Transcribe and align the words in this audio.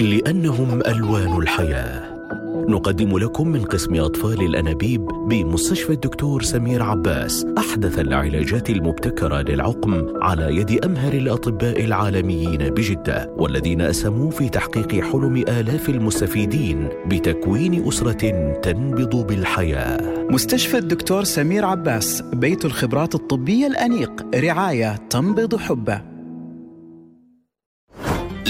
لأنهم 0.00 0.80
ألوان 0.86 1.36
الحياة. 1.42 2.20
نقدم 2.68 3.18
لكم 3.18 3.48
من 3.48 3.64
قسم 3.64 3.94
أطفال 3.94 4.42
الأنابيب 4.42 5.04
بمستشفى 5.28 5.92
الدكتور 5.92 6.42
سمير 6.42 6.82
عباس 6.82 7.46
أحدث 7.58 7.98
العلاجات 7.98 8.70
المبتكرة 8.70 9.40
للعقم 9.40 10.06
على 10.22 10.56
يد 10.56 10.84
أمهر 10.84 11.12
الأطباء 11.12 11.84
العالميين 11.84 12.58
بجدة 12.58 13.34
والذين 13.36 13.80
أسهموا 13.80 14.30
في 14.30 14.48
تحقيق 14.48 15.04
حلم 15.04 15.36
آلاف 15.36 15.88
المستفيدين 15.88 16.88
بتكوين 17.06 17.88
أسرة 17.88 18.52
تنبض 18.62 19.26
بالحياة. 19.26 20.26
مستشفى 20.30 20.78
الدكتور 20.78 21.24
سمير 21.24 21.64
عباس 21.64 22.22
بيت 22.32 22.64
الخبرات 22.64 23.14
الطبية 23.14 23.66
الأنيق 23.66 24.26
رعاية 24.34 24.96
تنبض 25.10 25.56
حبه. 25.56 26.09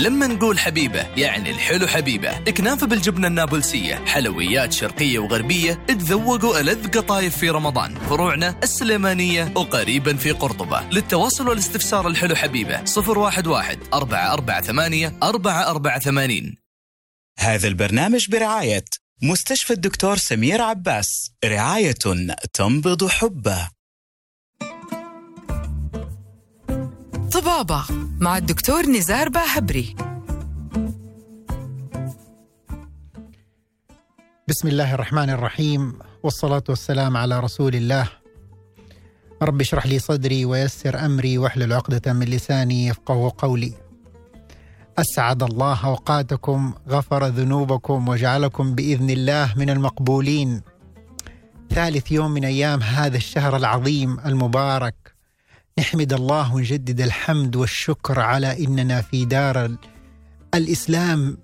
لما 0.00 0.26
نقول 0.26 0.58
حبيبة 0.58 1.06
يعني 1.16 1.50
الحلو 1.50 1.86
حبيبة. 1.86 2.38
كنافة 2.50 2.86
بالجبنة 2.86 3.26
النابلسية. 3.26 3.94
حلويات 3.94 4.72
شرقية 4.72 5.18
وغربية 5.18 5.72
تذوقوا 5.72 6.60
ألذ 6.60 6.90
قطايف 6.90 7.36
في 7.36 7.50
رمضان. 7.50 7.94
فروعنا 7.94 8.60
السليمانية 8.62 9.52
وقريبا 9.56 10.16
في 10.16 10.30
قرطبة. 10.30 10.90
للتواصل 10.90 11.48
والاستفسار 11.48 12.08
الحلو 12.08 12.34
حبيبة. 12.34 12.74
011 12.74 13.78
448 13.94 15.18
448 15.22 16.54
هذا 17.38 17.68
البرنامج 17.68 18.30
برعاية 18.30 18.84
مستشفى 19.22 19.72
الدكتور 19.72 20.16
سمير 20.16 20.62
عباس. 20.62 21.30
رعاية 21.44 21.94
تنبض 22.52 23.08
حبه. 23.08 23.79
طبابة 27.30 27.84
مع 28.20 28.38
الدكتور 28.38 28.86
نزار 28.86 29.28
باهبري. 29.28 29.96
بسم 34.48 34.68
الله 34.68 34.94
الرحمن 34.94 35.30
الرحيم 35.30 35.98
والصلاة 36.22 36.62
والسلام 36.68 37.16
على 37.16 37.40
رسول 37.40 37.74
الله. 37.74 38.08
رب 39.42 39.60
اشرح 39.60 39.86
لي 39.86 39.98
صدري 39.98 40.44
ويسر 40.44 41.06
أمري 41.06 41.38
واحلل 41.38 41.72
عقدة 41.72 42.12
من 42.12 42.26
لساني 42.26 42.86
يفقه 42.86 43.32
قولي. 43.38 43.74
أسعد 44.98 45.42
الله 45.42 45.86
أوقاتكم 45.86 46.74
غفر 46.88 47.26
ذنوبكم 47.26 48.08
وجعلكم 48.08 48.74
بإذن 48.74 49.10
الله 49.10 49.54
من 49.56 49.70
المقبولين. 49.70 50.62
ثالث 51.70 52.12
يوم 52.12 52.30
من 52.30 52.44
أيام 52.44 52.82
هذا 52.82 53.16
الشهر 53.16 53.56
العظيم 53.56 54.20
المبارك. 54.20 55.19
نحمد 55.80 56.12
الله 56.12 56.54
ونجدد 56.54 57.00
الحمد 57.00 57.56
والشكر 57.56 58.20
على 58.20 58.64
إننا 58.64 59.00
في 59.00 59.24
دار 59.24 59.76
الإسلام 60.54 61.38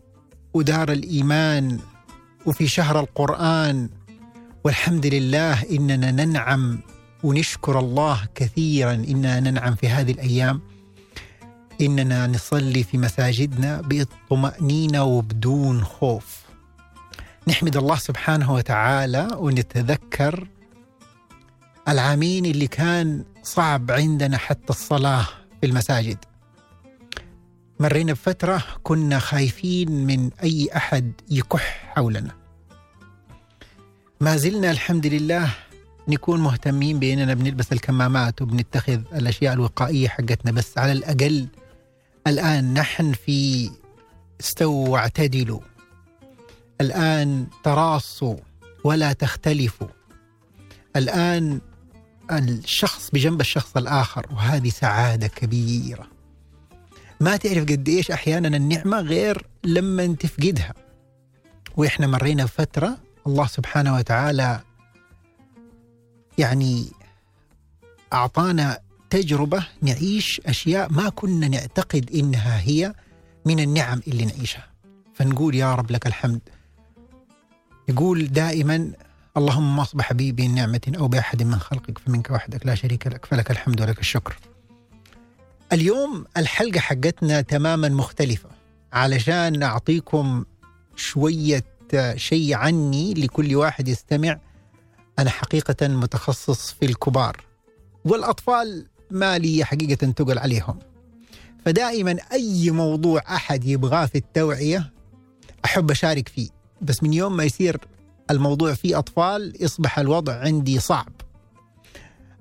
ودار 0.54 0.92
الإيمان 0.92 1.80
وفي 2.46 2.68
شهر 2.68 3.00
القرآن. 3.00 3.88
والحمد 4.64 5.06
لله 5.06 5.62
إننا 5.62 6.10
ننعم 6.10 6.78
ونشكر 7.22 7.78
الله 7.78 8.28
كثيرا 8.34 8.92
إننا 8.92 9.40
ننعم 9.40 9.74
في 9.74 9.88
هذه 9.88 10.12
الأيام. 10.12 10.60
إننا 11.80 12.26
نصلي 12.26 12.82
في 12.82 12.98
مساجدنا 12.98 13.80
بالطمانينه 13.80 15.04
وبدون 15.04 15.84
خوف. 15.84 16.42
نحمد 17.48 17.76
الله 17.76 17.96
سبحانه 17.96 18.52
وتعالى 18.52 19.28
ونتذكر 19.36 20.48
العامين 21.88 22.46
اللي 22.46 22.66
كان 22.66 23.24
صعب 23.42 23.90
عندنا 23.90 24.38
حتى 24.38 24.70
الصلاة 24.70 25.26
في 25.60 25.66
المساجد. 25.66 26.18
مرينا 27.80 28.12
بفترة 28.12 28.62
كنا 28.82 29.18
خايفين 29.18 30.06
من 30.06 30.30
أي 30.42 30.68
أحد 30.76 31.12
يكح 31.30 31.92
حولنا. 31.94 32.34
ما 34.20 34.36
زلنا 34.36 34.70
الحمد 34.70 35.06
لله 35.06 35.54
نكون 36.08 36.40
مهتمين 36.40 36.98
بأننا 36.98 37.34
بنلبس 37.34 37.72
الكمامات 37.72 38.42
وبنتخذ 38.42 39.00
الأشياء 39.14 39.52
الوقائية 39.52 40.08
حقتنا 40.08 40.52
بس 40.52 40.78
على 40.78 40.92
الأقل 40.92 41.48
الآن 42.26 42.74
نحن 42.74 43.12
في 43.12 43.70
استووا 44.40 44.88
واعتدلوا. 44.88 45.60
الآن 46.80 47.46
تراصوا 47.64 48.36
ولا 48.84 49.12
تختلفوا. 49.12 49.88
الآن 50.96 51.60
الشخص 52.30 53.10
بجنب 53.10 53.40
الشخص 53.40 53.76
الآخر 53.76 54.26
وهذه 54.30 54.68
سعادة 54.68 55.26
كبيرة. 55.26 56.06
ما 57.20 57.36
تعرف 57.36 57.62
قد 57.62 57.88
إيش 57.88 58.10
أحيانا 58.10 58.56
النعمة 58.56 59.00
غير 59.00 59.46
لما 59.64 60.06
تفقدها. 60.06 60.74
وإحنا 61.76 62.06
مرينا 62.06 62.44
بفترة 62.44 62.98
الله 63.26 63.46
سبحانه 63.46 63.94
وتعالى 63.96 64.60
يعني 66.38 66.86
أعطانا 68.12 68.78
تجربة 69.10 69.66
نعيش 69.82 70.40
أشياء 70.46 70.92
ما 70.92 71.08
كنا 71.08 71.48
نعتقد 71.48 72.10
إنها 72.14 72.60
هي 72.60 72.94
من 73.44 73.60
النعم 73.60 74.00
اللي 74.08 74.24
نعيشها. 74.24 74.66
فنقول 75.14 75.54
يا 75.54 75.74
رب 75.74 75.90
لك 75.90 76.06
الحمد. 76.06 76.40
يقول 77.88 78.26
دائما 78.26 78.92
اللهم 79.36 79.76
ما 79.76 79.82
أصبح 79.82 80.12
بي 80.12 80.32
بنعمة 80.32 80.92
أو 80.98 81.08
بأحد 81.08 81.42
من 81.42 81.58
خلقك 81.58 81.98
فمنك 81.98 82.30
وحدك 82.30 82.66
لا 82.66 82.74
شريك 82.74 83.06
لك 83.06 83.26
فلك 83.26 83.50
الحمد 83.50 83.80
ولك 83.80 83.98
الشكر. 83.98 84.36
اليوم 85.72 86.24
الحلقة 86.36 86.80
حقتنا 86.80 87.40
تماما 87.40 87.88
مختلفة. 87.88 88.48
علشان 88.92 89.62
أعطيكم 89.62 90.44
شوية 90.96 91.64
شيء 92.14 92.54
عني 92.54 93.14
لكل 93.14 93.56
واحد 93.56 93.88
يستمع 93.88 94.38
أنا 95.18 95.30
حقيقة 95.30 95.88
متخصص 95.88 96.72
في 96.72 96.86
الكبار 96.86 97.40
والأطفال 98.04 98.86
ما 99.10 99.38
لي 99.38 99.64
حقيقة 99.64 100.12
تقل 100.12 100.38
عليهم. 100.38 100.78
فدائما 101.64 102.16
أي 102.32 102.70
موضوع 102.70 103.22
أحد 103.28 103.64
يبغاه 103.64 104.06
في 104.06 104.18
التوعية 104.18 104.92
أحب 105.64 105.90
أشارك 105.90 106.28
فيه. 106.28 106.48
بس 106.82 107.02
من 107.02 107.12
يوم 107.12 107.36
ما 107.36 107.44
يصير 107.44 107.80
الموضوع 108.30 108.74
فيه 108.74 108.98
أطفال 108.98 109.52
يصبح 109.60 109.98
الوضع 109.98 110.40
عندي 110.40 110.80
صعب. 110.80 111.12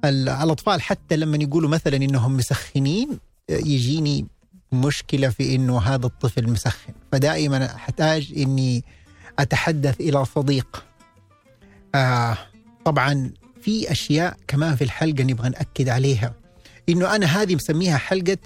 الأطفال 0.05 0.81
حتى 0.81 1.15
لما 1.15 1.37
يقولوا 1.37 1.69
مثلا 1.69 1.95
إنهم 1.95 2.37
مسخنين 2.37 3.19
يجيني 3.49 4.27
مشكلة 4.71 5.29
في 5.29 5.55
إنه 5.55 5.79
هذا 5.81 6.05
الطفل 6.05 6.49
مسخن. 6.49 6.93
فدائما 7.11 7.75
أحتاج 7.75 8.33
إني 8.37 8.83
أتحدث 9.39 10.01
إلى 10.01 10.25
صديق. 10.25 10.85
آه 11.95 12.37
طبعا 12.85 13.31
في 13.61 13.91
أشياء 13.91 14.37
كمان 14.47 14.75
في 14.75 14.83
الحلقة 14.83 15.23
نبغى 15.23 15.49
نأكد 15.49 15.89
عليها. 15.89 16.33
إنه 16.89 17.15
أنا 17.15 17.25
هذه 17.25 17.55
مسميها 17.55 17.97
حلقة 17.97 18.37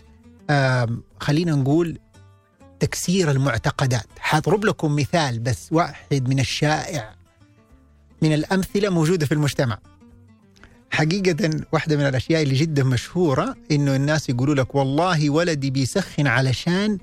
آه 0.50 0.90
خلينا 1.20 1.52
نقول 1.52 2.00
تكسير 2.80 3.32
المعتقدات. 3.32 4.08
حاضرب 4.20 4.66
لكم 4.66 4.96
مثال 4.96 5.40
بس 5.40 5.68
واحد 5.72 6.30
من 6.30 6.40
الشائع. 6.40 7.19
من 8.22 8.34
الأمثلة 8.34 8.90
موجودة 8.90 9.26
في 9.26 9.32
المجتمع. 9.32 9.80
حقيقة 10.92 11.50
واحدة 11.72 11.98
من 11.98 12.08
الأشياء 12.08 12.44
اللي 12.44 12.56
جدا 12.56 12.84
مشهورة 12.84 13.56
إنه 13.72 13.96
الناس 13.96 14.30
يقولوا 14.30 14.56
لك 14.56 14.76
والله 14.76 15.30
ولدي 15.30 15.70
بيسخن 15.70 16.28
علشان 16.28 16.98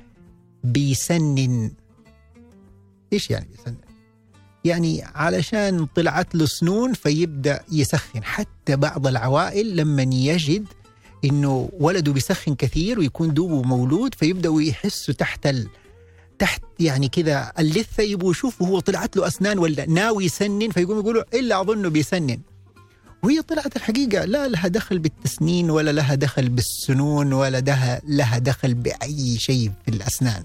بيسنن. 0.65 1.73
إيش 3.13 3.31
يعني 3.31 3.49
بيسنن؟ 3.57 3.77
يعني 4.65 5.03
علشان 5.15 5.87
طلعت 5.87 6.35
له 6.35 6.47
سنون 6.47 6.93
فيبدأ 6.93 7.61
يسخن. 7.73 8.25
حتى 8.25 8.77
بعض 8.77 9.07
العوائل 9.07 9.77
لما 9.77 10.03
يجد 10.03 10.67
إنه 11.25 11.71
ولده 11.81 12.13
بيسخن 12.13 12.55
كثير 12.55 12.99
ويكون 12.99 13.35
دوبه 13.35 13.63
مولود 13.63 14.15
فيبدأوا 14.15 14.63
يحسوا 14.63 15.15
تحت 15.15 15.47
ال... 15.47 15.69
تحت 16.39 16.63
يعني 16.81 17.09
كذا 17.09 17.53
اللثة 17.59 18.03
يبغوا 18.03 18.31
يشوفوا 18.31 18.67
هو 18.67 18.81
طلعت 18.81 19.17
له 19.17 19.27
أسنان 19.27 19.59
ولا 19.59 19.87
ناوي 19.87 20.25
يسنن؟ 20.25 20.71
فيقوموا 20.71 21.03
يقولوا 21.03 21.23
إلا 21.35 21.61
اظنه 21.61 21.89
بيسنن. 21.89 22.41
وهي 23.23 23.43
طلعت 23.43 23.77
الحقيقة 23.77 24.25
لا 24.25 24.49
لها 24.49 24.69
دخل 24.69 24.99
بالتسنين 24.99 25.71
ولا 25.71 25.91
لها 25.93 26.15
دخل 26.15 26.49
بالسنون 26.49 27.33
ولا 27.33 27.61
لها 27.61 28.01
لها 28.09 28.39
دخل 28.39 28.75
بأي 28.75 29.39
شيء 29.39 29.73
في 29.85 29.91
الأسنان. 29.91 30.45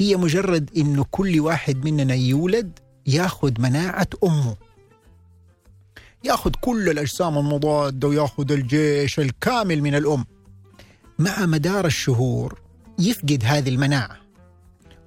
هي 0.00 0.16
مجرد 0.16 0.70
إنه 0.76 1.04
كل 1.10 1.40
واحد 1.40 1.84
مننا 1.84 2.14
يولد 2.14 2.78
ياخذ 3.06 3.52
مناعة 3.58 4.08
أمه. 4.24 4.56
ياخذ 6.24 6.50
كل 6.60 6.88
الأجسام 6.90 7.38
المضادة 7.38 8.08
وياخذ 8.08 8.52
الجيش 8.52 9.20
الكامل 9.20 9.82
من 9.82 9.94
الأم. 9.94 10.24
مع 11.18 11.46
مدار 11.46 11.86
الشهور 11.86 12.60
يفقد 12.98 13.42
هذه 13.44 13.68
المناعة. 13.68 14.23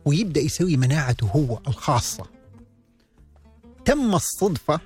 ويبدأ 0.08 0.42
يسوي 0.42 0.78
مناعته 0.78 1.28
هو 1.28 1.60
الخاصة. 1.68 2.26
تم 3.86 4.16
الصدفة 4.16 4.80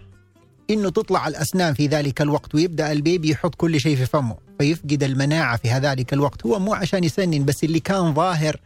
إنه 0.69 0.89
تطلع 0.89 1.27
الأسنان 1.27 1.73
في 1.73 1.87
ذلك 1.87 2.21
الوقت 2.21 2.55
ويبدأ 2.55 2.91
البيبي 2.91 3.29
يحط 3.29 3.55
كل 3.55 3.79
شيء 3.79 3.95
في 3.95 4.05
فمه 4.05 4.37
فيفقد 4.59 5.03
المناعة 5.03 5.57
في 5.57 5.69
ذلك 5.69 6.13
الوقت. 6.13 6.45
هو 6.45 6.59
مو 6.59 6.73
عشان 6.73 7.03
يسنن 7.03 7.45
بس 7.45 7.63
اللي 7.63 7.79
كان 7.79 8.13
ظاهر 8.13 8.59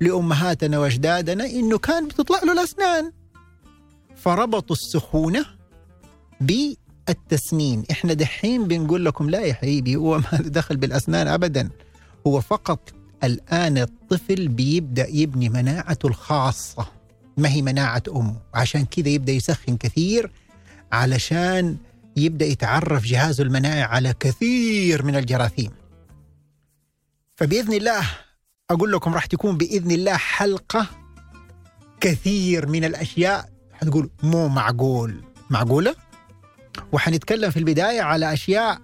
لأمهاتنا 0.00 0.78
وأجدادنا 0.78 1.46
إنه 1.46 1.78
كان 1.78 2.08
بتطلع 2.08 2.40
له 2.42 2.52
الأسنان. 2.52 3.12
فربطوا 4.16 4.76
السخونة 4.76 5.46
بالتسنين. 6.40 7.84
إحنا 7.90 8.12
دحين 8.12 8.68
بنقول 8.68 9.04
لكم 9.04 9.30
لا 9.30 9.40
يا 9.40 9.54
حبيبي 9.54 9.96
هو 9.96 10.18
ما 10.18 10.38
دخل 10.40 10.76
بالأسنان 10.76 11.28
ابدا 11.28 11.70
هو 12.26 12.40
فقط 12.40 12.92
الآن 13.24 13.78
الطفل 13.78 14.48
بيبدأ 14.48 15.06
يبني 15.08 15.48
مناعته 15.48 16.06
الخاصة. 16.06 16.86
ما 17.36 17.48
هي 17.48 17.62
مناعة 17.62 18.02
أمه؟ 18.08 18.36
عشان 18.54 18.84
كذا 18.84 19.08
يبدأ 19.08 19.32
يسخن 19.32 19.76
كثير 19.76 20.32
علشان 20.92 21.76
يبدأ 22.16 22.46
يتعرف 22.46 23.04
جهازه 23.04 23.44
المناعي 23.44 23.82
على 23.82 24.14
كثير 24.20 25.02
من 25.02 25.16
الجراثيم. 25.16 25.70
فبإذن 27.36 27.72
الله 27.72 28.02
أقول 28.70 28.92
لكم 28.92 29.14
راح 29.14 29.26
تكون 29.26 29.58
بإذن 29.58 29.90
الله 29.90 30.16
حلقة 30.16 30.86
كثير 32.00 32.66
من 32.66 32.84
الأشياء. 32.84 33.48
حتقول 33.72 34.10
مو 34.22 34.48
معقول. 34.48 35.24
معقولة؟ 35.50 35.94
وحنتكلم 36.92 37.50
في 37.50 37.58
البداية 37.58 38.02
على 38.02 38.32
أشياء 38.32 38.78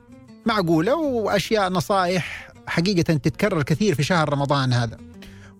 معقولة 0.46 0.94
وأشياء 0.96 1.70
نصائح 1.70 2.47
حقيقة 2.68 3.02
تتكرر 3.02 3.62
كثير 3.62 3.94
في 3.94 4.02
شهر 4.02 4.32
رمضان 4.32 4.72
هذا. 4.72 4.98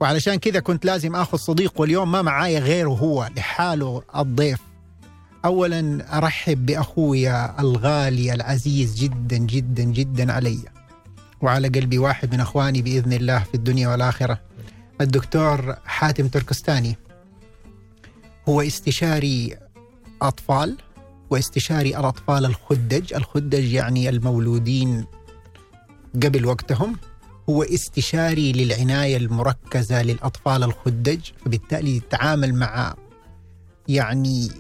وعلشان 0.00 0.34
كذا 0.36 0.60
كنت 0.60 0.84
لازم 0.84 1.16
آخذ 1.16 1.38
صديق 1.38 1.80
واليوم 1.80 2.12
ما 2.12 2.22
معايا 2.22 2.60
غيره 2.60 2.90
هو 2.90 3.30
لحاله 3.36 4.02
الضيف. 4.16 4.58
اولا 5.44 6.18
أرحب 6.18 6.66
باخويا 6.66 7.60
الغالي 7.60 8.32
العزيز 8.32 8.94
جدا 8.94 9.36
جدا 9.36 9.82
جدا 9.82 10.32
علي. 10.32 10.58
وعلى 11.40 11.68
قلبي 11.68 11.98
واحد 11.98 12.34
من 12.34 12.40
أخواني 12.40 12.82
بإذن 12.82 13.12
الله 13.12 13.38
في 13.38 13.54
الدنيا 13.54 13.88
والآخرة 13.88 14.40
الدكتور 15.00 15.76
حاتم 15.84 16.28
تركستاني. 16.28 16.96
هو 18.48 18.60
استشاري 18.60 19.56
أطفال 20.22 20.76
واستشاري 21.30 21.98
الأطفال 21.98 22.44
الخدج، 22.44 23.14
الخدج 23.14 23.72
يعني 23.72 24.08
المولودين 24.08 25.06
قبل 26.14 26.46
وقتهم 26.46 26.96
هو 27.48 27.62
استشاري 27.62 28.52
للعناية 28.52 29.16
المركزة 29.16 30.02
للأطفال 30.02 30.64
الخدج، 30.64 31.20
فبالتالي 31.44 31.96
يتعامل 31.96 32.54
مع 32.54 32.94
يعني 33.88 34.50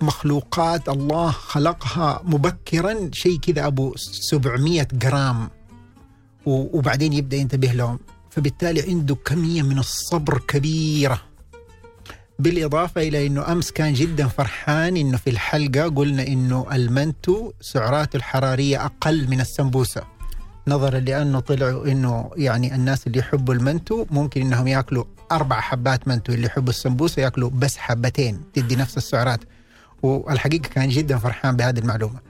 مخلوقات 0.00 0.88
الله 0.88 1.30
خلقها 1.30 2.22
مبكرا 2.24 3.10
شيء 3.12 3.38
كذا 3.38 3.66
أبو 3.66 3.94
700 3.96 4.88
جرام 4.92 5.50
وبعدين 6.46 7.12
يبدأ 7.12 7.36
ينتبه 7.36 7.72
لهم. 7.72 7.98
فبالتالي 8.30 8.82
عنده 8.82 9.14
كمية 9.14 9.62
من 9.62 9.78
الصبر 9.78 10.38
كبيرة. 10.38 11.22
بالإضافة 12.38 13.02
إلى 13.02 13.26
أنه 13.26 13.52
أمس 13.52 13.72
كان 13.72 13.94
جدا 13.94 14.28
فرحان 14.28 14.96
أنه 14.96 15.16
في 15.16 15.30
الحلقة 15.30 15.88
قلنا 15.88 16.26
أنه 16.26 16.66
المنتو 16.72 17.52
سعراته 17.60 18.16
الحرارية 18.16 18.84
أقل 18.84 19.28
من 19.28 19.40
السمبوسة. 19.40 20.02
نظرا 20.66 21.00
لأنه 21.00 21.40
طلعوا 21.40 21.86
أنه 21.86 22.30
يعني 22.36 22.74
الناس 22.74 23.06
اللي 23.06 23.18
يحبوا 23.18 23.54
المنتو 23.54 24.06
ممكن 24.10 24.40
أنهم 24.40 24.68
يأكلوا 24.68 25.04
أربع 25.32 25.60
حبات 25.60 26.08
منتو 26.08 26.32
اللي 26.32 26.46
يحبوا 26.46 26.70
السمبوسة 26.70 27.22
يأكلوا 27.22 27.50
بس 27.50 27.76
حبتين 27.76 28.40
تدي 28.54 28.76
نفس 28.76 28.96
السعرات. 28.96 29.40
والحقيقة 30.02 30.68
كان 30.68 30.88
جدا 30.88 31.18
فرحان 31.18 31.56
بهذه 31.56 31.78
المعلومة. 31.78 32.20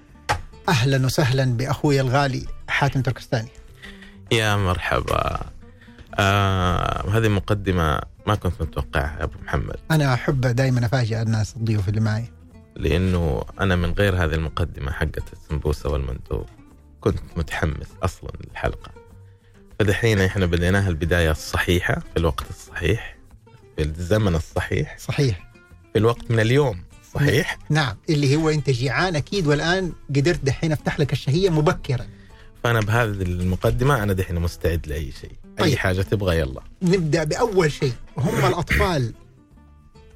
أهلا 0.69 1.07
وسهلا 1.07 1.45
بأخوي 1.45 2.01
الغالي 2.01 2.47
حاتم 2.69 3.03
تركستاني. 3.03 3.49
يا 4.33 4.57
مرحبا. 4.57 5.41
آه 6.19 7.11
هذه 7.11 7.29
مقدمة 7.29 8.01
ما 8.27 8.35
كنت 8.35 8.63
متوقعها 8.63 9.19
يا 9.19 9.25
أبو 9.25 9.35
محمد. 9.45 9.77
أنا 9.91 10.15
أحب 10.15 10.41
دائما 10.41 10.87
أفاجئ 10.87 11.23
الناس 11.23 11.57
الضيوف 11.57 11.89
اللي 11.89 12.01
معي. 12.01 12.33
لأنه 12.77 13.45
أنا 13.61 13.77
من 13.77 13.93
غير 13.93 14.25
هذه 14.25 14.35
المقدمة 14.35 14.93
حقت 14.93 15.33
السمبوسة 15.33 15.91
والمندوب. 15.91 16.47
كنت 17.03 17.19
متحمس 17.37 17.87
أصلا 18.03 18.31
للحلقة. 18.41 18.91
فدحين 19.79 20.21
إحنا 20.21 20.47
بديناها 20.47 20.89
البداية 20.89 21.31
الصحيحة 21.31 21.95
في 21.95 22.17
الوقت 22.17 22.51
الصحيح 22.51 23.17
في 23.77 23.83
الزمن 23.83 24.35
الصحيح. 24.35 24.99
صحيح. 24.99 25.53
في 25.93 25.99
الوقت 25.99 26.31
من 26.31 26.41
اليوم 26.41 26.83
صحيح. 27.15 27.59
نعم 27.71 27.97
اللي 28.11 28.37
هو 28.37 28.51
أنت 28.51 28.71
جيعان 28.71 29.17
أكيد 29.17 29.47
والآن 29.47 29.93
قدرت 30.17 30.45
دحين 30.45 30.73
أفتح 30.73 31.01
لك 31.01 31.13
الشهية 31.13 31.51
مبكرا. 31.51 32.07
فأنا 32.65 32.81
بهذه 32.81 33.23
المقدمة 33.23 34.03
أنا 34.03 34.13
دحين 34.13 34.41
مستعد 34.41 34.87
لأي 34.87 35.13
شيء. 35.21 35.33
طيب. 35.59 35.79
حاجة 35.79 36.03
تبغى 36.03 36.39
يلا. 36.39 36.61
نبدأ 36.83 37.25
بأول 37.25 37.73
شيء. 37.73 37.93
هم 38.19 38.45
الأطفال 38.49 39.15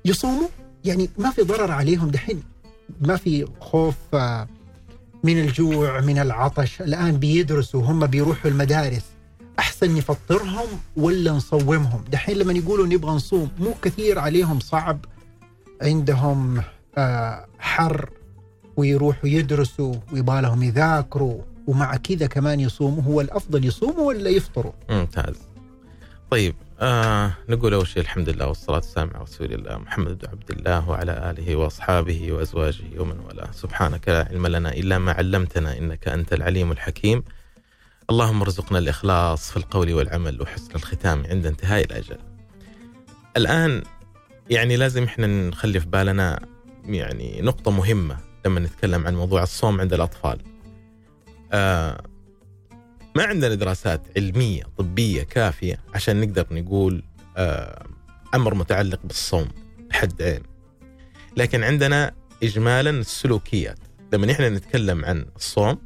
يصوموا 0.05 0.49
يعني 0.85 1.11
ما 1.19 1.31
في 1.31 1.43
ضرر 1.43 1.71
عليهم 1.71 2.11
دحين؟ 2.11 2.43
ما 3.01 3.17
في 3.17 3.47
خوف 3.61 3.95
آه، 4.15 4.49
من 5.27 5.39
الجوع 5.41 6.01
من 6.01 6.19
العطش. 6.19 6.83
الآن 6.83 7.17
بيدرسوا 7.17 7.83
هم 7.83 8.07
بيروحوا 8.07 8.51
المدارس. 8.51 9.05
أحسن 9.59 9.95
نفطرهم 9.95 10.69
ولا 10.97 11.33
نصومهم؟ 11.33 12.05
دحين 12.13 12.37
لما 12.37 12.53
يقولوا 12.53 12.87
نبغى 12.87 13.11
نصوم 13.11 13.51
مو 13.59 13.75
كثير 13.83 14.19
عليهم 14.19 14.61
صعب. 14.61 14.99
عندهم 15.83 16.63
آه، 16.99 17.47
حر 17.59 18.11
ويروحوا 18.77 19.29
يدرسوا 19.29 19.95
ويبغى 20.13 20.41
لهم 20.41 20.63
يذاكروا 20.63 21.41
ومع 21.67 21.97
كذا 21.97 22.27
كمان 22.27 22.61
يصوموا. 22.61 23.03
هو 23.03 23.21
الأفضل 23.21 23.65
يصوموا 23.65 24.07
ولا 24.09 24.31
يفطروا؟ 24.31 24.73
ممتاز. 24.91 25.37
طيب 26.31 26.55
آه 26.81 27.33
نقول 27.49 27.75
أول 27.75 27.87
شيء 27.87 28.03
الحمد 28.03 28.29
لله 28.29 28.47
والصلاة 28.47 28.77
والسلام 28.77 29.11
على 29.15 29.23
رسول 29.23 29.53
الله 29.53 29.79
محمد 29.79 30.19
بن 30.19 30.29
عبد 30.29 30.51
الله 30.51 30.89
وعلى 30.89 31.31
آله 31.31 31.57
وأصحابه 31.57 32.33
وأزواجه 32.33 32.85
ومن 32.99 33.19
والاه 33.19 33.51
سبحانك 33.53 34.09
لا 34.09 34.29
علم 34.31 34.47
لنا 34.47 34.73
إلا 34.73 34.99
ما 34.99 35.13
علمتنا 35.13 35.79
إنك 35.79 36.09
أنت 36.09 36.33
العليم 36.33 36.73
الحكيم 36.73 37.23
اللهم 38.11 38.41
ارزقنا 38.43 38.79
الإخلاص 38.79 39.51
في 39.51 39.57
القول 39.57 39.93
والعمل 39.95 40.43
وحسن 40.43 40.75
الختام 40.75 41.27
عند 41.27 41.47
انتهاء 41.47 41.85
الأجل. 41.85 42.19
الآن 43.37 43.83
يعني 44.51 44.77
لازم 44.77 45.05
إحنا 45.05 45.27
نخلي 45.27 45.81
في 45.81 45.87
بالنا 45.87 46.47
يعني 46.85 47.41
نقطة 47.43 47.71
مهمة 47.71 48.17
لما 48.47 48.61
نتكلم 48.61 49.07
عن 49.07 49.15
موضوع 49.17 49.43
الصوم 49.43 49.81
عند 49.81 49.93
الأطفال. 49.93 50.39
آه 51.53 52.03
ما 53.17 53.25
عندنا 53.25 53.55
دراسات 53.55 54.03
علمية 54.17 54.63
طبية 54.79 55.23
كافية 55.23 55.81
عشان 55.95 56.21
نقدر 56.21 56.47
نقول 56.51 57.03
آه 57.37 57.87
أمر 58.35 58.55
متعلق 58.55 59.01
بالصوم 59.05 59.49
حد 59.93 60.23
عين. 60.23 60.43
لكن 61.37 61.65
عندنا 61.65 62.13
اجمالا 62.43 62.91
السلوكيات، 62.91 63.79
لما 64.13 64.33
إحنا 64.33 64.49
نتكلم 64.49 65.05
عن 65.05 65.27
الصوم 65.37 65.79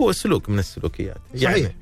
هو 0.00 0.12
سلوك 0.12 0.48
من 0.48 0.58
السلوكيات، 0.58 1.20
صحيح. 1.28 1.42
يعني 1.42 1.76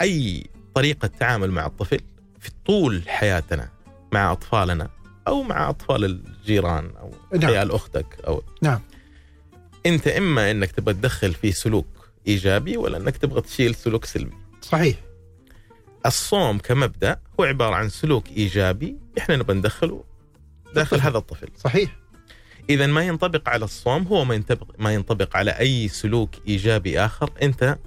أي 0.00 0.46
طريقة 0.74 1.08
تعامل 1.08 1.50
مع 1.50 1.66
الطفل 1.66 2.00
في 2.40 2.50
طول 2.66 3.02
حياتنا 3.06 3.68
مع 4.12 4.32
أطفالنا 4.32 4.90
أو 5.28 5.42
مع 5.42 5.70
أطفال 5.70 6.04
الجيران 6.04 6.90
أو 7.00 7.14
نعم. 7.38 7.50
عيال 7.50 7.72
أختك 7.72 8.06
أو 8.26 8.42
نعم 8.62 8.80
أنت 9.86 10.08
إما 10.08 10.50
إنك 10.50 10.72
تبغى 10.72 10.94
تدخل 10.94 11.34
فيه 11.34 11.52
سلوك 11.52 11.99
إيجابي 12.30 12.76
ولا 12.76 12.96
إنك 12.96 13.16
تبغى 13.16 13.40
تشيل 13.40 13.74
سلوك 13.74 14.04
سلبي. 14.04 14.36
صحيح 14.62 14.96
الصوم 16.06 16.58
كمبدأ 16.58 17.20
هو 17.40 17.44
عبارة 17.44 17.74
عن 17.74 17.88
سلوك 17.88 18.28
إيجابي 18.28 18.96
إحنا 19.18 19.36
نبغى 19.36 19.56
ندخله 19.56 20.04
داخل 20.74 20.96
الطفل. 20.96 21.08
هذا 21.08 21.18
الطفل. 21.18 21.48
صحيح 21.56 21.96
إذا 22.70 22.86
ما 22.86 23.02
ينطبق 23.02 23.48
على 23.48 23.64
الصوم 23.64 24.02
هو 24.06 24.24
ما 24.24 24.34
ينطبق 24.34 24.66
ما 24.78 24.94
ينطبق 24.94 25.36
على 25.36 25.50
أي 25.50 25.88
سلوك 25.88 26.30
إيجابي 26.48 27.00
آخر 27.00 27.30
أنت 27.42 27.78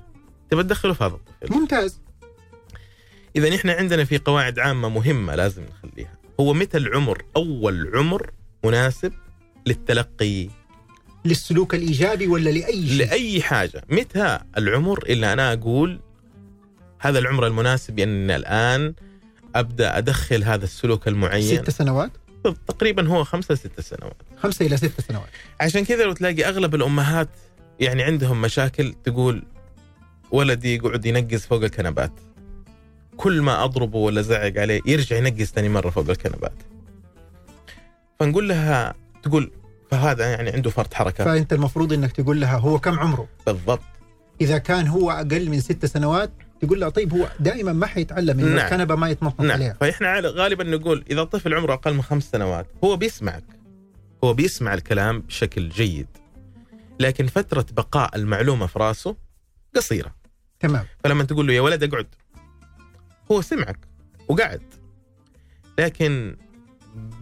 تبغى 0.49 0.63
تدخله 0.63 0.93
في 0.93 1.03
هذا 1.03 1.13
الطفل. 1.15 1.59
ممتاز 1.59 2.01
إذا 3.35 3.55
إحنا 3.55 3.73
عندنا 3.73 4.03
في 4.03 4.17
قواعد 4.17 4.59
عامة 4.59 4.89
مهمة 4.89 5.35
لازم 5.35 5.63
نخليها. 5.63 6.17
هو 6.39 6.53
متى 6.53 6.77
العمر 6.77 7.23
أول 7.35 7.91
عمر 7.95 8.31
مناسب 8.65 9.13
للتلقي 9.65 10.49
للسلوك 11.25 11.75
الإيجابي 11.75 12.27
ولا 12.27 12.49
لأي 12.49 12.87
شيء؟ 12.87 12.97
لأي 12.97 13.41
حاجة. 13.41 13.83
متى 13.89 14.39
العمر 14.57 15.05
اللي 15.05 15.33
أنا 15.33 15.53
أقول 15.53 15.99
هذا 16.99 17.19
العمر 17.19 17.47
المناسب 17.47 17.99
ان 17.99 18.31
الآن 18.31 18.93
أبدأ 19.55 19.97
أدخل 19.97 20.43
هذا 20.43 20.63
السلوك 20.63 21.07
المعين؟ 21.07 21.57
ست 21.57 21.69
سنوات؟ 21.69 22.11
تقريبا 22.67 23.07
هو 23.07 23.23
خمسة 23.23 23.55
ست 23.55 23.81
سنوات. 23.81 24.15
خمسة 24.37 24.65
إلى 24.65 24.77
ست 24.77 25.01
سنوات. 25.01 25.29
عشان 25.61 25.85
كذا 25.85 26.03
لو 26.03 26.13
تلاقي 26.13 26.45
أغلب 26.45 26.75
الأمهات 26.75 27.29
يعني 27.79 28.03
عندهم 28.03 28.41
مشاكل 28.41 28.93
تقول 29.03 29.43
ولدي 30.31 30.75
يقعد 30.75 31.05
ينقز 31.05 31.45
فوق 31.45 31.63
الكنبات. 31.63 32.11
كل 33.17 33.41
ما 33.41 33.63
أضربه 33.63 33.97
ولا 33.97 34.21
زعق 34.21 34.57
عليه 34.57 34.81
يرجع 34.85 35.17
ينقز 35.17 35.45
ثاني 35.45 35.69
مرة 35.69 35.89
فوق 35.89 36.09
الكنبات. 36.09 36.53
فنقول 38.19 38.49
لها 38.49 38.95
تقول 39.23 39.51
فهذا 39.93 40.31
يعني 40.31 40.49
عنده 40.49 40.69
فرط 40.69 40.93
حركة. 40.93 41.25
فأنت 41.25 41.53
المفروض 41.53 41.93
أنك 41.93 42.11
تقول 42.11 42.41
لها 42.41 42.57
هو 42.57 42.79
كم 42.79 42.99
عمره؟ 42.99 43.27
بالضبط. 43.45 43.81
إذا 44.41 44.57
كان 44.57 44.87
هو 44.87 45.11
أقل 45.11 45.49
من 45.49 45.59
ست 45.59 45.85
سنوات 45.85 46.31
تقول 46.61 46.81
له 46.81 46.89
طيب 46.89 47.13
هو 47.13 47.29
دائما 47.39 47.73
ما 47.73 47.85
حيتعلم 47.85 48.39
انه 48.39 48.55
نعم. 48.55 48.65
الكنبه 48.65 48.95
ما 48.95 49.09
يتنطط 49.09 49.41
نعم. 49.41 49.51
عليها. 49.51 49.73
فإحنا 49.73 50.19
غالبا 50.19 50.63
نقول 50.63 51.05
إذا 51.11 51.21
الطفل 51.21 51.53
عمره 51.53 51.73
أقل 51.73 51.93
من 51.93 52.01
خمس 52.01 52.23
سنوات 52.23 52.67
هو 52.83 52.97
بيسمعك. 52.97 53.43
هو 54.23 54.33
بيسمع 54.33 54.73
الكلام 54.73 55.19
بشكل 55.19 55.69
جيد. 55.69 56.07
لكن 56.99 57.27
فترة 57.27 57.65
بقاء 57.71 58.15
المعلومة 58.15 58.65
في 58.65 58.79
راسه 58.79 59.15
قصيرة. 59.75 60.15
تمام. 60.59 60.85
فلما 61.03 61.23
تقول 61.23 61.47
له 61.47 61.53
يا 61.53 61.61
ولد 61.61 61.83
اقعد. 61.83 62.07
هو 63.31 63.41
سمعك 63.41 63.79
وقعد. 64.27 64.61
لكن 65.79 66.37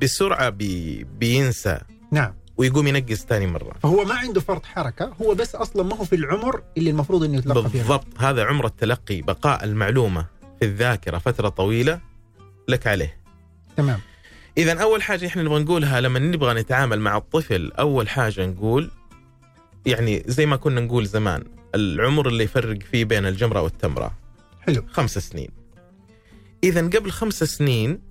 بسرعة 0.02 0.50
بي 0.50 1.04
بينسى. 1.04 1.80
نعم. 2.12 2.41
ويقوم 2.62 2.88
ينقز 2.88 3.26
ثاني 3.30 3.48
مرة. 3.48 3.76
فهو 3.84 4.04
ما 4.04 4.16
عنده 4.16 4.42
فرط 4.42 4.66
حركة 4.66 5.14
هو 5.22 5.36
بس 5.36 5.56
أصلا 5.56 5.84
ما 5.84 5.96
هو 5.96 6.04
في 6.04 6.16
العمر 6.16 6.64
اللي 6.78 6.90
المفروض 6.90 7.24
إنه 7.24 7.38
يتلقى 7.38 7.70
فيه 7.70 7.80
بالضبط. 7.80 8.08
هذا 8.18 8.46
عمر 8.46 8.66
التلقي 8.66 9.22
بقاء 9.22 9.64
المعلومة 9.64 10.26
في 10.60 10.66
الذاكرة 10.66 11.18
فترة 11.18 11.50
طويلة 11.50 12.00
لك 12.68 12.88
عليه. 12.88 13.18
تمام. 13.78 14.00
اذا 14.58 14.82
أول 14.84 15.04
حاجة 15.04 15.28
إحنا 15.28 15.44
نبغى 15.44 15.64
نقولها 15.64 16.02
لما 16.02 16.20
نبغى 16.20 16.54
نتعامل 16.54 17.00
مع 17.00 17.18
الطفل 17.18 17.72
أول 17.80 18.10
حاجة 18.10 18.46
نقول 18.46 18.92
يعني 19.86 20.24
زي 20.28 20.46
ما 20.46 20.56
كنا 20.56 20.82
نقول 20.82 21.06
زمان 21.06 21.44
العمر 21.76 22.28
اللي 22.28 22.44
يفرق 22.44 22.84
فيه 22.84 23.06
بين 23.06 23.26
الجمرة 23.26 23.62
والتمرة. 23.62 24.12
حلو. 24.62 24.84
خمس 24.92 25.18
سنين. 25.18 25.50
اذا 26.64 26.82
قبل 26.82 27.12
خمس 27.12 27.44
سنين 27.44 28.02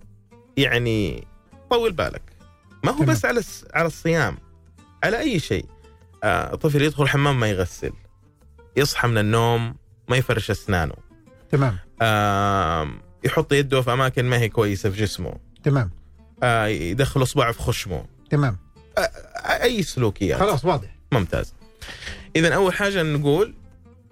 يعني 0.57 1.26
طول 1.71 1.92
بالك. 1.92 2.40
ما 2.85 2.91
هو 2.91 2.97
تمام. 2.97 3.11
بس 3.11 3.25
على 3.25 3.43
على 3.75 3.87
الصيام 3.87 4.39
على 5.05 5.19
أي 5.19 5.39
شيء. 5.39 5.67
آه 6.25 6.55
طفل 6.55 6.83
يدخل 6.83 7.03
الحمام 7.03 7.41
ما 7.41 7.47
يغسل 7.47 7.93
يصحى 8.77 9.09
من 9.09 9.19
النوم 9.19 9.75
ما 10.09 10.17
يفرش 10.17 10.51
أسنانه. 10.51 10.95
تمام. 11.51 11.79
آه 12.03 12.91
يحط 13.25 13.53
يده 13.53 13.83
في 13.83 13.93
أماكن 13.93 14.25
ما 14.25 14.39
هي 14.39 14.49
كويسة 14.49 14.91
في 14.91 15.01
جسمه. 15.01 15.35
تمام. 15.65 15.91
آه 16.43 16.67
يدخل 16.67 17.23
أصبعه 17.23 17.53
في 17.53 17.63
خشمه. 17.63 18.05
تمام. 18.31 18.59
آه 18.99 19.01
أي 19.63 19.83
سلوكيات. 19.83 20.41
خلاص 20.41 20.65
واضح. 20.65 20.97
ممتاز. 21.13 21.55
اذا 22.37 22.55
أول 22.55 22.75
حاجة 22.75 23.03
نقول 23.03 23.55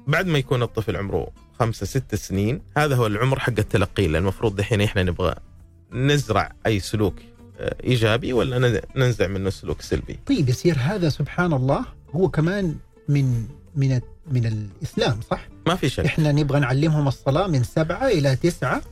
بعد 0.06 0.26
ما 0.26 0.38
يكون 0.38 0.62
الطفل 0.62 0.96
عمره 0.96 1.30
خمسة 1.60 1.86
ست 1.86 2.14
سنين 2.14 2.62
هذا 2.76 2.96
هو 2.96 3.06
العمر 3.06 3.38
حق 3.38 3.52
التلقي 3.58 4.06
المفروض 4.06 4.56
دحين 4.56 4.80
إحنا 4.80 5.02
نبغى 5.02 5.34
نزرع 5.92 6.52
أي 6.66 6.80
سلوك 6.80 7.14
آه، 7.20 7.24
إيجابي 7.60 8.32
ولا 8.32 8.82
ننزع 8.96 9.26
منه 9.26 9.50
سلوك 9.50 9.82
سلبي 9.82 10.18
طيب 10.26 10.48
يصير 10.48 10.76
هذا 10.78 11.08
سبحان 11.08 11.52
الله 11.52 11.84
هو 12.14 12.28
كمان 12.28 12.74
من 13.08 13.44
من 13.76 14.00
من 14.30 14.46
الإسلام 14.46 15.20
صح؟ 15.30 15.48
ما 15.66 15.74
في 15.74 15.88
شك 15.88 16.04
إحنا 16.04 16.32
نبغى 16.32 16.60
نعلمهم 16.60 17.08
الصلاة 17.08 17.46
من 17.46 17.62
سبعة 17.62 18.06
إلى 18.08 18.36
تسعة 18.36 18.82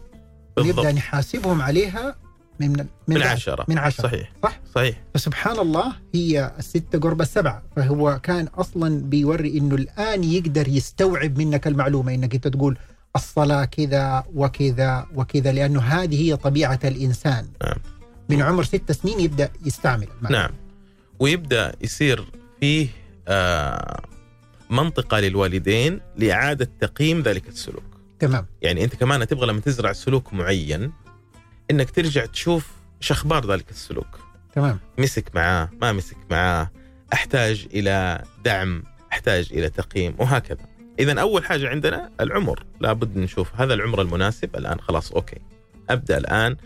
بالضبط 0.57 0.79
نبدا 0.79 0.93
نحاسبهم 0.93 1.63
عليها 1.63 2.17
من 2.61 2.73
من, 2.73 2.87
من. 3.09 3.23
عشرة 3.23 3.65
من 3.69 3.79
عشرة 3.79 4.03
صحيح 4.03 4.33
صح؟ 4.43 4.61
صحيح 4.75 5.03
فسبحان 5.15 5.59
الله 5.59 5.93
هي 6.15 6.53
الستة 6.59 6.99
قرب 6.99 7.21
السبعة 7.21 7.63
فهو 7.77 8.21
كان 8.23 8.47
أصلا 8.47 9.01
بيوري 9.01 9.59
أنه 9.59 9.75
الآن 9.75 10.25
يقدر 10.25 10.69
يستوعب 10.69 11.39
منك 11.39 11.67
المعلومة 11.67 12.15
أنك 12.15 12.35
أنت 12.35 12.49
تقول 12.49 12.79
الصلاة 13.17 13.65
كذا 13.65 14.25
وكذا 14.35 15.07
وكذا 15.15 15.53
لأنه 15.53 15.81
هذه 15.81 16.23
هي 16.23 16.37
طبيعة 16.37 16.81
الإنسان 16.85 17.47
نعم. 17.65 17.77
من 18.29 18.43
عمر 18.43 18.65
ست 18.65 18.93
سنين 18.93 19.21
يبدأ 19.21 19.51
يستعمل. 19.65 20.09
المعلومة. 20.19 20.43
نعم. 20.43 20.51
ويبدأ 21.19 21.77
يصير 21.81 22.25
فيه 22.61 22.89
آه 23.29 24.03
منطقة 24.71 25.21
للوالدين 25.21 26.01
لإعادة 26.17 26.71
تقييم 26.81 27.23
ذلك 27.23 27.49
السلوك. 27.49 27.85
تمام. 28.19 28.47
يعني 28.63 28.85
أنت 28.85 28.95
كمان 28.95 29.27
تبغى 29.27 29.47
لما 29.47 29.61
تزرع 29.61 29.93
سلوك 29.93 30.33
معين 30.33 30.93
إنك 31.71 31.91
ترجع 31.91 32.27
تشوف 32.27 32.71
إيش 33.03 33.13
أخبار 33.13 33.53
ذلك 33.53 33.71
السلوك. 33.71 34.19
تمام. 34.55 34.79
مسك 34.99 35.35
معاه 35.35 35.71
ما 35.83 35.93
مسك 35.93 36.17
معاه 36.31 36.71
أحتاج 37.13 37.67
إلى 37.75 38.23
دعم 38.45 38.83
أحتاج 39.13 39.49
إلى 39.53 39.71
تقييم 39.71 40.15
وهكذا. 40.19 40.67
اذا 40.99 41.21
أول 41.21 41.45
حاجة 41.45 41.69
عندنا 41.69 42.11
العمر. 42.21 42.65
لابد 42.81 43.17
نشوف 43.17 43.55
هذا 43.55 43.75
العمر 43.75 44.03
المناسب. 44.03 44.57
الآن 44.57 44.81
خلاص 44.81 45.13
أوكي. 45.13 45.39
أبدأ 45.91 46.19
الآن 46.19 46.57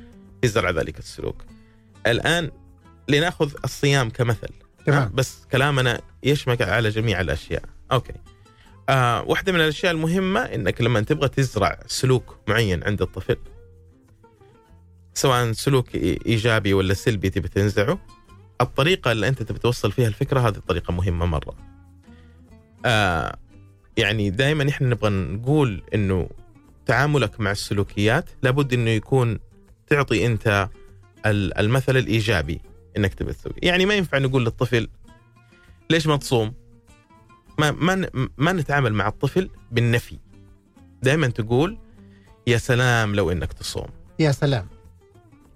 في 0.43 0.49
زرع 0.49 0.71
ذلك 0.71 0.99
السلوك. 0.99 1.45
الآن 2.07 2.51
لنأخذ 3.09 3.53
الصيام 3.65 4.11
كمثل. 4.11 4.49
تمام. 4.87 5.11
بس 5.15 5.47
كلامنا 5.53 6.01
يشمل 6.23 6.57
على 6.61 6.89
جميع 6.89 7.21
الأشياء. 7.21 7.63
أوكي. 7.93 8.13
آه 8.89 9.23
واحدة 9.23 9.53
من 9.53 9.61
الأشياء 9.61 9.93
المهمة 9.93 10.41
إنك 10.41 10.81
لما 10.81 11.01
تبغى 11.01 11.29
تزرع 11.29 11.79
سلوك 11.87 12.37
معين 12.49 12.85
عند 12.85 13.03
الطفل 13.03 13.37
سواء 15.15 15.53
سلوك 15.53 15.95
إيجابي 15.95 16.75
ولا 16.75 16.95
سلبي 16.95 17.31
تبي 17.31 17.49
تنزعه 17.49 17.99
الطريقة 18.61 19.13
اللي 19.13 19.29
أنت 19.29 19.43
تبي 19.43 19.59
توصل 19.59 19.93
فيها 19.93 20.09
الفكرة 20.09 20.41
هذه 20.41 20.63
طريقه 20.69 20.93
مهمة 20.93 21.27
مرة. 21.27 21.57
آه 22.85 23.37
يعني 23.97 24.31
دائما 24.31 24.69
إحنا 24.69 24.89
نبغى 24.89 25.11
نقول 25.11 25.83
إنه 25.95 26.29
تعاملك 26.87 27.41
مع 27.41 27.51
السلوكيات 27.51 28.31
لابد 28.43 28.73
إنه 28.75 28.91
يكون 28.91 29.39
تعطي 29.87 30.27
أنت 30.27 30.69
المثل 31.27 31.97
الإيجابي 31.97 32.61
إنك 32.97 33.15
تبي 33.15 33.33
تسوي. 33.33 33.53
يعني 33.63 33.87
ما 33.87 33.95
ينفع 33.95 34.19
نقول 34.19 34.45
للطفل 34.45 34.89
ليش 35.91 36.07
ما 36.07 36.17
تصوم؟ 36.17 36.55
ما 37.59 37.71
ما 37.71 38.11
ما 38.39 38.53
نتعامل 38.53 38.95
مع 38.95 39.09
الطفل 39.09 39.51
بالنفي. 39.71 40.19
دائما 41.03 41.27
تقول 41.27 41.79
يا 42.47 42.59
سلام 42.59 43.15
لو 43.15 43.31
إنك 43.31 43.53
تصوم. 43.53 43.89
يا 44.19 44.33
سلام. 44.33 44.69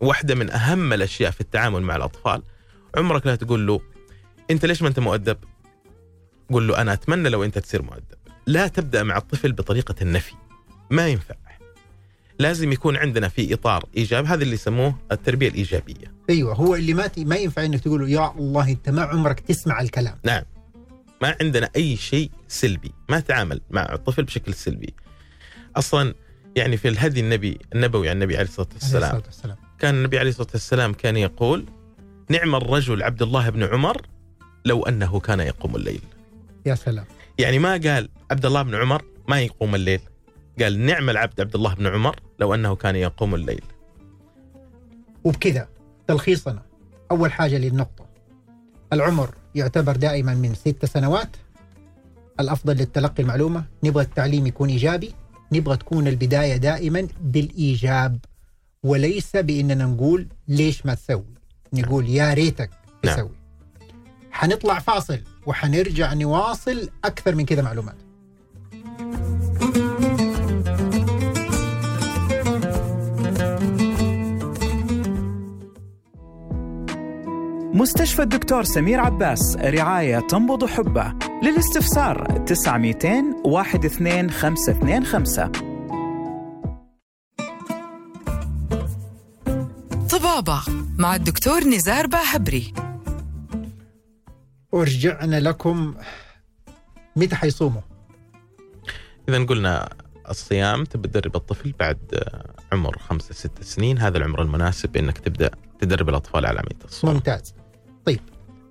واحدة 0.00 0.34
من 0.34 0.50
أهم 0.50 0.92
الأشياء 0.92 1.30
في 1.30 1.40
التعامل 1.40 1.82
مع 1.82 1.96
الأطفال 1.96 2.42
عمرك 2.96 3.26
لا 3.26 3.36
تقول 3.36 3.66
له 3.66 3.80
أنت 4.50 4.66
ليش 4.66 4.82
ما 4.82 4.88
أنت 4.88 4.98
مؤدب؟ 4.98 5.38
قول 6.50 6.68
له 6.68 6.80
أنا 6.80 6.92
أتمنى 6.92 7.28
لو 7.28 7.44
أنت 7.44 7.58
تصير 7.58 7.82
مؤدب. 7.82 8.16
لا 8.46 8.66
تبدأ 8.68 9.02
مع 9.02 9.16
الطفل 9.16 9.52
بطريقة 9.52 9.94
النفي. 10.02 10.34
ما 10.90 11.08
ينفع. 11.08 11.34
لازم 12.38 12.72
يكون 12.72 12.96
عندنا 12.96 13.28
في 13.28 13.54
إطار 13.54 13.84
إيجابي 13.96 14.28
هذا 14.28 14.42
اللي 14.42 14.54
يسموه 14.54 14.98
التربية 15.12 15.48
الإيجابية. 15.48 16.14
أيوه 16.30 16.54
هو 16.54 16.74
اللي 16.74 16.94
ما 16.94 17.10
ما 17.16 17.36
ينفع 17.36 17.64
إنك 17.64 17.80
تقول 17.80 18.10
يا 18.10 18.34
الله 18.38 18.70
أنت 18.70 18.90
ما 18.90 19.02
عمرك 19.02 19.40
تسمع 19.40 19.80
الكلام. 19.80 20.18
نعم. 20.24 20.42
ما 21.22 21.36
عندنا 21.40 21.70
أي 21.76 21.96
شيء 21.96 22.30
سلبي 22.48 22.92
ما 23.08 23.20
تعامل 23.20 23.60
مع 23.70 23.92
الطفل 23.92 24.22
بشكل 24.24 24.54
سلبي. 24.54 24.94
أصلا 25.76 26.14
يعني 26.56 26.76
في 26.76 26.88
الهدي 26.88 27.20
النبي 27.20 27.58
النبوي 27.74 28.08
عن 28.08 28.16
النبي 28.16 28.36
عليه 28.36 28.48
الصلاة 28.48 28.66
عليه 28.66 28.74
والسلام. 28.82 29.04
الصلاه 29.04 29.26
والسلام. 29.26 29.56
كان 29.78 29.94
النبي 29.94 30.18
عليه 30.18 30.30
الصلاة 30.30 30.50
والسلام 30.52 30.92
كان 30.92 31.16
يقول 31.16 31.64
نعم 32.28 32.54
الرجل 32.54 33.02
عبد 33.02 33.22
الله 33.22 33.50
بن 33.50 33.62
عمر 33.62 34.02
لو 34.64 34.82
أنه 34.82 35.20
كان 35.20 35.40
يقوم 35.40 35.76
الليل. 35.76 36.00
يا 36.66 36.74
سلام. 36.74 37.04
يعني 37.38 37.58
ما 37.58 37.70
قال 37.72 38.08
عبد 38.30 38.46
الله 38.46 38.62
بن 38.62 38.74
عمر 38.74 39.02
ما 39.28 39.40
يقوم 39.40 39.74
الليل. 39.74 40.00
قال 40.62 40.86
نعم 40.86 41.10
العبد 41.10 41.40
عبد 41.40 41.54
الله 41.54 41.74
بن 41.74 41.86
عمر 41.86 42.16
لو 42.38 42.54
أنه 42.54 42.76
كان 42.76 42.96
يقوم 42.96 43.34
الليل. 43.34 43.64
وبكذا 45.24 45.68
تلخيصنا. 46.06 46.62
أول 47.10 47.32
حاجة 47.32 47.58
للنقطة. 47.58 48.06
العمر 48.92 49.34
يعتبر 49.54 49.96
دائما 49.96 50.34
من 50.34 50.54
ست 50.54 50.84
سنوات. 50.84 51.36
الأفضل 52.40 52.76
للتلقي 52.76 53.22
المعلومة 53.22 53.64
نبغى 53.84 54.04
التعليم 54.04 54.46
يكون 54.46 54.68
إيجابي 54.68 55.14
نبغى 55.52 55.76
تكون 55.76 56.08
البداية 56.08 56.56
دائما 56.56 57.08
بالإيجاب. 57.20 58.18
وليس 58.82 59.36
بإننا 59.36 59.84
نقول 59.84 60.28
ليش 60.48 60.86
ما 60.86 60.94
تسوي. 60.94 61.34
نقول 61.72 62.08
يا 62.08 62.34
ريتك 62.34 62.70
نعم. 63.04 63.14
تسوي. 63.14 63.30
حنطلع 64.30 64.78
فاصل 64.78 65.20
وحنرجع 65.46 66.12
نواصل 66.14 66.88
أكثر 67.04 67.34
من 67.34 67.46
كذا 67.46 67.62
معلومات. 67.62 67.96
مستشفى 77.74 78.22
الدكتور 78.22 78.64
سمير 78.64 79.00
عباس 79.00 79.56
رعاية 79.56 80.18
تنبض 80.18 80.64
حبه. 80.64 81.14
للاستفسار 81.42 82.44
900 82.46 82.94
12525 83.46 85.52
طبابة 90.10 90.62
مع 90.98 91.14
الدكتور 91.14 91.64
نزار 91.64 92.06
باهبري. 92.06 92.74
ورجعنا 94.72 95.40
لكم. 95.40 95.94
متى 97.16 97.36
حيصوموا؟ 97.36 97.82
إذا 99.28 99.44
قلنا 99.44 99.88
الصيام 100.30 100.84
تبي 100.84 101.08
تدرب 101.08 101.36
الطفل 101.36 101.74
بعد 101.80 102.22
عمر 102.72 102.98
خمسة 102.98 103.34
ست 103.34 103.62
سنين. 103.62 103.98
هذا 103.98 104.18
العمر 104.18 104.42
المناسب 104.42 104.96
إنك 104.96 105.18
تبدأ 105.18 105.50
تدرب 105.80 106.08
الأطفال 106.08 106.46
على 106.46 106.58
عمليه 106.58 106.84
الصوم. 106.84 107.10
ممتاز. 107.10 107.54
طيب 108.06 108.20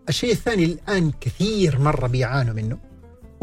الشيء 0.09 0.31
الثاني 0.31 0.65
الآن 0.65 1.11
كثير 1.21 1.79
مرة 1.79 2.07
بيعانوا 2.07 2.53
منه 2.53 2.77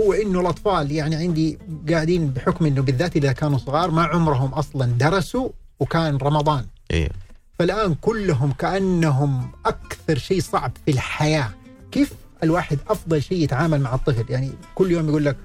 هو 0.00 0.12
إنه 0.12 0.40
الأطفال 0.40 0.92
يعني 0.92 1.16
عندي 1.16 1.58
قاعدين 1.90 2.30
بحكم 2.30 2.66
إنه 2.66 2.82
بالذات 2.82 3.16
إذا 3.16 3.32
كانوا 3.32 3.58
صغار 3.58 3.90
ما 3.90 4.02
عمرهم 4.02 4.54
أصلا 4.54 4.86
درسوا 4.86 5.48
وكان 5.80 6.16
رمضان. 6.16 6.66
أيوه 6.92 7.10
فالآن 7.58 7.94
كلهم 7.94 8.52
كأنهم 8.52 9.50
أكثر 9.66 10.18
شيء 10.18 10.40
صعب 10.40 10.72
في 10.86 10.90
الحياة. 10.90 11.50
كيف 11.92 12.12
الواحد 12.42 12.78
أفضل 12.88 13.22
شيء 13.22 13.42
يتعامل 13.42 13.80
مع 13.80 13.94
الطفل؟ 13.94 14.24
يعني 14.28 14.50
كل 14.74 14.90
يوم 14.90 15.08
يقول 15.08 15.24
لك 15.24 15.36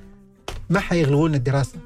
ما 0.70 0.80
حيغلقوا 0.80 1.28
لنا 1.28 1.38
الدراسة 1.38 1.80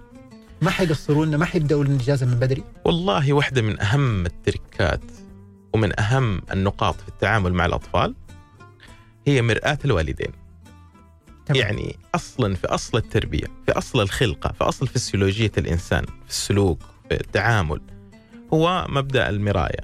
ما 0.62 0.70
حيقصروا 0.72 1.26
لنا 1.26 1.38
ما 1.38 1.46
حيبدأوا 1.46 1.84
لنا 1.84 1.96
الإجازة 1.96 2.26
من 2.26 2.34
بدري. 2.34 2.64
والله 2.86 3.34
واحدة 3.34 3.62
من 3.62 3.82
أهم 3.82 4.26
التركات 4.26 5.02
ومن 5.74 6.00
أهم 6.00 6.42
النقاط 6.52 6.96
في 6.96 7.08
التعامل 7.08 7.54
مع 7.54 7.66
الأطفال 7.66 8.16
هي 9.28 9.42
مرآة 9.42 9.80
الوالدين. 9.86 10.32
تمام. 11.46 11.62
يعني 11.62 11.96
أصلا 12.16 12.56
في 12.56 12.68
أصل 12.68 12.98
التربية 12.98 13.48
في 13.66 13.72
أصل 13.72 14.02
الخلقة 14.02 14.52
في 14.52 14.64
أصل 14.64 14.88
فسيولوجية 14.88 15.52
الإنسان 15.58 16.06
في 16.06 16.30
السلوك 16.30 16.80
في 17.10 17.16
التعامل 17.16 17.82
هو 18.54 18.86
مبدأ 18.90 19.30
المراية 19.30 19.82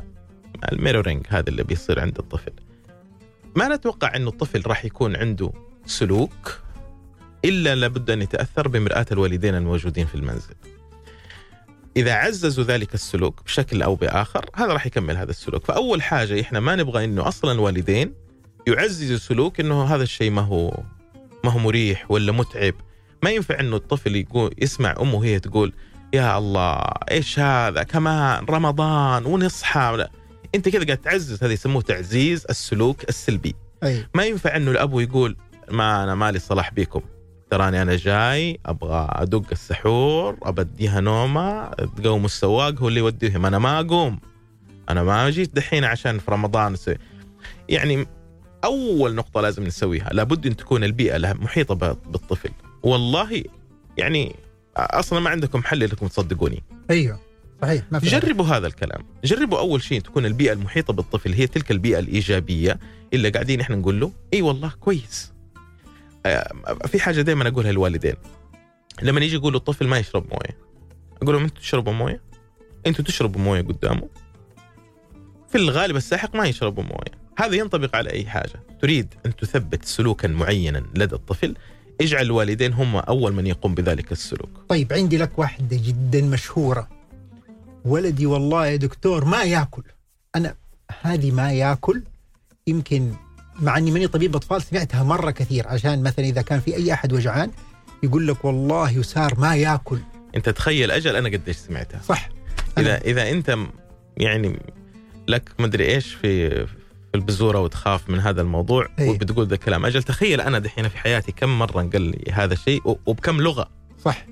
الميرورينج 0.72 1.26
هذا 1.30 1.50
اللي 1.50 1.64
بيصير 1.64 2.00
عند 2.00 2.18
الطفل. 2.18 2.52
ما 3.56 3.76
نتوقع 3.76 4.16
أنه 4.16 4.30
الطفل 4.30 4.64
راح 4.68 4.86
يكون 4.86 5.16
عنده 5.16 5.52
سلوك 5.86 6.60
إلا 7.46 7.76
لابد 7.76 8.10
أن 8.10 8.22
يتأثر 8.22 8.68
بمرآة 8.68 9.06
الوالدين 9.12 9.56
الموجودين 9.56 10.06
في 10.06 10.16
المنزل. 10.16 10.56
إذا 11.98 12.14
عززوا 12.14 12.64
ذلك 12.64 12.94
السلوك 12.94 13.44
بشكل 13.46 13.82
أو 13.82 13.96
بآخر 13.96 14.50
هذا 14.56 14.74
راح 14.74 14.86
يكمل 14.86 15.18
هذا 15.18 15.30
السلوك. 15.30 15.66
فأول 15.66 16.02
حاجة 16.02 16.42
إحنا 16.42 16.60
ما 16.60 16.76
نبغى 16.76 17.06
أنه 17.06 17.28
أصلا 17.28 17.52
الوالدين 17.52 18.14
يعززوا 18.68 19.18
سلوك 19.18 19.60
أنه 19.60 19.84
هذا 19.84 20.04
الشيء 20.04 20.32
ما 20.32 20.42
هو 20.42 20.84
ما 21.44 21.52
هو 21.52 21.60
مريح 21.60 22.12
ولا 22.12 22.32
متعب 22.32 22.74
ما 23.24 23.30
ينفع 23.30 23.60
أنه 23.60 23.76
الطفل 23.76 24.16
يقول 24.16 24.54
يسمع 24.58 24.96
أمه 25.02 25.26
هي 25.26 25.40
تقول 25.40 25.74
يا 26.14 26.38
الله 26.38 26.80
إيش 27.12 27.40
هذا 27.40 27.84
كمان 27.84 28.46
رمضان 28.46 29.26
ونصحى 29.26 29.92
ولا. 29.94 30.12
أنت 30.56 30.70
كذا 30.70 30.86
قاعد 30.86 30.98
تعزز 30.98 31.44
هذا 31.44 31.54
يسموه 31.54 31.82
تعزيز 31.82 32.46
السلوك 32.50 33.10
السلبي 33.10 33.56
أي 33.84 34.08
ما 34.14 34.26
ينفع 34.26 34.56
إنه 34.56 34.72
الأب 34.72 35.00
يقول 35.00 35.38
ما 35.72 36.04
أنا 36.04 36.16
مالي 36.16 36.40
صلاح 36.40 36.74
بيكم 36.74 37.02
تراني 37.52 37.82
أنا 37.82 37.96
جاي 37.96 38.60
أبغى 38.66 39.08
أدق 39.12 39.46
السحور 39.52 40.38
ابى 40.44 40.62
اديها 40.62 41.00
نومة 41.00 41.70
تقوم 41.70 42.26
السواق 42.26 42.80
هو 42.82 42.88
اللي 42.88 43.00
يوديهم 43.00 43.46
أنا 43.46 43.60
ما 43.60 43.80
أقوم 43.80 44.20
أنا 44.90 45.04
ما 45.04 45.30
جيت 45.30 45.56
دحين 45.56 45.84
عشان 45.84 46.20
في 46.20 46.32
رمضان. 46.32 46.76
يعني 47.70 48.08
أول 48.66 49.16
نقطة 49.16 49.42
لازم 49.42 49.64
نسويها. 49.64 50.10
لابد 50.14 50.46
أن 50.48 50.56
تكون 50.56 50.84
البيئة 50.84 51.18
لها 51.18 51.34
محيطة 51.34 51.76
بالطفل. 52.06 52.50
والله 52.84 53.44
يعني 53.98 54.36
أصلا 54.78 55.20
ما 55.20 55.30
عندكم 55.30 55.64
حل 55.64 55.84
انكم 55.84 56.08
تصدقوني. 56.08 56.64
أيوه 56.90 57.20
صحيح 57.62 57.84
ما 57.92 58.00
في 58.00 58.08
جربوا 58.08 58.46
هذا 58.46 58.68
الكلام. 58.68 59.06
جربوا 59.24 59.60
أول 59.60 59.82
شيء 59.82 60.02
تكون 60.02 60.26
البيئة 60.26 60.54
المحيطة 60.54 60.94
بالطفل 60.94 61.34
هي 61.34 61.48
تلك 61.48 61.72
البيئة 61.72 62.00
الإيجابية 62.00 62.80
اللي 63.14 63.30
قاعدين 63.30 63.62
إحنا 63.62 63.76
نقول 63.76 64.00
له 64.00 64.12
أي 64.34 64.42
والله 64.42 64.72
كويس. 64.80 65.34
آه، 66.26 66.54
في 66.88 67.00
حاجة 67.00 67.22
دائما 67.22 67.48
أقولها 67.48 67.72
للوالدين. 67.72 68.16
لما 69.02 69.22
يجي 69.22 69.36
يقولوا 69.36 69.60
الطفل 69.60 69.88
ما 69.88 69.98
يشرب 69.98 70.24
موية. 70.24 70.58
أقول 71.22 71.36
لهم 71.36 71.44
أنتوا 71.44 71.62
تشربوا 71.62 71.94
موية؟ 71.94 72.22
أنتوا 72.88 73.06
تشربوا 73.06 73.42
موية 73.42 73.62
قدامه؟ 73.62 74.10
في 75.50 75.58
الغالب 75.58 75.96
الساحق 75.96 76.36
ما 76.36 76.46
يشربوا 76.48 76.84
موية. 76.84 77.25
هذا 77.38 77.56
ينطبق 77.56 77.96
على 77.96 78.12
أي 78.12 78.26
حاجة. 78.26 78.60
تريد 78.82 79.14
أن 79.26 79.36
تثبت 79.36 79.86
سلوكا 79.86 80.28
معينا 80.28 80.84
لدى 80.96 81.16
الطفل 81.16 81.56
اجعل 82.02 82.26
الوالدين 82.26 82.74
هم 82.74 82.96
أول 82.96 83.34
من 83.34 83.48
يقوم 83.48 83.76
بذلك 83.76 84.12
السلوك. 84.12 84.50
طيب 84.70 84.94
عندي 84.94 85.18
لك 85.18 85.40
واحدة 85.40 85.78
جدا 85.84 86.22
مشهورة. 86.22 86.88
ولدي 87.86 88.26
والله 88.26 88.68
يا 88.68 88.76
دكتور 88.76 89.26
ما 89.26 89.44
يأكل. 89.44 89.84
أنا 90.36 90.56
هذه 91.02 91.32
ما 91.32 91.52
يأكل. 91.52 92.02
يمكن 92.68 93.14
مع 93.60 93.78
أني 93.78 93.92
ماني 93.92 94.08
طبيب 94.08 94.36
أطفال 94.36 94.62
سمعتها 94.62 95.04
مرة 95.04 95.32
كثير 95.32 95.68
عشان 95.68 96.04
مثلا 96.04 96.26
إذا 96.26 96.42
كان 96.42 96.60
في 96.60 96.76
أي 96.76 96.94
أحد 96.94 97.14
وجعان 97.14 97.52
يقول 98.04 98.28
لك 98.28 98.46
والله 98.46 98.92
يسار 98.92 99.40
ما 99.40 99.56
يأكل. 99.56 100.00
أنت 100.36 100.50
تخيل 100.50 100.92
أجل 100.92 101.16
أنا 101.16 101.30
قديش 101.30 101.56
سمعتها. 101.56 102.02
صح. 102.02 102.30
إذا 102.78 102.98
إذا 102.98 103.30
أنت 103.30 103.58
يعني 104.18 104.60
لك 105.28 105.52
مدري 105.60 105.86
إيش 105.86 106.14
في 106.14 106.68
البزوره 107.16 107.60
وتخاف 107.60 108.10
من 108.10 108.20
هذا 108.20 108.42
الموضوع 108.42 108.88
إيه. 109.00 109.10
وبتقول 109.10 109.48
ذا 109.48 109.54
الكلام 109.56 109.86
أجل 109.86 110.04
تخيل 110.04 110.42
أنا 110.42 110.60
دحين 110.60 110.88
في 110.88 110.98
حياتي 110.98 111.32
كم 111.32 111.60
مرة 111.60 111.82
انقال 111.82 112.02
لي 112.02 112.32
هذا 112.32 112.54
الشيء 112.54 112.82
وبكم 113.06 113.42
لغة؟ 113.42 113.70
صح. 114.06 114.26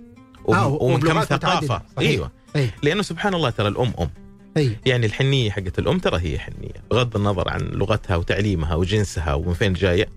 وب- 0.45 0.55
آه، 0.55 0.67
ومن 0.67 0.99
كم. 0.99 1.21
ثقافة. 1.23 1.81
أيوه. 1.99 2.31
اي 2.55 2.69
لأنه 2.83 3.01
سبحان 3.01 3.33
الله 3.33 3.49
ترى 3.49 3.67
الأم 3.67 3.93
أم. 3.99 4.09
اي 4.57 4.77
يعني 4.85 5.05
الحنية 5.05 5.51
حقت 5.51 5.79
الأم 5.79 5.99
ترى 5.99 6.19
هي 6.21 6.39
حنية. 6.39 6.73
بغض 6.91 7.15
النظر 7.15 7.49
عن 7.49 7.61
لغتها 7.61 8.15
وتعليمها 8.15 8.75
وجنسها 8.75 9.33
ومن 9.33 9.53
فين 9.53 9.73
جاية 9.73 10.07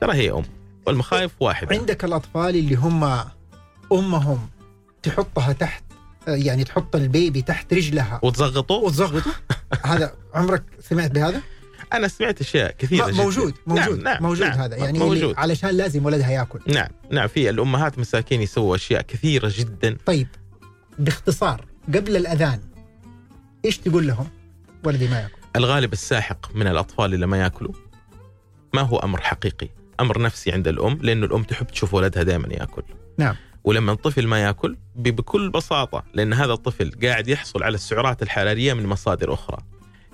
ترى 0.00 0.12
هي 0.14 0.30
أم. 0.30 0.42
والمخايف 0.86 1.30
واحدة. 1.40 1.76
عندك 1.76 2.04
الأطفال 2.04 2.56
اللي 2.56 2.74
هم 2.74 3.18
أمهم 3.92 4.48
تحطها 5.02 5.52
تحت 5.52 5.84
يعني 6.28 6.64
تحط 6.64 6.96
البيبي 6.96 7.42
تحت 7.42 7.74
رجلها. 7.74 8.20
وتزغطوا 8.22 8.86
وتزغطه. 8.86 9.30
هذا 9.84 10.14
عمرك 10.34 10.62
سمعت 10.80 11.10
بهذا؟ 11.10 11.42
أنا 11.92 12.08
سمعت 12.08 12.40
أشياء 12.40 12.74
كثيرة 12.78 13.04
ما- 13.06 13.10
جداً. 13.12 13.22
موجود 13.22 13.54
موجود 13.66 13.88
نعم 14.02 14.14
نعم 14.14 14.22
موجود 14.22 14.46
نعم 14.46 14.58
هذا 14.58 14.76
يعني 14.76 14.98
موجود 14.98 15.34
علشان 15.38 15.70
لازم 15.70 16.04
ولدها 16.06 16.30
ياكل 16.30 16.60
نعم 16.66 16.88
نعم 17.10 17.28
في 17.28 17.50
الأمهات 17.50 17.98
مساكين 17.98 18.42
يسووا 18.42 18.76
أشياء 18.76 19.02
كثيرة 19.02 19.52
جدا 19.56 19.96
طيب 20.06 20.28
باختصار 20.98 21.64
قبل 21.94 22.16
الأذان 22.16 22.60
إيش 23.64 23.78
تقول 23.78 24.06
لهم؟ 24.06 24.28
ولدي 24.84 25.08
ما 25.08 25.20
ياكل 25.20 25.34
الغالب 25.56 25.92
الساحق 25.92 26.56
من 26.56 26.66
الأطفال 26.66 27.14
اللي 27.14 27.26
ما 27.26 27.38
ياكلوا 27.38 27.72
ما 28.74 28.82
هو 28.82 28.96
أمر 28.98 29.20
حقيقي 29.20 29.68
أمر 30.00 30.22
نفسي 30.22 30.52
عند 30.52 30.68
الأم 30.68 30.98
لأنه 31.02 31.26
الأم 31.26 31.42
تحب 31.42 31.66
تشوف 31.66 31.94
ولدها 31.94 32.22
دائما 32.22 32.48
ياكل 32.54 32.82
نعم. 33.18 33.34
ولما 33.64 33.92
الطفل 33.92 34.26
ما 34.26 34.42
ياكل 34.42 34.76
بكل 34.96 35.50
بساطة 35.50 36.04
لأن 36.14 36.32
هذا 36.32 36.52
الطفل 36.52 36.90
قاعد 37.04 37.28
يحصل 37.28 37.62
على 37.62 37.74
السعرات 37.74 38.22
الحرارية 38.22 38.74
من 38.74 38.86
مصادر 38.86 39.34
أخرى 39.34 39.58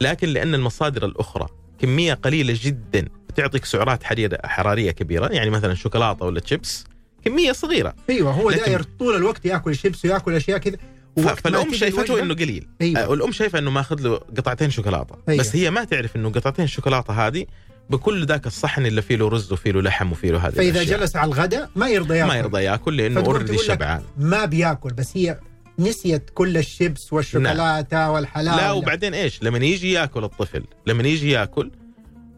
لكن 0.00 0.28
لأن 0.28 0.54
المصادر 0.54 1.06
الأخرى 1.06 1.46
كمية 1.78 2.14
قليلة 2.14 2.58
جدا 2.62 3.08
بتعطيك 3.28 3.64
سعرات 3.64 4.00
حرارية 4.44 4.90
كبيرة 4.90 5.26
يعني 5.32 5.50
مثلا 5.50 5.74
شوكولاتة 5.74 6.24
ولا 6.26 6.40
تشيبس 6.40 6.84
كمية 7.24 7.52
صغيرة. 7.52 7.94
أيوه 8.10 8.32
هو 8.32 8.50
لكن- 8.50 8.62
داير 8.64 8.82
طول 8.82 9.16
الوقت 9.16 9.44
ياكل 9.46 9.76
شيبس 9.76 10.04
وياكل 10.04 10.34
أشياء 10.34 10.58
كذا 10.58 10.76
فالأم 11.16 11.74
شايفته 11.74 12.22
إنه 12.22 12.34
قليل. 12.34 12.66
أيوه. 12.80 13.00
آه، 13.02 13.08
والأم 13.08 13.32
شايفة 13.32 13.58
إنه 13.58 13.70
ماخذ 13.70 14.00
له 14.00 14.16
قطعتين 14.16 14.70
شوكولاتة. 14.70 15.16
أيوة. 15.28 15.40
بس 15.40 15.56
هي 15.56 15.70
ما 15.70 15.84
تعرف 15.84 16.16
إنه 16.16 16.30
قطعتين 16.30 16.64
الشوكولاته 16.64 17.26
هذه 17.26 17.46
بكل 17.90 18.26
ذاك 18.26 18.46
الصحن 18.46 18.86
اللي 18.86 19.02
فيه 19.02 19.16
له 19.16 19.28
رز 19.28 19.52
وفيه 19.52 19.70
له 19.72 19.82
لحم 19.82 20.12
وفيه 20.12 20.30
له 20.30 20.38
هذه 20.46 20.52
فإذا 20.52 20.80
الأشياء. 20.80 21.00
جلس 21.00 21.16
على 21.16 21.28
الغداء 21.28 21.70
ما 21.76 21.88
يرضى 21.88 22.14
ياكل. 22.16 22.28
ما 22.28 22.36
يرضى 22.38 22.62
ياكل 22.62 22.96
لأنه 22.96 23.20
already 23.20 23.58
شبعان. 23.58 24.02
ما 24.18 24.44
بياكل 24.44 24.90
بس 24.90 25.16
هي 25.16 25.38
نسيت 25.78 26.30
كل 26.34 26.56
الشيبس 26.56 27.12
والشوكولاتة 27.12 28.10
والحلاوة. 28.10 28.56
لا 28.56 28.72
وبعدين 28.72 29.14
إيش؟ 29.14 29.42
لما 29.42 29.58
يجي 29.58 29.92
ياكل 29.92 30.24
الطفل 30.24 30.64
لما 30.86 31.02
يجي 31.02 31.30
ياكل 31.30 31.70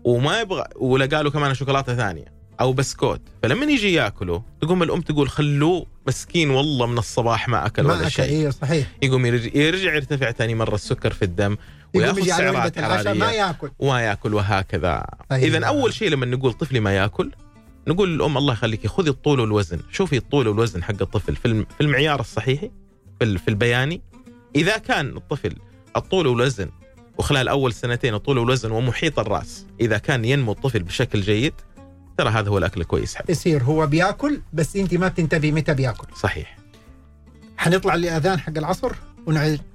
وما 0.04 0.40
يبغى 0.40 0.64
ولقى 0.76 1.24
له 1.24 1.30
كمان 1.30 1.54
شوكولاتة 1.54 1.94
ثانية 1.94 2.36
أو 2.60 2.72
بسكوت 2.72 3.20
فلما 3.42 3.66
يجي 3.66 3.92
ياكله 3.92 4.42
تقوم 4.60 4.82
الأم 4.82 5.00
تقول 5.00 5.28
خلوه 5.28 5.86
مسكين 6.06 6.50
والله 6.50 6.86
من 6.86 6.98
الصباح 6.98 7.48
ما 7.48 7.66
أكل 7.66 7.82
ما 7.82 7.92
ولا 7.92 8.08
شيء. 8.08 8.24
أيوه 8.24 8.50
صحيح. 8.50 8.86
يقوم 9.02 9.26
يرجع, 9.26 9.50
يرجع 9.54 9.94
يرتفع 9.94 10.30
ثاني 10.30 10.54
مرة 10.54 10.74
السكر 10.74 11.12
في 11.12 11.24
الدم 11.24 11.56
ويأخذ 11.94 12.22
سعرات 12.22 12.78
العشاء 12.78 13.14
ما 13.14 13.26
حراريه 13.26 13.38
ياكل. 13.38 13.70
وما 13.78 14.00
ياكل 14.00 14.34
وهكذا. 14.34 15.04
اذا 15.32 15.66
أول 15.66 15.94
شيء 15.94 16.10
لما 16.10 16.26
نقول 16.26 16.52
طفلي 16.52 16.80
ما 16.80 16.96
ياكل 16.96 17.32
نقول 17.88 18.14
للأم 18.14 18.38
الله 18.38 18.52
يخليك 18.52 18.86
خذي 18.86 19.10
الطول 19.10 19.40
والوزن. 19.40 19.80
شوفي 19.92 20.16
الطول 20.16 20.48
والوزن 20.48 20.82
حق 20.82 21.02
الطفل 21.02 21.36
في 21.36 21.66
المعيار 21.80 22.20
الصحيحي 22.20 22.70
في 23.18 23.24
ال- 23.24 23.38
في 23.38 23.48
البياني. 23.48 24.00
إذا 24.56 24.78
كان 24.78 25.16
الطفل 25.16 25.56
الطول 25.96 26.26
والوزن 26.26 26.70
وخلال 27.18 27.48
أول 27.48 27.72
سنتين 27.72 28.14
الطول 28.14 28.38
والوزن 28.38 28.70
ومحيط 28.70 29.18
الرأس 29.18 29.66
إذا 29.80 29.98
كان 29.98 30.24
ينمو 30.24 30.52
الطفل 30.52 30.82
بشكل 30.82 31.20
جيد 31.20 31.54
ترى 32.18 32.30
هذا 32.30 32.48
هو 32.50 32.58
الأكل 32.58 32.80
الكويس. 32.80 33.14
حقه 33.14 33.30
يصير 33.30 33.62
هو 33.62 33.86
بيأكل 33.86 34.40
بس 34.52 34.76
أنت 34.76 34.94
ما 34.94 35.08
بتنتبهي 35.08 35.52
متى 35.52 35.74
بيأكل. 35.74 36.06
صحيح. 36.22 36.56
حنطلع 37.56 37.94
للاذان 37.94 38.40
حق 38.40 38.52
العصر 38.58 38.92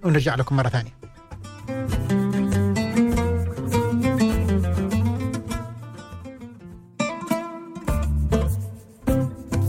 ونرجع 0.04 0.36
لكم 0.36 0.56
مرة 0.56 0.69
ثانية. 0.69 0.91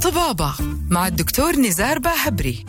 طبابة 0.02 0.54
مع 0.90 1.06
الدكتور 1.06 1.56
نزار 1.56 1.98
باهبري. 1.98 2.64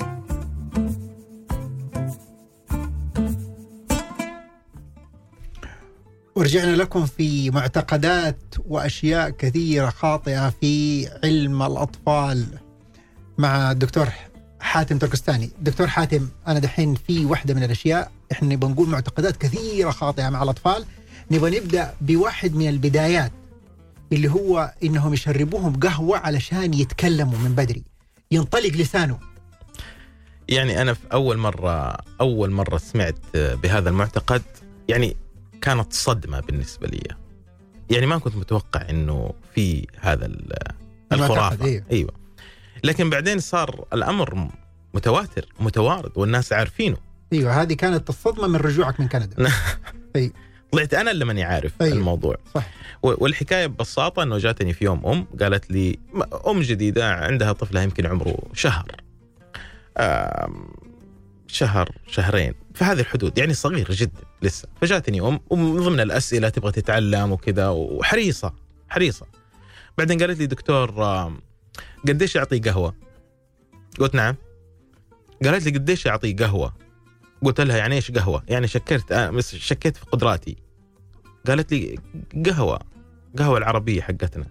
ورجعنا 6.36 6.76
لكم 6.76 7.06
في 7.06 7.50
معتقدات 7.50 8.38
وأشياء 8.66 9.30
كثيرة 9.30 9.90
خاطئة 9.90 10.50
في 10.50 11.08
علم 11.24 11.64
الأطفال 11.64 12.46
مع 13.38 13.72
الدكتور 13.72 14.08
حاتم 14.60 14.98
تركستاني. 14.98 15.50
دكتور 15.62 15.88
حاتم 15.88 16.30
أنا 16.48 16.60
دحين 16.60 16.96
في 16.96 17.26
واحدة 17.26 17.54
من 17.54 17.64
الأشياء. 17.64 18.12
إحنا 18.32 18.56
نبغى 18.56 18.72
نقول 18.72 18.90
معتقدات 18.90 19.38
كثيرة 19.38 19.92
خاطئة 19.92 20.30
مع 20.30 20.44
الأطفال. 20.44 20.86
نبغى 21.32 21.60
نبدأ 21.60 21.94
بواحد 22.02 22.56
من 22.56 22.70
البدايات 22.70 23.32
اللي 24.12 24.32
هو 24.32 24.74
إنهم 24.84 25.14
يشربوهم 25.14 25.80
قهوة 25.80 26.18
علشان 26.18 26.74
يتكلموا 26.74 27.40
من 27.40 27.56
بدري. 27.56 27.84
ينطلق 28.32 28.72
لسانه. 28.72 29.20
يعني 30.50 30.82
أنا 30.82 30.94
في 30.94 31.02
أول 31.14 31.38
مرة 31.38 31.98
أول 32.22 32.52
مرة 32.52 32.78
سمعت 32.78 33.16
بهذا 33.36 33.90
المعتقد. 33.90 34.42
يعني 34.88 35.16
كانت 35.64 35.94
صدمة 35.94 36.40
بالنسبة 36.40 36.88
لي. 36.88 37.02
يعني 37.90 38.06
ما 38.06 38.18
كنت 38.18 38.36
متوقع 38.36 38.90
إنه 38.90 39.34
في 39.56 39.88
هذا 40.00 40.32
الخرافة. 41.12 41.66
أيوه. 41.66 41.84
أيوه. 41.92 42.12
لكن 42.84 43.10
بعدين 43.10 43.40
صار 43.40 43.86
الأمر 43.94 44.50
متواتر 44.94 45.46
متوارد 45.60 46.12
والناس 46.16 46.54
عارفينه. 46.54 46.98
أيوه 47.34 47.62
هذه 47.62 47.74
كانت 47.74 48.10
الصدمة 48.10 48.48
من 48.48 48.56
رجوعك 48.56 49.00
من 49.00 49.08
كندا. 49.08 49.52
طلعت 50.72 50.94
أنا 50.94 51.12
اللي 51.12 51.26
ماني 51.26 51.44
عارف 51.44 51.82
أيوه. 51.82 51.98
الموضوع. 51.98 52.36
صح. 52.56 52.70
والحكاية 53.04 53.68
ببساطة 53.68 54.24
إنه 54.24 54.38
جاتني 54.38 54.74
في 54.74 54.86
يوم 54.86 55.06
أم 55.06 55.26
قالت 55.42 55.72
لي 55.72 56.00
أم 56.48 56.62
جديدة 56.62 57.14
عندها 57.14 57.52
طفلها 57.52 57.84
يمكن 57.84 58.06
عمره 58.06 58.38
شهر. 58.54 58.92
شهر 61.48 61.90
شهرين. 62.08 62.54
في 62.74 62.84
هذه 62.84 63.00
الحدود 63.00 63.38
يعني 63.38 63.54
صغير 63.54 63.92
جدا 63.92 64.22
لسه 64.42 64.68
فجاتني 64.82 65.22
أم 65.22 65.40
ومن 65.50 65.80
ضمن 65.80 66.00
الأسئلة 66.00 66.50
تبغى 66.50 66.72
تتعلم 66.72 67.32
وكذا 67.32 67.68
وحريصة 67.70 68.54
حريصة 68.90 69.26
بعدين 69.98 70.20
قالت 70.20 70.40
لي 70.40 70.46
دكتور 70.46 71.02
قديش 72.08 72.38
اعطيه 72.38 72.62
قهوة؟ 72.62 72.96
قلت 74.00 74.16
نعم 74.16 74.36
قالت 75.44 75.66
لي 75.66 75.72
قديش 75.78 76.08
اعطيه 76.08 76.36
قهوة؟ 76.36 76.74
قلت 77.44 77.62
لها 77.62 77.78
يعني 77.78 77.96
إيش 77.96 78.12
قهوة؟ 78.12 78.44
يعني 78.48 78.68
شكرت 78.68 79.12
آه، 79.12 79.40
شكيت 79.40 79.98
في 79.98 80.06
قدراتي 80.06 80.56
قالت 81.48 81.72
لي 81.72 82.00
قهوة 82.46 82.80
قهوة 83.38 83.58
العربية 83.58 84.02
حقتنا 84.02 84.46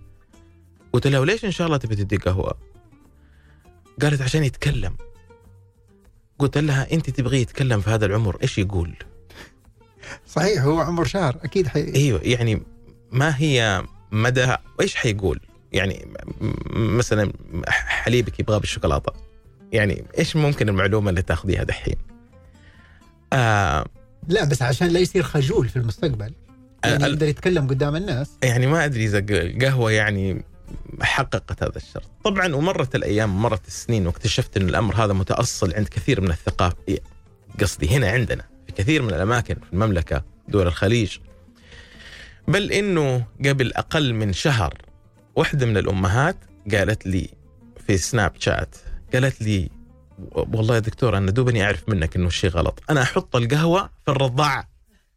قلت 0.93 1.07
لها 1.07 1.21
وليش 1.21 1.45
إن 1.45 1.51
شاء 1.51 1.67
الله 1.67 1.77
تبي 1.77 1.97
تدي 1.97 2.17
قهوة؟ 2.17 2.59
قالت 4.03 4.23
عشان 4.23 4.45
يتكلم 4.45 4.97
قلت 6.43 6.59
لها 6.59 6.93
أنت 6.93 7.11
تبغيه 7.11 7.39
يتكلم 7.41 7.81
في 7.81 7.91
هذا 7.91 8.07
العمر 8.07 8.37
إيش 8.43 8.59
يقول؟ 8.59 8.95
صحيح 10.27 10.63
هو 10.63 10.81
عمر 10.81 11.05
شهر 11.05 11.37
أكيد 11.45 11.69
حي... 11.69 11.95
أيوه 11.95 12.21
يعني 12.25 12.63
ما 13.13 13.35
هي 13.39 13.83
مدى 14.13 14.47
إيش 14.81 14.95
حيقول؟ 14.95 15.41
يعني 15.73 16.07
مثلا 16.75 17.33
حليبك 17.69 18.41
يبغى 18.41 18.61
بالشوكولاتة 18.61 19.13
يعني 19.73 20.05
إيش 20.19 20.37
ممكن 20.37 20.69
المعلومة 20.69 21.11
اللي 21.11 21.23
تاخذيها 21.23 21.63
دحين؟ 21.65 21.97
آه 23.33 23.87
لا 24.29 24.45
بس 24.45 24.63
عشان 24.63 24.89
لا 24.89 25.01
يصير 25.01 25.23
خجول 25.23 25.69
في 25.69 25.77
المستقبل 25.77 26.33
يعني 26.85 27.07
ال- 27.07 27.11
يقدر 27.13 27.27
يتكلم 27.27 27.69
قدام 27.69 27.97
الناس 27.97 28.31
يعني 28.43 28.67
ما 28.67 28.85
أدري 28.85 29.05
إذا 29.05 29.19
القهوه 29.31 29.91
يعني 29.93 30.45
حققت 31.01 31.63
هذا 31.63 31.77
الشرط، 31.77 32.11
طبعا 32.25 32.55
ومرت 32.55 32.95
الأيام 32.95 33.43
مرت 33.43 33.67
السنين 33.67 34.07
واكتشفت 34.07 34.57
إن 34.57 34.69
الأمر 34.69 35.05
هذا 35.05 35.13
متأصل 35.13 35.75
عند 35.75 35.89
كثير 35.89 36.21
من 36.21 36.31
الثقافه 36.31 36.99
قصدي 37.61 37.97
هنا 37.97 38.11
عندنا 38.11 38.45
في 38.67 38.73
كثير 38.73 39.03
من 39.03 39.09
الأماكن 39.09 39.55
في 39.55 39.73
المملكة 39.73 40.25
دول 40.49 40.67
الخليج. 40.67 41.19
بل 42.49 42.73
إنه 42.73 43.27
قبل 43.45 43.73
أقل 43.73 44.15
من 44.15 44.33
شهر 44.33 44.75
واحدة 45.37 45.67
من 45.67 45.77
الأمهات 45.77 46.37
قالت 46.73 47.07
لي 47.07 47.29
في 47.87 47.99
سناب 47.99 48.33
شات 48.39 48.77
قالت 49.15 49.43
لي 49.43 49.71
والله 50.33 50.75
يا 50.75 50.81
دكتور 50.81 51.17
أنا 51.17 51.31
دوبني 51.31 51.65
أعرف 51.65 51.89
منك 51.89 52.17
إنه 52.17 52.27
الشيء 52.27 52.51
غلط، 52.51 52.83
أنا 52.91 53.03
أحط 53.03 53.37
القهوة 53.37 53.91
في 54.05 54.11
الرضاعة. 54.11 54.72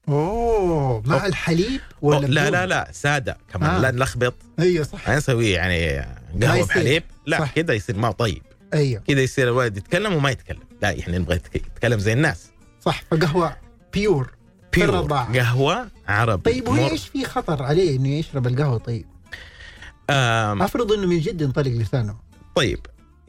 أوه 0.10 1.02
مع 1.06 1.16
أوه. 1.16 1.26
الحليب 1.26 1.82
ولا 2.02 2.28
لا؟ 2.28 2.50
لا 2.50 2.66
لا 2.66 2.90
سادة 2.92 3.38
كمان 3.54 3.70
آه. 3.70 3.80
لا 3.80 3.92
نلخبط 3.92 4.34
أيوه 4.60 4.84
صح 4.86 5.10
ما 5.10 5.18
نسوي 5.18 5.52
يعني 5.52 6.00
قهوة. 6.42 6.66
بحليب 6.66 7.04
لا. 7.26 7.46
كذا 7.46 7.74
يصير 7.74 7.98
ما 7.98 8.12
طيب 8.12 8.42
أيوه 8.74 9.02
كذا 9.08 9.22
يصير 9.22 9.48
الولد 9.48 9.78
يتكلم 9.78 10.14
وما 10.14 10.30
يتكلم 10.32 10.60
لا 10.82 11.00
إحنا 11.00 11.18
نبغى 11.18 11.36
يتك- 11.36 11.56
يتكلم 11.56 12.00
زي 12.00 12.14
الناس 12.14 12.50
صح 12.82 13.04
فقهوة 13.12 13.58
بيور 13.94 14.32
بيور. 14.74 15.02
قهوة 15.12 15.88
عربي 16.08 16.52
طيب 16.52 16.70
هو. 16.70 16.90
إيش 16.90 17.08
في 17.08 17.26
خطر 17.26 17.64
عليه 17.64 17.98
إنه 17.98 18.10
يشرب 18.10 18.48
القهوة 18.48 18.78
طيب؟ 18.78 19.06
آم 20.10 20.62
أفرض 20.62 20.92
إنه 20.92 21.08
من 21.08 21.20
جد 21.20 21.42
ينطلق 21.42 21.68
لسانه 21.72 22.16
طيب 22.56 22.80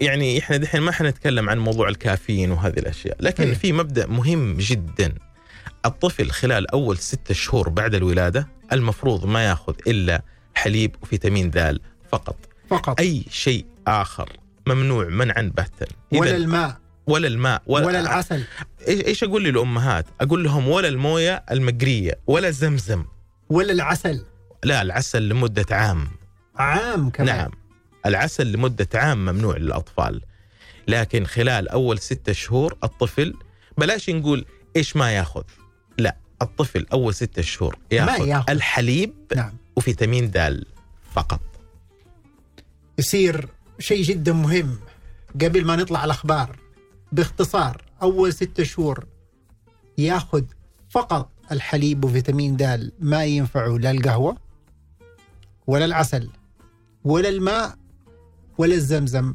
يعني 0.01 0.39
إحنا 0.39 0.57
دحين 0.57 0.81
ما 0.81 0.93
حنتكلم 0.93 1.49
عن 1.51 1.59
موضوع 1.59 1.89
الكافيين 1.89 2.51
وهذه 2.51 2.79
الأشياء 2.79 3.17
لكن 3.21 3.43
أيوة. 3.45 3.55
في 3.55 3.73
مبدأ 3.73 4.07
مهم 4.07 4.57
جدا 4.61 5.15
الطفل 5.87 6.31
خلال 6.31 6.71
أول 6.71 6.99
ستة 6.99 7.35
شهور 7.35 7.69
بعد 7.69 7.95
الولادة 7.95 8.49
المفروض 8.73 9.27
ما 9.27 9.45
ياخذ 9.47 9.75
إلا 9.87 10.23
حليب 10.55 10.97
وفيتامين 11.03 11.51
د 11.51 11.81
فقط. 12.13 12.37
فقط. 12.71 13.01
أي 13.01 13.25
شيء 13.31 13.67
آخر 13.87 14.33
ممنوع 14.67 15.09
منعا 15.09 15.53
باتا 15.57 15.87
ولا 16.13 16.37
الماء. 16.37 16.77
ولا 17.07 17.29
الماء 17.29 17.63
ولا, 17.67 17.87
ولا 17.87 18.01
العسل. 18.01 18.45
إيش 18.89 19.05
إيش 19.05 19.25
أقول 19.25 19.45
للأمهات؟ 19.45 20.07
أقول 20.21 20.45
لهم 20.45 20.69
ولا 20.69 20.89
الموية 20.89 21.45
المقرية 21.51 22.19
ولا 22.27 22.51
زمزم، 22.51 23.05
ولا 23.51 23.73
العسل. 23.73 24.25
لا 24.65 24.83
العسل 24.83 25.29
لمدة 25.29 25.77
عام، 25.77 26.09
عام 26.57 27.11
كمان. 27.11 27.37
نعم. 27.37 27.51
العسل 28.07 28.53
لمدة 28.53 28.89
عام 28.95 29.19
ممنوع 29.25 29.57
للأطفال. 29.57 30.23
لكن 30.89 31.27
خلال 31.27 31.69
أول 31.69 31.99
ستة 31.99 32.33
شهور 32.33 32.77
الطفل 32.85 33.35
بلاش 33.79 34.11
نقول 34.11 34.45
إيش 34.77 34.97
ما 34.97 35.13
ياخذ، 35.13 35.45
لا 35.99 36.17
الطفل 36.43 36.87
أول 36.93 37.15
ستة 37.15 37.43
شهور 37.43 37.79
ياخذ, 37.93 38.27
ياخذ. 38.27 38.51
الحليب 38.51 39.13
نعم 39.37 39.53
وفيتامين 39.77 40.31
د 40.31 40.65
فقط. 41.13 41.41
يصير 42.99 43.49
شيء 43.79 44.03
جدا 44.03 44.33
مهم 44.33 44.79
قبل 45.35 45.65
ما 45.65 45.77
نطلع 45.77 46.05
الأخبار 46.05 46.59
باختصار 47.13 47.83
أول 48.03 48.33
ستة 48.33 48.63
شهور 48.65 49.07
ياخذ 49.99 50.43
فقط 50.91 51.31
الحليب 51.53 52.05
وفيتامين 52.05 52.57
د 52.57 52.93
ما 53.01 53.25
ينفعه 53.25 53.79
لا 53.79 53.91
القهوة 53.91 54.37
ولا 55.67 55.85
العسل 55.85 56.31
ولا 57.05 57.29
الماء 57.29 57.77
ولا 58.59 58.75
الزمزم 58.75 59.35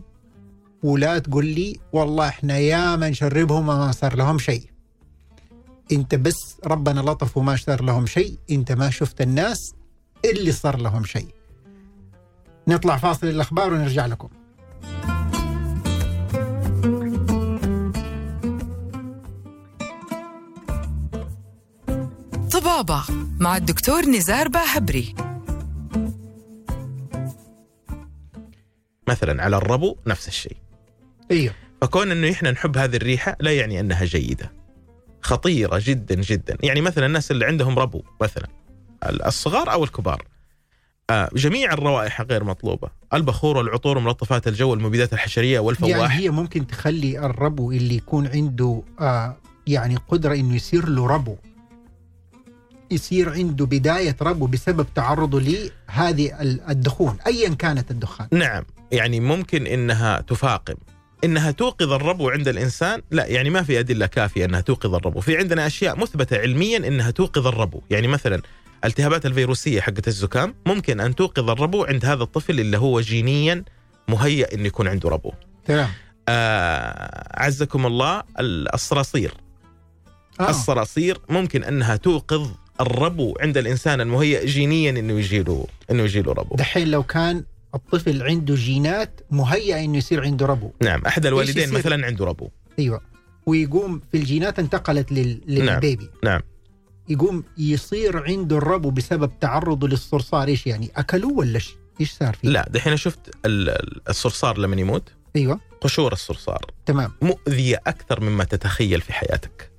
ولا 0.83 1.19
تقول 1.19 1.45
لي 1.45 1.79
والله 1.93 2.27
إحنا 2.27 2.57
ياما 2.57 3.09
نشربهم 3.09 3.69
وما 3.69 3.91
صار 3.91 4.15
لهم 4.15 4.37
شيء 4.39 4.70
انت 5.91 6.15
بس 6.15 6.57
ربنا 6.65 6.99
لطف 6.99 7.37
وما 7.37 7.55
صار 7.55 7.83
لهم 7.83 8.05
شيء 8.05 8.37
انت 8.51 8.71
ما 8.71 8.89
شفت 8.89 9.21
الناس 9.21 9.73
اللي 10.25 10.51
صار 10.51 10.77
لهم 10.77 11.03
شيء 11.03 11.27
نطلع 12.67 12.97
فاصل 12.97 13.27
الأخبار 13.27 13.73
ونرجع 13.73 14.05
لكم 14.05 14.29
طبابة 22.51 23.03
مع 23.39 23.57
الدكتور 23.57 24.05
نزار 24.05 24.47
باهبري 24.47 25.15
مثلا 29.07 29.43
على 29.43 29.57
الربو 29.57 29.95
نفس 30.07 30.27
الشيء. 30.27 30.57
أيوه 31.31 31.53
فكون 31.81 32.11
إنه 32.11 32.31
إحنا 32.31 32.51
نحب 32.51 32.77
هذه 32.77 32.95
الريحة 32.95 33.37
لا 33.39 33.51
يعني 33.51 33.79
أنها 33.79 34.05
جيدة. 34.05 34.60
خطيرة 35.21 35.81
جدا 35.83 36.15
جدا، 36.15 36.57
يعني 36.63 36.81
مثلا 36.81 37.05
الناس 37.05 37.31
اللي 37.31 37.45
عندهم 37.45 37.79
ربو 37.79 38.01
مثلا 38.21 38.47
الصغار 39.25 39.71
أو 39.71 39.83
الكبار. 39.83 40.25
آه، 41.09 41.29
جميع 41.33 41.73
الروائح 41.73 42.21
غير 42.21 42.43
مطلوبة، 42.43 42.89
البخور 43.13 43.57
والعطور 43.57 43.97
وملطفات 43.97 44.47
الجو 44.47 44.69
والمبيدات 44.71 45.13
الحشرية 45.13 45.59
والفواح 45.59 45.89
يعني 45.89 46.13
هي 46.13 46.29
ممكن 46.29 46.67
تخلي 46.67 47.19
الربو 47.19 47.71
اللي 47.71 47.95
يكون 47.95 48.27
عنده 48.27 48.83
آه 48.99 49.37
يعني 49.67 49.95
قدرة 49.95 50.33
إنه 50.35 50.55
يصير 50.55 50.89
له 50.89 51.07
ربو. 51.07 51.35
يصير 52.91 53.29
عنده 53.29 53.65
بداية 53.65 54.15
ربو 54.21 54.45
بسبب 54.47 54.85
تعرضه 54.95 55.41
لهذه 55.41 56.41
ال- 56.41 56.61
الدخون 56.69 57.17
ايا 57.27 57.49
كانت 57.49 57.91
الدخان. 57.91 58.27
نعم. 58.31 58.63
يعني 58.91 59.19
ممكن 59.19 59.67
إنها 59.67 60.21
تفاقم. 60.21 60.75
إنها 61.23 61.51
توقظ 61.51 61.91
الربو 61.93 62.29
عند 62.29 62.47
الإنسان. 62.47 63.01
لا 63.11 63.25
يعني 63.25 63.49
ما 63.49 63.63
في 63.63 63.79
أدلة 63.79 64.05
كافية 64.05 64.45
إنها 64.45 64.61
توقظ 64.61 64.95
الربو 64.95 65.19
في 65.19 65.37
عندنا 65.37 65.67
أشياء 65.67 65.97
مثبتة 65.99 66.37
علميا 66.37 66.77
إنها 66.77 67.11
توقظ 67.11 67.47
الربو 67.47 67.81
يعني 67.89 68.07
مثلا 68.07 68.41
التهابات 68.85 69.25
الفيروسية 69.25 69.81
حقت 69.81 70.07
الزكام 70.07 70.55
ممكن 70.65 70.99
أن 70.99 71.15
توقظ 71.15 71.49
الربو 71.49 71.83
عند 71.83 72.05
هذا 72.05 72.23
الطفل 72.23 72.59
اللي 72.59 72.77
هو 72.77 73.01
جينيا 73.01 73.63
مهيأ 74.07 74.53
إنه 74.53 74.67
يكون 74.67 74.87
عنده 74.87 75.09
ربو. 75.09 75.31
تمام. 75.65 75.89
آه 76.29 77.27
عزكم 77.43 77.85
الله 77.85 78.23
ال- 78.39 78.73
الصراصير 78.73 79.33
آه. 80.39 80.49
الصراصير 80.49 81.17
ممكن 81.29 81.63
أنها 81.63 81.95
توقظ 81.95 82.49
الربو 82.81 83.33
عند 83.41 83.57
الإنسان 83.57 84.01
المهيئ 84.01 84.45
جينيا 84.45 84.89
إنه 84.89 85.19
يجي 85.19 85.43
له 85.43 85.67
إنه 85.91 86.03
يجي 86.03 86.21
له 86.21 86.31
ربو. 86.33 86.55
دحين 86.55 86.87
لو 86.91 87.03
كان 87.03 87.43
الطفل 87.75 88.23
عنده 88.23 88.55
جينات 88.55 89.21
مهيئة 89.31 89.85
إنه 89.85 89.97
يصير 89.97 90.23
عنده 90.23 90.45
ربو. 90.45 90.71
نعم 90.81 91.01
أحد 91.07 91.25
الوالدين؟ 91.25 91.71
مثلا 91.71 92.05
عنده 92.05 92.25
ربو. 92.25 92.49
أيوه. 92.79 93.01
ويقوم 93.45 94.01
في 94.11 94.17
الجينات 94.17 94.59
انتقلت 94.59 95.11
لل... 95.11 95.41
للبيبي. 95.47 96.09
نعم. 96.23 96.41
يقوم 97.09 97.43
يصير 97.57 98.23
عنده 98.23 98.57
الربو 98.57 98.89
بسبب 98.89 99.31
تعرضه 99.39 99.87
للصرصار. 99.87 100.47
إيش 100.47 100.67
يعني؟ 100.67 100.91
أكلوه 100.95 101.33
ولا 101.33 101.59
إيش 102.01 102.11
صار 102.11 102.33
فيه؟ 102.33 102.49
لا 102.49 102.69
دحين 102.69 102.97
شفت 102.97 103.19
ال- 103.45 103.69
ال- 103.69 104.01
الصرصار 104.09 104.57
لما 104.57 104.75
يموت. 104.75 105.09
أيوه. 105.35 105.59
قشور 105.81 106.13
الصرصار. 106.13 106.65
تمام. 106.85 107.11
مؤذية 107.21 107.81
أكثر 107.87 108.21
مما 108.21 108.43
تتخيل 108.43 109.01
في 109.01 109.13
حياتك. 109.13 109.70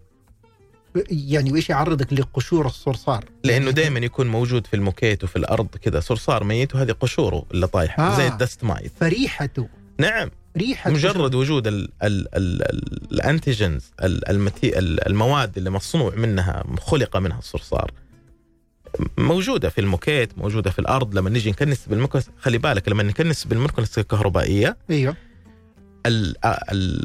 يعني 1.10 1.52
وإيش 1.52 1.70
يعرضك 1.70 2.12
لقشور 2.12 2.66
الصرصار؟ 2.66 3.24
لأنه 3.44 3.70
دائما 3.70 3.98
يكون 3.98 4.26
موجود 4.26 4.66
في 4.66 4.76
الموكيت 4.76 5.24
وفي 5.24 5.36
الأرض 5.36 5.66
كذا 5.66 6.00
صرصار 6.00 6.44
ميت 6.44 6.74
وهذه 6.74 6.92
قشوره 6.92 7.46
اللي 7.54 7.66
طايحة 7.66 8.12
آه. 8.12 8.16
زي 8.16 8.28
ال 8.28 8.35
dust 8.35 8.64
mite 8.64 8.92
فريحته. 9.00 9.68
نعم. 9.98 10.30
ريحة 10.56 10.90
مجرد 10.90 11.34
وجود 11.34 11.66
ال 11.66 11.88
ال 12.02 12.28
ال 12.36 12.62
ال 12.62 13.12
ال 13.12 13.21
antigens 13.21 13.90
ال- 14.02 14.28
المتي 14.28 14.78
ال- 14.78 15.06
المواد 15.08 15.56
اللي 15.58 15.70
مصنوع 15.70 16.14
منها 16.14 16.64
خلق 16.80 17.16
منها 17.16 17.38
الصرصار. 17.38 17.90
موجودة 19.18 19.68
في 19.68 19.80
الموكيت 19.80 20.38
موجودة 20.38 20.70
في 20.70 20.78
الأرض 20.78 21.14
لما 21.14 21.30
نيجي 21.30 21.50
نكنس 21.50 21.86
بالمكنس 21.86 22.30
خلي 22.40 22.58
بالك 22.58 22.88
لما 22.88 23.02
نكنس 23.02 23.44
بالمكنسه 23.44 24.00
الكهربائية 24.00 24.76
أيوه. 24.90 25.16
ال 26.06 26.36
ال 26.44 27.04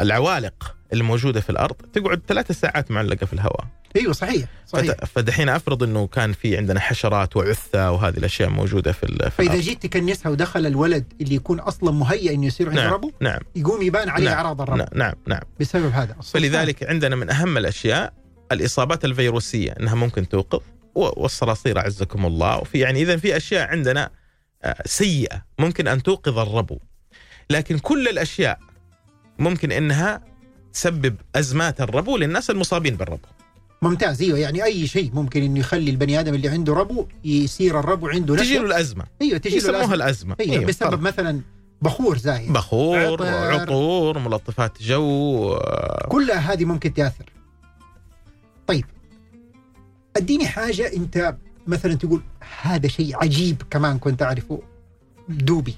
العوالق 0.00 0.76
اللي 0.92 1.04
موجوده 1.04 1.40
في 1.40 1.50
الأرض 1.50 1.74
تقعد 1.74 2.22
ثلاثة 2.28 2.54
ساعات 2.54 2.90
معلقة 2.90 3.26
في 3.26 3.32
الهواء. 3.32 3.64
أيوه 3.96 4.12
صحيح 4.12 4.48
صحيح. 4.66 4.94
فدحين 5.04 5.48
أفرض 5.48 5.82
إنه 5.82 6.06
كان 6.06 6.32
في 6.32 6.56
عندنا 6.56 6.80
حشرات 6.80 7.36
وعثة 7.36 7.90
وهذه 7.90 8.16
الأشياء 8.16 8.48
موجودة 8.50 8.92
في, 8.92 9.06
في 9.06 9.30
فإذا 9.30 9.50
الأرض. 9.50 9.62
جيت 9.64 9.82
تكنسها 9.82 10.30
ودخل 10.32 10.66
الولد 10.66 11.12
اللي 11.20 11.34
يكون 11.34 11.60
أصلا 11.60 11.90
مهيئ 11.92 12.34
إنه 12.34 12.46
يصير 12.46 12.70
نعم 12.70 12.92
ربو 12.92 13.12
نعم. 13.20 13.40
يقوم 13.56 13.82
يبان 13.82 14.08
عليه 14.08 14.24
نعم. 14.24 14.34
أعراض 14.34 14.60
الربو. 14.60 14.78
نعم 14.78 14.88
نعم 14.94 15.14
نعم. 15.26 15.40
بسبب 15.60 15.92
هذا. 15.92 16.16
فلذلك 16.22 16.84
عندنا 16.88 17.16
من 17.16 17.30
أهم 17.30 17.56
الأشياء 17.58 18.12
الإصابات 18.52 19.04
الفيروسية 19.04 19.70
إنها 19.80 19.94
ممكن 19.94 20.28
توقظ 20.28 20.60
و- 20.94 21.22
والصراصير 21.22 21.78
أعزكم 21.78 22.26
الله. 22.26 22.58
وفي 22.58 22.78
يعني 22.78 23.02
اذا 23.02 23.16
في 23.16 23.36
أشياء 23.36 23.68
عندنا 23.68 24.10
آه، 24.64 24.76
سيئة 24.86 25.44
ممكن 25.58 25.88
أن 25.88 26.02
توقظ 26.02 26.38
الربو. 26.38 26.78
لكن 27.50 27.78
كل 27.78 28.08
الأشياء 28.08 28.58
ممكن 29.38 29.72
إنها 29.72 30.20
تسبب 30.74 31.16
أزمات 31.36 31.80
الربو 31.80 32.16
للناس 32.16 32.50
المصابين 32.50 32.96
بالربو. 32.96 33.26
ممتاز 33.82 34.22
إيوه 34.22 34.38
يعني 34.38 34.64
أي 34.64 34.86
شيء 34.86 35.10
ممكن 35.14 35.42
إنه 35.42 35.60
يخلي 35.60 35.90
البني 35.90 36.20
آدم 36.20 36.34
اللي 36.34 36.48
عنده 36.48 36.74
ربو 36.74 37.06
يصير 37.24 37.80
الربو 37.80 38.08
عنده 38.08 38.36
تجي 38.36 38.58
له. 38.58 38.64
الأزمة. 38.66 39.04
إيوه 39.22 39.38
تجي 39.38 39.50
له 39.50 39.56
يسموها. 39.56 39.94
الأزمة. 39.94 40.36
إيوه 40.40 40.52
أيوة، 40.52 40.64
بسبب 40.66 40.90
خلاص. 40.90 41.00
مثلا 41.00 41.40
بخور 41.82 42.18
زايد. 42.18 42.52
بخور 42.52 42.98
عطر. 42.98 43.60
عطور 43.60 44.18
ملطفات 44.18 44.82
جو 44.82 45.52
آه، 45.52 46.08
كلها 46.08 46.52
هذه 46.52 46.64
ممكن 46.64 46.94
تأثر. 46.94 47.24
طيب 48.66 48.84
أديني 50.16 50.46
حاجة 50.46 50.92
أنت 50.96 51.36
مثلا 51.66 51.94
تقول 51.94 52.22
هذا 52.62 52.88
شيء 52.88 53.16
عجيب 53.16 53.62
كمان 53.70 53.98
كنت 53.98 54.22
أعرفه. 54.22 54.62
دوبي. 55.28 55.74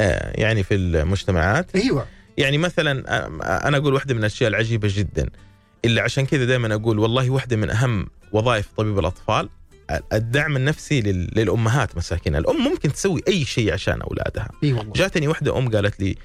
آه، 0.00 0.40
يعني 0.40 0.62
في 0.62 0.74
المجتمعات. 0.74 1.76
إيوه. 1.76 2.06
يعني 2.40 2.58
مثلا 2.58 2.92
أنا 3.68 3.76
أقول 3.76 3.94
واحدة 3.94 4.14
من 4.14 4.20
الأشياء 4.20 4.50
العجيبة 4.50 4.88
جدا. 4.92 5.28
اللي 5.84 6.00
عشان 6.00 6.26
كذا 6.26 6.44
دائما 6.44 6.74
أقول 6.74 6.98
والله 6.98 7.30
واحدة 7.30 7.56
من 7.56 7.70
أهم 7.70 8.06
وظائف 8.32 8.68
طبيب 8.76 8.98
الأطفال 8.98 9.48
الدعم 10.12 10.56
النفسي 10.56 11.00
لل- 11.00 11.30
للأمهات 11.36 11.96
مساكين 11.96 12.36
الأم 12.36 12.56
ممكن 12.64 12.92
تسوي 12.92 13.22
أي 13.28 13.44
شيء 13.44 13.72
عشان 13.72 14.00
أولادها. 14.02 14.48
جاتني 14.96 15.28
واحدة 15.28 15.58
أم 15.58 15.68
قالت 15.70 16.00
لي 16.00 16.16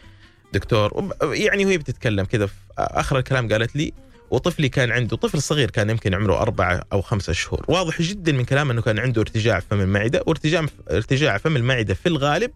دكتور 0.54 1.10
يعني 1.22 1.66
وهي 1.66 1.78
بتتكلم 1.78 2.26
كذا 2.26 2.46
في 2.46 2.54
آخر 2.78 3.18
الكلام 3.18 3.48
قالت 3.52 3.76
لي 3.76 3.94
وطفلي 4.32 4.70
كان 4.70 4.92
عنده 4.92 5.18
طفل 5.18 5.42
صغير 5.42 5.72
كان 5.72 5.90
يمكن 5.90 6.14
عمره 6.14 6.42
أربعة 6.42 6.84
أو 6.94 7.02
خمسة 7.02 7.34
شهور. 7.34 7.66
واضح 7.68 8.02
جدا 8.02 8.32
من 8.32 8.46
كلامه 8.46 8.72
أنه 8.74 8.82
كان 8.82 9.00
عنده 9.00 9.22
ارتجاع 9.22 9.60
فم 9.60 9.82
المعدة 9.82 10.24
وارتجاع 10.28 10.66
ارتجاع 10.92 11.38
فم 11.38 11.56
المعدة 11.56 11.94
في 11.94 12.10
الغالب 12.10 12.52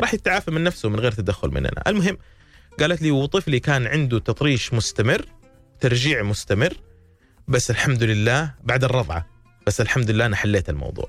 راح 0.00 0.14
يتعافى 0.14 0.50
من 0.50 0.64
نفسه 0.64 0.88
من 0.88 1.00
غير 1.00 1.12
تدخل 1.12 1.48
مننا. 1.50 1.82
المهم 1.86 2.18
قالت 2.80 3.02
لي 3.02 3.10
وطفلي 3.10 3.60
كان 3.60 3.86
عنده 3.86 4.18
تطريش 4.18 4.74
مستمر 4.74 5.26
ترجيع 5.80 6.22
مستمر 6.22 6.76
بس 7.48 7.70
الحمد 7.70 8.02
لله 8.02 8.54
بعد 8.64 8.84
الرضعة 8.84 9.26
بس 9.66 9.80
الحمد 9.80 10.10
لله 10.10 10.26
أنا 10.26 10.36
حليت 10.36 10.68
الموضوع. 10.68 11.08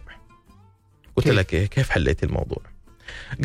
قلت؟ 1.16 1.28
لها 1.28 1.44
كيف 1.44 1.70
كيف 1.70 1.90
حليت 1.90 2.24
الموضوع؟ 2.24 2.62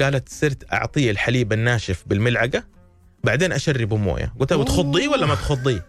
قالت 0.00 0.28
صرت 0.28 0.72
أعطيه 0.72 1.10
الحليب 1.10 1.52
الناشف 1.52 2.04
بالملعقة 2.06 2.64
بعدين 3.24 3.52
أشربه 3.52 3.96
موية. 3.96 4.32
قلت 4.40 4.52
لها 4.52 4.58
أوه. 4.58 4.66
وتخضيه 4.66 5.08
ولا 5.08 5.26
ما 5.26 5.34
تخضيه؟ 5.34 5.86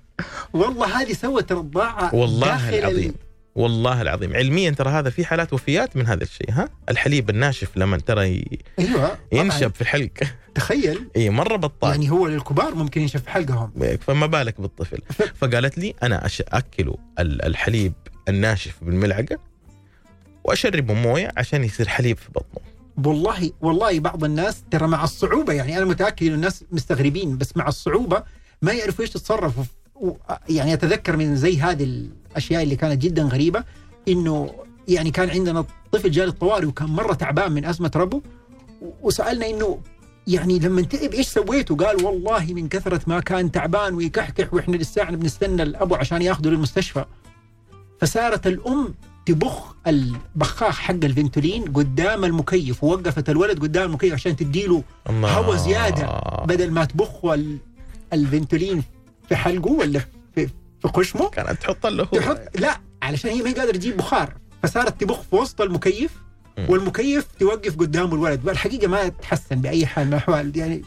والله 0.52 1.02
هذه 1.02 1.12
سوت 1.12 1.52
رضاعة 1.52 2.14
والله 2.14 2.78
العظيم. 2.78 3.14
والله 3.54 4.02
العظيم. 4.02 4.36
علميا 4.36 4.70
ترى 4.70 4.90
هذا 4.90 5.10
في 5.10 5.24
حالات 5.24 5.52
وفيات 5.52 5.96
من 5.96 6.06
هذا 6.06 6.22
الشيء 6.22 6.50
ها؟ 6.50 6.68
الحليب 6.88 7.30
الناشف 7.30 7.76
لما 7.76 7.96
ترى. 7.96 8.44
أيوه. 8.78 9.18
ينشب 9.32 9.74
في 9.74 9.80
الحلق. 9.80 10.10
تخيل. 10.54 11.08
اي 11.16 11.30
مرة 11.30 11.56
بطال. 11.56 11.90
يعني 11.90 12.10
هو 12.10 12.26
للكبار 12.26 12.74
ممكن 12.74 13.00
ينشف 13.00 13.26
حلقهم. 13.26 13.72
فما 14.00 14.26
بالك 14.26 14.60
بالطفل. 14.60 14.98
فقالت 15.34 15.78
لي 15.78 15.94
أنا 16.02 16.28
اكله 16.40 16.94
ال- 17.18 17.44
الحليب 17.44 17.92
الناشف 18.28 18.74
بالملعقة 18.84 19.38
واشربه 20.44 20.94
موية 20.94 21.32
عشان 21.36 21.64
يصير 21.64 21.88
حليب 21.88 22.16
في 22.16 22.28
بطنه. 22.30 22.64
والله 23.06 23.50
والله 23.60 24.00
بعض 24.00 24.24
الناس 24.24 24.62
ترى 24.70 24.86
مع 24.86 25.04
الصعوبة 25.04 25.52
يعني 25.52 25.76
أنا 25.78 25.84
متأكد 25.84 26.26
إن 26.26 26.32
الناس 26.34 26.64
مستغربين 26.72 27.38
بس 27.38 27.56
مع 27.56 27.68
الصعوبة 27.68 28.22
ما 28.62 28.72
يعرفوا 28.72 29.04
إيش 29.04 29.10
يتصرفوا. 29.10 29.64
يعني 30.48 30.74
أتذكر 30.74 31.16
من 31.16 31.36
زي 31.36 31.60
هذه 31.60 31.84
الأشياء 31.84 32.62
اللي 32.62 32.76
كانت 32.76 33.02
جدا 33.02 33.22
غريبة 33.22 33.64
إنه 34.08 34.50
يعني 34.88 35.10
كان 35.10 35.30
عندنا 35.30 35.64
طفل 35.92 36.10
جاء 36.10 36.26
للطوارئ 36.26 36.66
وكان 36.66 36.88
مرة 36.88 37.14
تعبان 37.14 37.52
من 37.52 37.64
أزمة 37.64 37.90
ربو 37.96 38.22
و- 38.82 38.90
وسألنا 39.02 39.50
إنه 39.50 39.80
يعني 40.26 40.58
لما 40.58 40.82
تعب 40.82 41.12
إيش 41.12 41.28
سويتوا؟ 41.28 41.76
قال 41.76 42.04
والله 42.04 42.44
من 42.54 42.68
كثرة 42.68 43.00
ما 43.06 43.20
كان 43.20 43.52
تعبان 43.52 43.94
ويكحكح 43.94 44.54
وإحنا 44.54 44.76
لساعة 44.76 45.10
بنستنى 45.16 45.62
الأبو 45.62 45.94
عشان 45.94 46.22
يأخذه 46.22 46.48
للمستشفى. 46.48 47.04
فصارت 48.00 48.46
الأم 48.46 48.94
تبخ 49.26 49.74
البخاخ 49.86 50.78
حق 50.78 50.94
الفنتولين 51.04 51.64
قدام 51.72 52.24
المكيف 52.24 52.84
ووقفت 52.84 53.30
الولد 53.30 53.58
قدام 53.62 53.88
المكيف 53.88 54.12
عشان 54.12 54.36
تديله 54.36 54.82
الله 55.10 55.30
هوا 55.32 55.56
زيادة. 55.56 56.06
بدل 56.46 56.70
ما 56.70 56.84
تبخ 56.84 57.24
ال- 57.24 57.58
الفنتولين 58.12 58.82
في 59.30 59.36
حلقه 59.36 59.70
ولا 59.70 60.00
في, 60.34 60.46
في 60.82 60.88
خشمه 60.88 61.30
كانت 61.30 61.62
تحط 61.62 61.86
له. 61.86 62.08
هو 62.14 62.18
تحط 62.18 62.40
لا 62.58 62.80
علشان 63.02 63.30
هي 63.30 63.42
ما 63.42 63.52
قادرة 63.52 63.76
تجيب 63.76 63.96
بخار 63.96 64.34
فصارت 64.62 65.00
تبخ 65.00 65.20
في 65.22 65.36
وسط 65.36 65.60
المكيف. 65.60 66.10
والمكيف 66.68 67.26
توقف 67.40 67.76
قدامه 67.76 68.14
الولد. 68.14 68.46
والحقيقة 68.46 68.88
ما 68.88 69.08
تحسن 69.08 69.60
بأي 69.60 69.86
حال 69.86 70.06
من 70.06 70.12
الأحوال 70.12 70.56
يعني 70.56 70.82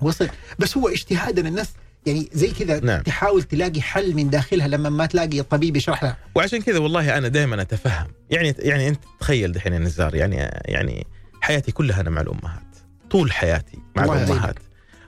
وصل. 0.00 0.28
بس 0.58 0.76
هو 0.76 0.88
اجتهادا 0.88 1.48
الناس 1.48 1.68
يعني 2.06 2.28
زي 2.32 2.50
كذا 2.50 2.80
نعم. 2.80 3.02
تحاول 3.02 3.42
تلاقي 3.42 3.80
حل 3.82 4.14
من 4.14 4.30
داخلها 4.30 4.68
لما 4.68 4.88
ما 4.88 5.06
تلاقي 5.06 5.40
الطبيب 5.40 5.76
يشرح 5.76 6.04
لها. 6.04 6.16
وعشان 6.34 6.62
كذا 6.62 6.78
والله 6.78 7.18
أنا 7.18 7.28
دائما 7.28 7.62
أتفهم. 7.62 8.06
يعني 8.30 8.54
يعني 8.58 8.88
أنت 8.88 9.00
تخيل 9.20 9.52
دحين 9.52 9.72
يا 9.72 9.78
نزار 9.78 10.14
يعني 10.14 10.36
يعني 10.64 11.06
حياتي 11.40 11.72
كلها 11.72 12.00
أنا 12.00 12.10
مع 12.10 12.20
الأمهات. 12.20 12.76
طول 13.10 13.32
حياتي 13.32 13.78
مع 13.96 14.04
الأمهات. 14.04 14.58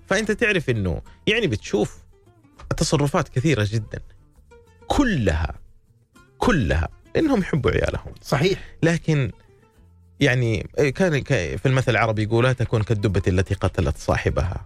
فأنت 0.06 0.30
تعرف 0.30 0.70
إنه 0.70 1.00
يعني 1.26 1.46
بتشوف 1.46 2.01
تصرفات 2.72 3.28
كثيرة 3.28 3.68
جدا. 3.70 4.00
كلها 4.86 5.54
كلها 6.38 6.88
إنهم 7.16 7.40
يحبوا 7.40 7.70
عيالهم. 7.70 8.12
صحيح. 8.22 8.60
لكن 8.82 9.30
يعني 10.20 10.66
كان 10.94 11.22
في 11.56 11.66
المثل 11.66 11.90
العربي 11.90 12.22
يقول 12.22 12.44
لا 12.44 12.52
تكون 12.52 12.82
كالدبة 12.82 13.22
التي 13.28 13.54
قتلت 13.54 13.98
صاحبها. 13.98 14.64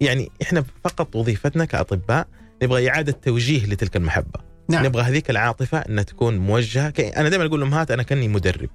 يعني 0.00 0.30
إحنا 0.42 0.64
فقط 0.84 1.16
وظيفتنا 1.16 1.64
كأطباء 1.64 2.26
نبغى 2.62 2.88
إعادة 2.90 3.12
توجيه 3.12 3.66
لتلك 3.66 3.96
المحبة. 3.96 4.40
نعم. 4.68 4.84
نبغى 4.84 5.02
هذيك 5.02 5.30
العاطفة 5.30 5.78
أنها 5.78 6.02
تكون 6.02 6.38
موجهة. 6.38 6.92
أنا 6.98 7.28
دائما 7.28 7.46
أقول 7.46 7.60
للأمهات 7.60 7.90
أنا 7.90 8.02
كأني 8.02 8.28
مدرب. 8.28 8.70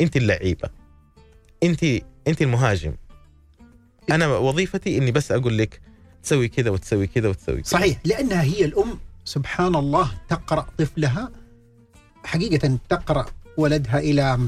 أنت 0.00 0.16
اللعيبة. 0.16 0.68
أنت 1.62 1.84
أنت 2.28 2.42
المهاجم. 2.42 2.94
أنا 4.10 4.26
وظيفتي 4.26 4.98
إني 4.98 5.12
بس 5.12 5.32
أقول 5.32 5.58
لك 5.58 5.80
تسوي 6.28 6.48
كذا 6.48 6.70
وتسوي 6.70 7.06
كذا 7.06 7.28
وتسوي 7.28 7.62
كذا. 7.62 7.70
صحيح 7.70 7.98
لأنها 8.04 8.42
هي 8.42 8.64
الأم 8.64 8.98
سبحان 9.24 9.74
الله 9.76 10.10
تقرأ 10.28 10.66
طفلها. 10.78 11.30
حقيقة 12.24 12.78
تقرأ 12.88 13.26
ولدها 13.56 13.98
إلى 13.98 14.38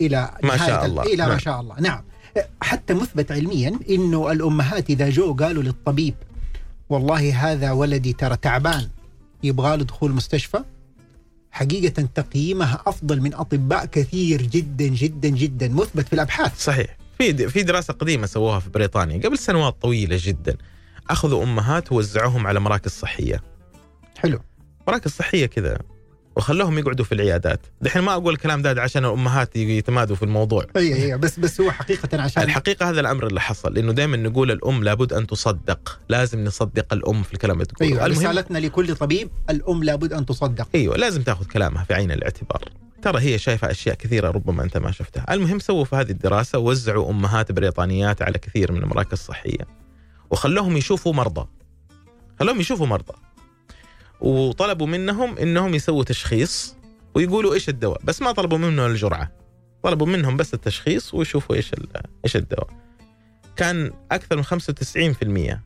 إلى 0.00 0.30
ما 0.42 0.56
شاء 0.56 0.86
الله. 0.86 1.02
إلى 1.02 1.22
ما 1.22 1.28
نعم. 1.28 1.38
شاء 1.38 1.60
الله. 1.60 1.80
نعم. 1.80 2.02
حتى 2.60 2.94
مثبت 2.94 3.32
علميا 3.32 3.78
إنه 3.90 4.32
الامهات 4.32 4.90
اذا 4.90 5.10
جو 5.10 5.34
قالوا 5.34 5.62
للطبيب 5.62 6.14
والله 6.88 7.52
هذا 7.52 7.72
ولدي 7.72 8.12
ترى 8.12 8.36
تعبان 8.36 8.88
يبغى 9.42 9.76
له 9.76 9.84
دخول 9.84 10.12
مستشفى. 10.12 10.60
حقيقة 11.50 12.08
تقييمها 12.14 12.82
أفضل 12.86 13.20
من 13.20 13.34
أطباء 13.34 13.86
كثير 13.86 14.42
جدا 14.42 14.86
جدا 14.86 15.28
جدا 15.28 15.68
مثبت 15.68 16.06
في 16.06 16.12
الأبحاث. 16.12 16.64
صحيح. 16.64 16.96
في 17.18 17.48
في 17.48 17.62
دراسة 17.62 17.94
قديمة 17.94 18.26
سووها 18.26 18.58
في 18.58 18.70
بريطانيا 18.70 19.18
قبل 19.18 19.38
سنوات 19.38 19.76
طويلة 19.82 20.18
جدا. 20.20 20.56
اخذوا 21.10 21.42
أمهات 21.44 21.92
ووزعوهم 21.92 22.46
على 22.46 22.60
مراكز 22.60 22.90
صحية. 22.90 23.42
حلو. 24.18 24.40
مراكز 24.88 25.10
صحية 25.10 25.46
كذا 25.46 25.78
وخلوهم 26.36 26.78
يقعدوا 26.78 27.04
في 27.04 27.12
العيادات. 27.12 27.60
دحين 27.80 28.02
ما 28.02 28.12
أقول 28.12 28.34
الكلام 28.34 28.62
ده 28.62 28.82
عشان 28.82 29.04
الأمهات 29.04 29.56
يتمادوا 29.56 30.16
في 30.16 30.22
الموضوع. 30.22 30.66
إي 30.76 30.94
إي 30.94 31.18
بس 31.18 31.38
بس 31.38 31.60
هو 31.60 31.70
حقيقة 31.70 32.22
عشان 32.22 32.42
الحقيقة 32.48 32.90
هذا 32.90 33.00
الأمر 33.00 33.26
اللي 33.26 33.40
حصل 33.40 33.74
لأنه 33.74 33.92
دائما 33.92 34.16
نقول 34.16 34.50
الأم 34.50 34.84
لابد 34.84 35.12
أن 35.12 35.26
تصدق. 35.26 36.00
لازم 36.08 36.44
نصدق 36.44 36.92
الأم 36.92 37.22
في 37.22 37.32
الكلام 37.32 37.56
اللي 37.56 37.66
تقوله. 37.66 37.90
أيوه 37.90 38.06
المهم 38.06 38.30
رسالتنا 38.30 38.58
لكل 38.58 38.96
طبيب 38.96 39.30
الأم 39.50 39.84
لابد 39.84 40.12
أن 40.12 40.26
تصدق. 40.26 40.68
أيوه 40.74 40.96
لازم 40.96 41.22
تاخذ 41.22 41.44
كلامها 41.46 41.84
في 41.84 41.94
عين 41.94 42.10
الاعتبار. 42.10 42.64
ترى 43.02 43.20
هي 43.20 43.38
شايفة 43.38 43.70
أشياء 43.70 43.94
كثيرة 43.94 44.30
ربما 44.30 44.62
أنت 44.62 44.76
ما 44.76 44.90
شفتها. 44.90 45.34
المهم 45.34 45.58
سووا 45.58 45.84
في 45.84 45.96
هذه 45.96 46.10
الدراسة 46.10 46.58
وزعوا 46.58 47.10
أمهات 47.10 47.52
بريطانيات 47.52 48.22
على 48.22 48.38
كثير 48.38 48.72
من 48.72 48.82
المراكز 48.82 49.12
الصحية. 49.12 49.87
وخلوهم 50.30 50.76
يشوفوا 50.76 51.12
مرضى. 51.12 51.46
خلوهم 52.40 52.60
يشوفوا 52.60 52.86
مرضى. 52.86 53.14
وطلبوا 54.20 54.86
منهم 54.86 55.38
إنهم 55.38 55.74
يسووا 55.74 56.04
تشخيص 56.04 56.74
ويقولوا 57.14 57.54
إيش 57.54 57.68
الدواء. 57.68 58.00
بس 58.04 58.22
ما 58.22 58.32
طلبوا 58.32 58.58
منهم 58.58 58.86
الجرعة. 58.86 59.32
طلبوا 59.82 60.06
منهم 60.06 60.36
بس 60.36 60.54
التشخيص 60.54 61.14
ويشوفوا 61.14 61.56
إيش 61.56 61.70
إيش 62.24 62.36
الدواء. 62.36 62.68
كان 63.56 63.92
أكثر 64.12 64.36
من 64.36 64.44
95% 64.44 65.60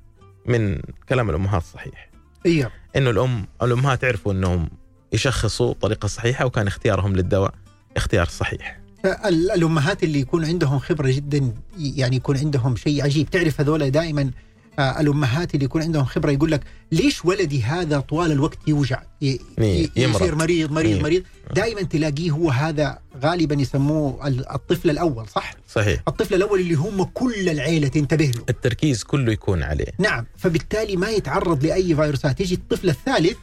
من 0.47 0.81
كلام 1.09 1.31
الأمهات 1.31 1.63
صحيح. 1.63 2.11
أيوه 2.47 2.71
إنه 2.97 3.11
الأم 3.11 3.47
الأمهات 3.63 4.05
عرفوا 4.05 4.33
إنهم 4.33 4.71
يشخصوا 5.13 5.73
طريقة 5.75 6.07
صحيحة 6.07 6.45
وكان 6.47 6.67
اختيارهم 6.67 7.17
للدواء 7.17 7.55
اختيار 7.97 8.27
صحيح. 8.29 8.81
ال- 9.05 9.51
الأمهات 9.51 10.03
اللي 10.03 10.21
يكون 10.21 10.45
عندهم 10.45 10.79
خبرة 10.79 11.11
جدا 11.11 11.53
يعني 11.79 12.17
يكون 12.17 12.37
عندهم 12.39 12.77
شيء 12.77 13.05
عجيب. 13.05 13.31
تعرف 13.31 13.61
هذول 13.61 13.91
دائما 13.91 14.31
الأمهات 14.79 15.55
اللي 15.55 15.65
يكون 15.65 15.83
عندهم 15.83 16.05
خبرة 16.05 16.31
يقول 16.31 16.51
لك 16.51 16.61
ليش 16.93 17.25
ولدي 17.25 17.63
هذا 17.63 18.01
طوال 18.01 18.33
الوقت 18.33 18.59
يوجع. 18.67 19.03
يصير 19.97 20.35
مريض 20.35 20.73
مريض. 20.73 21.01
مريض. 21.03 21.23
دائما 21.55 21.83
تلاقيه 21.83 22.31
هو 22.31 22.51
هذا 22.51 22.99
غالبا 23.23 23.55
يسموه 23.55 24.27
ال- 24.27 24.53
الطفل 24.53 24.91
الأول 24.91 25.29
صح؟ 25.29 25.55
صحيح. 25.69 26.03
الطفل 26.09 26.35
الأول 26.35 26.61
اللي 26.61 26.75
هم 26.75 27.03
كل 27.05 27.49
العيلة 27.49 27.89
تنتبه 27.89 28.25
له. 28.25 28.43
التركيز 28.49 29.05
كله 29.05 29.33
يكون 29.33 29.63
عليه. 29.63 29.87
نعم 29.99 30.27
فبالتالي 30.39 30.97
ما 30.97 31.11
يتعرض 31.11 31.65
لأي 31.65 31.95
فيروسات. 31.97 32.41
يجي 32.41 32.55
الطفل 32.55 32.89
الثالث 32.89 33.37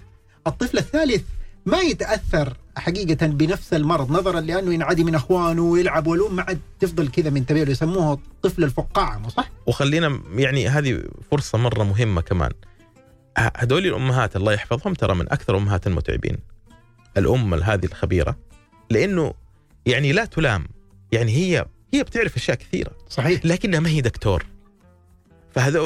الطفل 0.48 0.78
الثالث 0.78 1.22
ما 1.70 1.80
يتأثر 1.80 2.58
حقيقة 2.78 3.28
بنفس 3.28 3.74
المرض 3.74 4.12
نظرا 4.12 4.42
لأنه 4.42 4.74
ينعدي 4.74 5.04
من 5.04 5.16
أخوانه 5.16 5.62
ويلعب 5.62 6.08
والام 6.08 6.36
ما 6.36 6.44
عاد 6.44 6.60
تفضل 6.80 7.08
كذا 7.08 7.30
منتبه 7.30 7.64
له 7.64 7.72
يسموه 7.72 8.20
طفل 8.42 8.64
الفقاعة 8.64 9.18
مو 9.18 9.30
صح؟ 9.30 9.52
وخلينا 9.68 10.22
يعني 10.36 10.68
هذه 10.68 11.04
فرصة 11.32 11.58
مرة 11.58 11.84
مهمة 11.84 12.22
كمان. 12.22 12.52
هذول 13.58 13.86
الأمهات 13.86 14.36
الله 14.36 14.54
يحفظهم 14.54 14.94
ترى 14.94 15.16
من 15.16 15.32
أكثر 15.32 15.58
امهات 15.58 15.88
المتعبين. 15.88 16.38
الأم 17.18 17.54
هذه 17.54 17.86
الخبيرة 17.86 18.38
لأنه 18.90 19.34
يعني 19.86 20.12
لا 20.12 20.26
تلام. 20.26 20.68
يعني 21.12 21.32
هي 21.32 21.66
هي 21.94 22.04
بتعرف 22.04 22.36
أشياء 22.36 22.58
كثيرة. 22.58 22.92
صحيح. 23.10 23.46
لكنها 23.46 23.80
ما 23.80 23.90
هي 23.90 24.02
دكتور. 24.02 24.46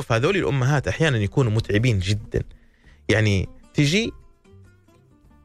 فهذول 0.01 0.37
الأمهات 0.37 0.87
أحيانا 0.87 1.17
يكونوا 1.17 1.51
متعبين 1.51 1.99
جدا. 1.99 2.43
يعني 3.09 3.49
تجي 3.73 4.13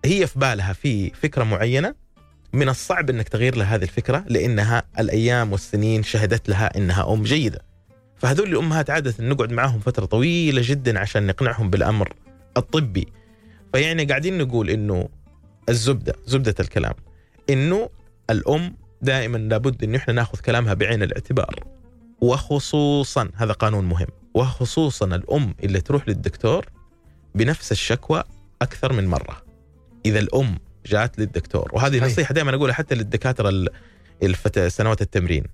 هي 0.05 0.27
في 0.27 0.39
بالها 0.39 0.73
في 0.73 1.11
فكرة 1.11 1.45
معينة 1.45 1.95
من 2.53 2.69
الصعب 2.69 3.11
إنك 3.11 3.29
تغير 3.29 3.57
لها 3.57 3.75
هذه 3.75 3.83
الفكرة 3.83 4.25
لأنها 4.29 4.83
الأيام 4.99 5.53
والسنين 5.53 6.03
شهدت 6.03 6.49
لها 6.49 6.77
إنها 6.77 7.13
أم 7.13 7.23
جيدة. 7.23 7.63
فهذول 8.17 8.49
الأمهات 8.49 8.91
عادة 8.91 9.15
نقعد 9.21 9.53
معاهم 9.53 9.81
فترة 9.81 10.05
طويلة 10.05 10.63
جدا 10.65 10.99
عشان 10.99 11.27
نقنعهم 11.27 11.71
بالأمر 11.71 12.13
الطبي. 12.57 13.07
فيعني 13.73 14.05
قاعدين 14.05 14.39
نقول 14.39 14.71
إنه 14.71 15.09
الزبدة 15.69 16.15
زبدة 16.27 16.55
الكلام 16.61 16.95
إنه 17.51 17.89
الأم 18.31 18.77
دائما 19.03 19.39
لابد 19.39 19.85
إنه 19.85 19.99
إحنا 19.99 20.15
نأخذ 20.15 20.39
كلامها 20.39 20.75
بعين 20.75 21.03
الاعتبار. 21.03 21.65
وخصوصا 22.21 23.31
هذا 23.35 23.53
قانون 23.53 23.85
مهم 23.85 24.09
وخصوصا 24.35 25.07
الأم 25.07 25.55
اللي 25.65 25.81
تروح 25.81 26.09
للدكتور 26.09 26.67
بنفس 27.35 27.73
الشكوى 27.73 28.25
أكثر 28.63 28.93
من 28.93 29.07
مرة. 29.07 29.48
إذا 30.07 30.19
الأم 30.19 30.59
جات 30.87 31.19
للدكتور. 31.19 31.71
وهذه. 31.73 32.05
نصيحة 32.05 32.35
دائما 32.35 32.55
أقولها 32.55 32.75
حتى 32.75 32.95
للدكاترة 32.95 33.49
ال- 33.49 33.69
الفت... 34.23 34.59
سنوات 34.59 35.03
التمرين. 35.03 35.45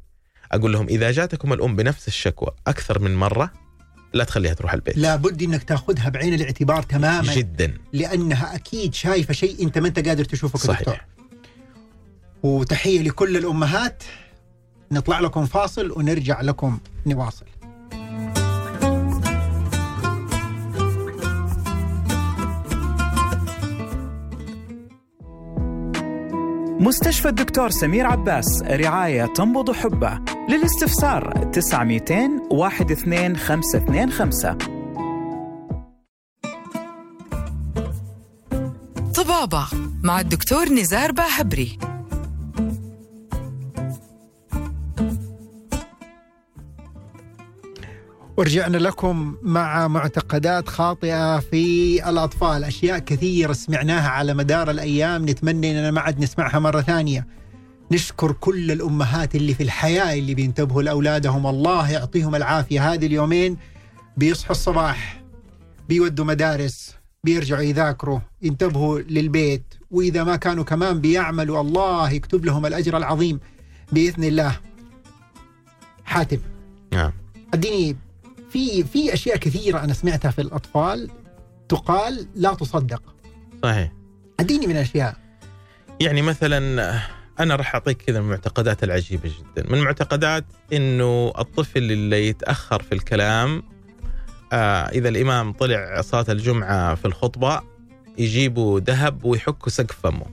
أقول 0.53 0.73
لهم 0.73 0.87
إذا 0.89 1.11
جاتكم 1.11 1.53
الأم 1.53 1.77
بنفس 1.77 2.09
الشكوى 2.09 2.51
أكثر 2.67 2.99
من 2.99 3.17
مرة 3.17 3.53
لا 4.13 4.25
تخليها 4.25 4.55
تروح 4.55 4.73
البيت. 4.73 4.97
لابد 4.99 5.43
إنك 5.43 5.63
تأخذها 5.63 6.09
بعين 6.09 6.35
الاعتبار 6.35 6.83
تماما. 6.83 7.35
جدا. 7.35 7.75
لأنها 7.93 8.55
أكيد 8.55 8.95
شايفة 8.95 9.35
شيء 9.35 9.63
أنت 9.63 9.79
ما 9.79 9.89
أنت 9.89 10.09
قادر 10.09 10.25
تشوفه 10.25 10.59
كدكتور. 10.59 10.95
صحيح. 10.95 11.07
وتحية 12.43 13.03
لكل 13.03 13.37
الأمهات. 13.37 14.03
نطلع 14.93 15.21
لكم 15.21 15.47
فاصل 15.47 15.91
ونرجع 15.91 16.41
لكم 16.41 16.79
نواصل. 17.07 17.45
مستشفى 26.85 27.29
الدكتور 27.29 27.71
سمير 27.71 28.07
عباس 28.07 28.63
رعاية 28.63 29.27
تنبض 29.27 29.73
حبه. 29.73 30.21
للاستفسار 30.49 31.51
900 31.53 32.03
12525 32.53 34.59
طبابة 39.15 39.67
مع 40.03 40.21
الدكتور 40.21 40.69
نزار 40.69 41.13
باهبري. 41.13 41.79
ورجعنا 48.37 48.77
لكم 48.77 49.37
مع 49.43 49.89
معتقدات 49.89 50.69
خاطئة 50.69 51.41
في 51.41 52.09
الأطفال 52.09 52.65
أشياء 52.65 52.99
كثيرة 52.99 53.53
سمعناها 53.53 54.09
على 54.09 54.35
مدار 54.35 54.71
الأيام 54.71 55.29
نتمنى 55.29 55.71
أننا 55.71 55.91
ما 55.91 56.01
عاد 56.01 56.21
نسمعها 56.21 56.59
مرة 56.59 56.81
ثانية. 56.81 57.27
نشكر 57.93 58.33
كل 58.33 58.73
الأمهات 58.73 59.35
اللي 59.35 59.55
في 59.55 59.63
الحياة 59.63 60.19
اللي 60.19 60.35
بينتبهوا 60.35 60.83
لأولادهم. 60.83 61.47
الله 61.47 61.91
يعطيهم 61.91 62.35
العافية 62.35 62.93
هذه 62.93 63.07
اليومين 63.07 63.57
بيصحوا 64.17 64.51
الصباح 64.51 65.23
بيودوا 65.89 66.25
مدارس 66.25 66.95
بيرجعوا 67.25 67.63
يذاكروا 67.63 68.21
ينتبهوا 68.43 69.01
للبيت 69.01 69.75
وإذا 69.91 70.25
ما 70.25 70.37
كانوا 70.37 70.65
كمان 70.65 71.01
بيعملوا 71.01 71.61
الله 71.61 72.11
يكتب 72.11 72.45
لهم 72.45 72.67
الأجر 72.67 72.97
العظيم 72.97 73.41
بإذن 73.93 74.25
الله. 74.25 74.57
حاتم 76.05 76.39
نعم. 76.93 77.13
أديني 77.55 77.97
في 78.55 78.85
في 78.85 79.15
أشياء 79.15 79.37
كثيرة 79.37 79.85
أنا 79.85 79.93
سمعتها 79.93 80.31
في 80.31 80.43
الأطفال 80.43 81.11
تقال 81.69 82.27
لا 82.35 82.55
تصدق. 82.55 83.03
صحيح. 83.63 83.93
أديني 84.41 84.67
من 84.67 84.77
الاشياء 84.77 85.17
يعني 86.01 86.23
مثلا 86.23 86.59
أنا 87.41 87.57
راح 87.57 87.75
أعطيك 87.75 88.03
كذا 88.03 88.21
من 88.21 88.27
المعتقدات 88.27 88.85
العجيبة 88.85 89.29
جدا. 89.29 89.71
من 89.71 89.79
المعتقدات 89.79 90.45
إنه 90.73 91.33
الطفل 91.39 91.93
اللي 91.93 92.29
يتأخر 92.29 92.83
في 92.83 92.93
الكلام 92.93 93.63
آه 94.53 94.89
إذا 94.89 95.09
الإمام 95.09 95.53
طلع 95.53 96.01
صلاة 96.01 96.27
الجمعة 96.29 96.95
في 96.95 97.05
الخطبة 97.05 97.61
يجيبوا 98.19 98.81
ذهب 98.81 99.25
ويحكوا 99.25 99.69
سقف 99.69 100.01
فمه. 100.03 100.27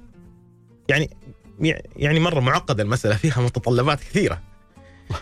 يعني 0.90 1.10
يعني 1.96 2.20
مرة 2.20 2.40
معقدة 2.40 2.84
المسألة 2.84 3.16
فيها 3.16 3.42
متطلبات 3.42 4.00
كثيرة. 4.00 4.42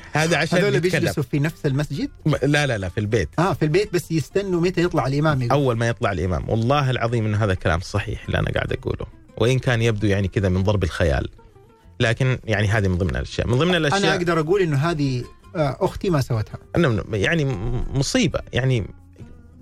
هذا 0.13 0.37
عشان 0.37 0.57
هذول 0.57 0.79
بيجلسوا 0.79 1.23
في 1.23 1.39
نفس 1.39 1.65
المسجد؟ 1.65 2.09
لا 2.43 2.67
لا 2.67 2.77
لا 2.77 2.89
في 2.89 2.99
البيت. 2.99 3.29
آه 3.39 3.53
في 3.53 3.65
البيت 3.65 3.93
بس 3.93 4.11
يستنوا 4.11 4.61
متى 4.61 4.83
يطلع 4.83 5.07
الإمام 5.07 5.41
يقول. 5.41 5.51
أول 5.51 5.77
ما 5.77 5.87
يطلع 5.87 6.11
الإمام. 6.11 6.49
والله 6.49 6.89
العظيم 6.89 7.25
انه 7.25 7.43
هذا 7.43 7.51
الكلام 7.51 7.79
صحيح 7.79 8.25
اللي 8.25 8.39
أنا 8.39 8.51
قاعد 8.51 8.73
أقوله. 8.73 9.05
وإن 9.37 9.59
كان 9.59 9.81
يبدو 9.81 10.07
يعني 10.07 10.27
كذا 10.27 10.49
من 10.49 10.63
ضرب 10.63 10.83
الخيال. 10.83 11.29
لكن 11.99 12.39
يعني 12.45 12.67
هذه 12.67 12.87
من 12.87 12.97
ضمن 12.97 13.15
الأشياء. 13.15 13.47
من 13.47 13.57
ضمن 13.57 13.75
الأشياء 13.75 14.01
أنا 14.03 14.15
أقدر 14.15 14.39
أقول 14.39 14.61
إنه 14.61 14.77
هذه 14.77 15.23
آه 15.55 15.77
أختي 15.79 16.09
ما 16.09 16.21
سوتها. 16.21 16.57
يعني 17.11 17.45
مصيبة. 17.93 18.39
يعني 18.53 18.87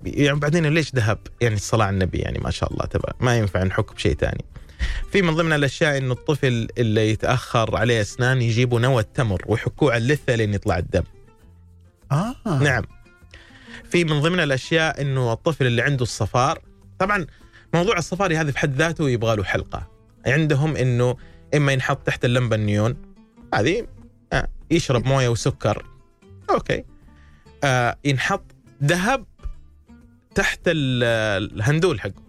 يعني 0.04 0.38
بعدين 0.38 0.66
ليش 0.66 0.94
ذهب؟ 0.94 1.18
يعني 1.40 1.54
الصلاة 1.54 1.86
على 1.86 1.94
النبي 1.94 2.18
يعني 2.18 2.38
ما 2.38 2.50
شاء 2.50 2.72
الله 2.72 2.84
تبارك 2.84 3.22
ما 3.22 3.38
ينفع 3.38 3.64
نحك 3.64 3.94
بشيء 3.94 4.14
ثاني. 4.14 4.44
في 5.12 5.22
من 5.22 5.34
ضمن 5.34 5.52
الأشياء 5.52 5.98
إنه 5.98 6.12
الطفل 6.12 6.68
اللي 6.78 7.10
يتأخر 7.10 7.76
عليه 7.76 8.00
أسنان 8.00 8.42
يجيبوا 8.42 8.80
نوى 8.80 9.02
التمر 9.02 9.42
ويحكوه 9.46 9.92
على 9.92 10.02
اللثه 10.02 10.34
لين 10.34 10.54
يطلع 10.54 10.78
الدم. 10.78 11.02
آه. 12.12 12.34
نعم. 12.46 12.82
في 13.90 14.04
من 14.04 14.20
ضمن 14.20 14.40
الأشياء 14.40 15.00
إنه 15.00 15.32
الطفل 15.32 15.66
اللي 15.66 15.82
عنده 15.82 16.02
الصفار 16.02 16.58
طبعا 16.98 17.26
موضوع 17.74 17.98
الصفاري 17.98 18.36
هذا 18.36 18.50
في 18.50 18.58
حد 18.58 18.74
ذاته 18.76 19.10
يبغى 19.10 19.36
له 19.36 19.44
حلقة. 19.44 19.88
عندهم 20.26 20.76
إنه 20.76 21.16
إما 21.54 21.72
ينحط 21.72 22.06
تحت 22.06 22.24
اللمبة 22.24 22.56
النيون 22.56 22.96
هذه 23.54 23.86
آه، 24.32 24.48
يشرب 24.70 25.06
موية 25.06 25.28
وسكر. 25.28 25.86
أوكي. 26.50 26.84
آه 27.64 27.96
ينحط 28.04 28.44
ذهب 28.84 29.24
تحت 30.34 30.60
ال- 30.66 31.52
الهندول 31.54 32.00
حقه. 32.00 32.22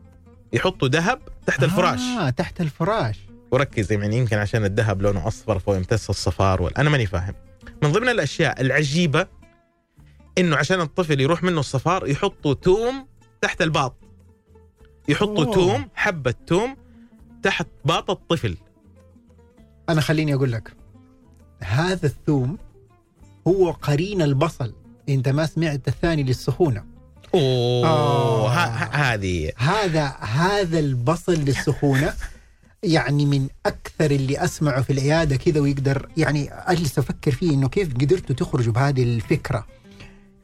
يحطوا 0.54 0.88
ذهب 0.88 1.20
تحت 1.50 1.64
الفراش. 1.64 2.00
آه 2.00 2.30
تحت 2.30 2.62
الفراش. 2.62 3.20
وركز 3.52 3.92
يعني 3.92 4.18
يمكن 4.18 4.38
عشان 4.38 4.66
الذهب 4.66 5.02
لونه 5.02 5.28
أصفر 5.28 5.60
فيمتص 5.60 6.10
الصفار 6.10 6.62
وال... 6.62 6.78
أنا 6.78 6.90
ماني 6.90 7.06
فاهم. 7.06 7.34
من 7.84 7.92
ضمن 7.92 8.10
الأشياء 8.10 8.62
العجيبة 8.62 9.28
إنه 10.38 10.56
عشان 10.56 10.82
الطفل 10.82 11.22
يروح 11.22 11.44
منه 11.44 11.60
الصفار 11.60 12.08
يحطوا 12.08 12.54
توم 12.54 13.08
تحت 13.42 13.62
الباط. 13.62 13.96
يحطوا 15.08 15.46
أوه. 15.46 15.54
توم 15.56 15.90
حبة 15.96 16.34
توم 16.48 16.78
تحت 17.44 17.68
باط 17.86 18.12
الطفل. 18.12 18.58
أنا 19.90 20.02
خليني 20.02 20.34
أقول 20.34 20.52
لك 20.52 20.76
هذا 21.60 22.06
الثوم 22.06 22.58
هو 23.48 23.72
قرين 23.72 24.22
البصل. 24.22 24.74
إنت 25.10 25.30
ما 25.30 25.46
سمعت 25.46 25.88
الثاني 25.88 26.24
للسخونة. 26.24 26.99
أوه. 27.36 27.88
آه. 27.88 28.48
هذه. 28.92 29.52
هذا 29.58 30.06
هذا 30.20 30.80
البصل 30.80 31.34
للسخونة. 31.34 32.14
يعني 32.84 33.26
من 33.26 33.48
أكثر 33.66 34.12
اللي 34.12 34.44
أسمعه 34.44 34.82
في 34.82 34.94
العيادة 34.94 35.36
كذا 35.36 35.60
ويقدر 35.60 36.10
يعني 36.18 36.50
أجلس 36.52 37.00
أفكر 37.00 37.32
فيه 37.32 37.52
إنه 37.52 37.70
كيف 37.70 37.94
قدرتوا 37.94 38.36
تخرجوا 38.36 38.74
بهذه 38.74 39.04
الفكرة. 39.04 39.68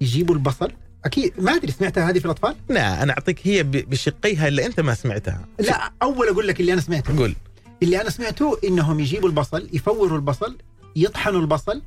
يجيبوا 0.02 0.36
البصل. 0.36 0.72
أكيد 1.06 1.34
ما 1.38 1.56
أدري 1.56 1.72
سمعتها 1.72 2.10
هذه 2.10 2.20
في 2.20 2.26
الأطفال؟ 2.26 2.56
لا 2.70 3.04
أنا 3.04 3.14
أعطيك 3.14 3.48
هي 3.48 3.64
بشقيها 3.64 4.48
اللي 4.48 4.66
أنت 4.66 4.80
ما 4.80 4.94
سمعتها. 4.94 5.46
لا 5.60 5.92
أول 6.02 6.28
أقول 6.28 6.48
لك 6.48 6.60
اللي 6.60 6.74
أنا 6.74 6.82
سمعته. 6.82 7.18
قول. 7.18 7.36
اللي 7.84 8.02
أنا 8.02 8.10
سمعته 8.10 8.58
إنهم 8.64 9.00
يجيبوا 9.00 9.30
البصل 9.30 9.70
يفوروا 9.74 10.18
البصل 10.18 10.58
يطحنوا 10.96 11.42
البصل. 11.42 11.82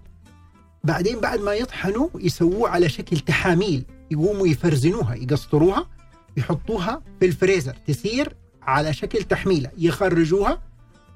بعدين 0.84 1.20
بعد 1.20 1.40
ما 1.40 1.54
يطحنوا 1.54 2.08
يسووه 2.20 2.70
على 2.70 2.88
شكل 2.88 3.18
تحاميل. 3.18 3.84
يقوموا 4.10 4.46
يفرزنوها 4.46 5.14
يقسطروها 5.14 5.86
يحطوها 6.36 7.02
في 7.20 7.26
الفريزر 7.26 7.76
تصير 7.86 8.36
على 8.62 8.92
شكل 8.92 9.22
تحميلة 9.22 9.70
يخرجوها 9.78 10.62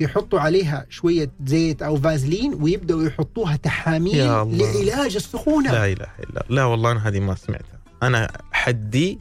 يحطوا 0.01 0.41
عليها 0.41 0.87
شوية 0.91 1.31
زيت 1.45 1.83
أو 1.83 1.97
فازلين 1.97 2.55
ويبدأوا 2.55 3.05
يحطوها 3.05 3.57
تحاميل. 3.57 4.17
لعلاج 4.17 5.17
السخونة. 5.17 5.73
لا 5.73 5.85
إله 5.87 6.09
إلا 6.21 6.29
الله. 6.29 6.43
لا 6.49 6.65
والله 6.65 6.93
أنا 6.93 7.09
هذه 7.09 7.21
ما 7.21 7.35
سمعتها. 7.35 7.79
أنا 8.03 8.33
حدي 8.53 9.19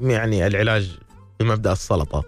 يعني 0.00 0.46
العلاج 0.46 0.98
بمبدأ 1.40 1.72
السلطة. 1.72 2.24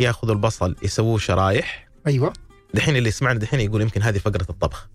يأخذوا 0.00 0.34
البصل 0.34 0.76
يسووه 0.82 1.18
شرايح. 1.18 1.88
أيوه. 2.06 2.32
دحين 2.74 2.96
اللي 2.96 3.08
يسمعنا 3.08 3.38
دحين 3.38 3.60
يقول 3.60 3.82
يمكن 3.82 4.02
هذه 4.02 4.18
فقرة 4.18 4.46
الطبخ. 4.50 4.88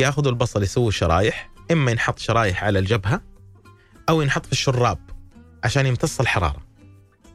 يأخذوا 0.00 0.30
البصل 0.30 0.62
يسووه 0.62 0.90
شرايح. 0.90 1.50
إما 1.70 1.90
ينحط 1.90 2.18
شرايح 2.18 2.64
على 2.64 2.78
الجبهة. 2.78 3.20
أو 4.08 4.22
ينحط 4.22 4.46
في 4.46 4.52
الشراب 4.52 4.98
عشان 5.64 5.86
يمتص 5.86 6.20
الحرارة. 6.20 6.62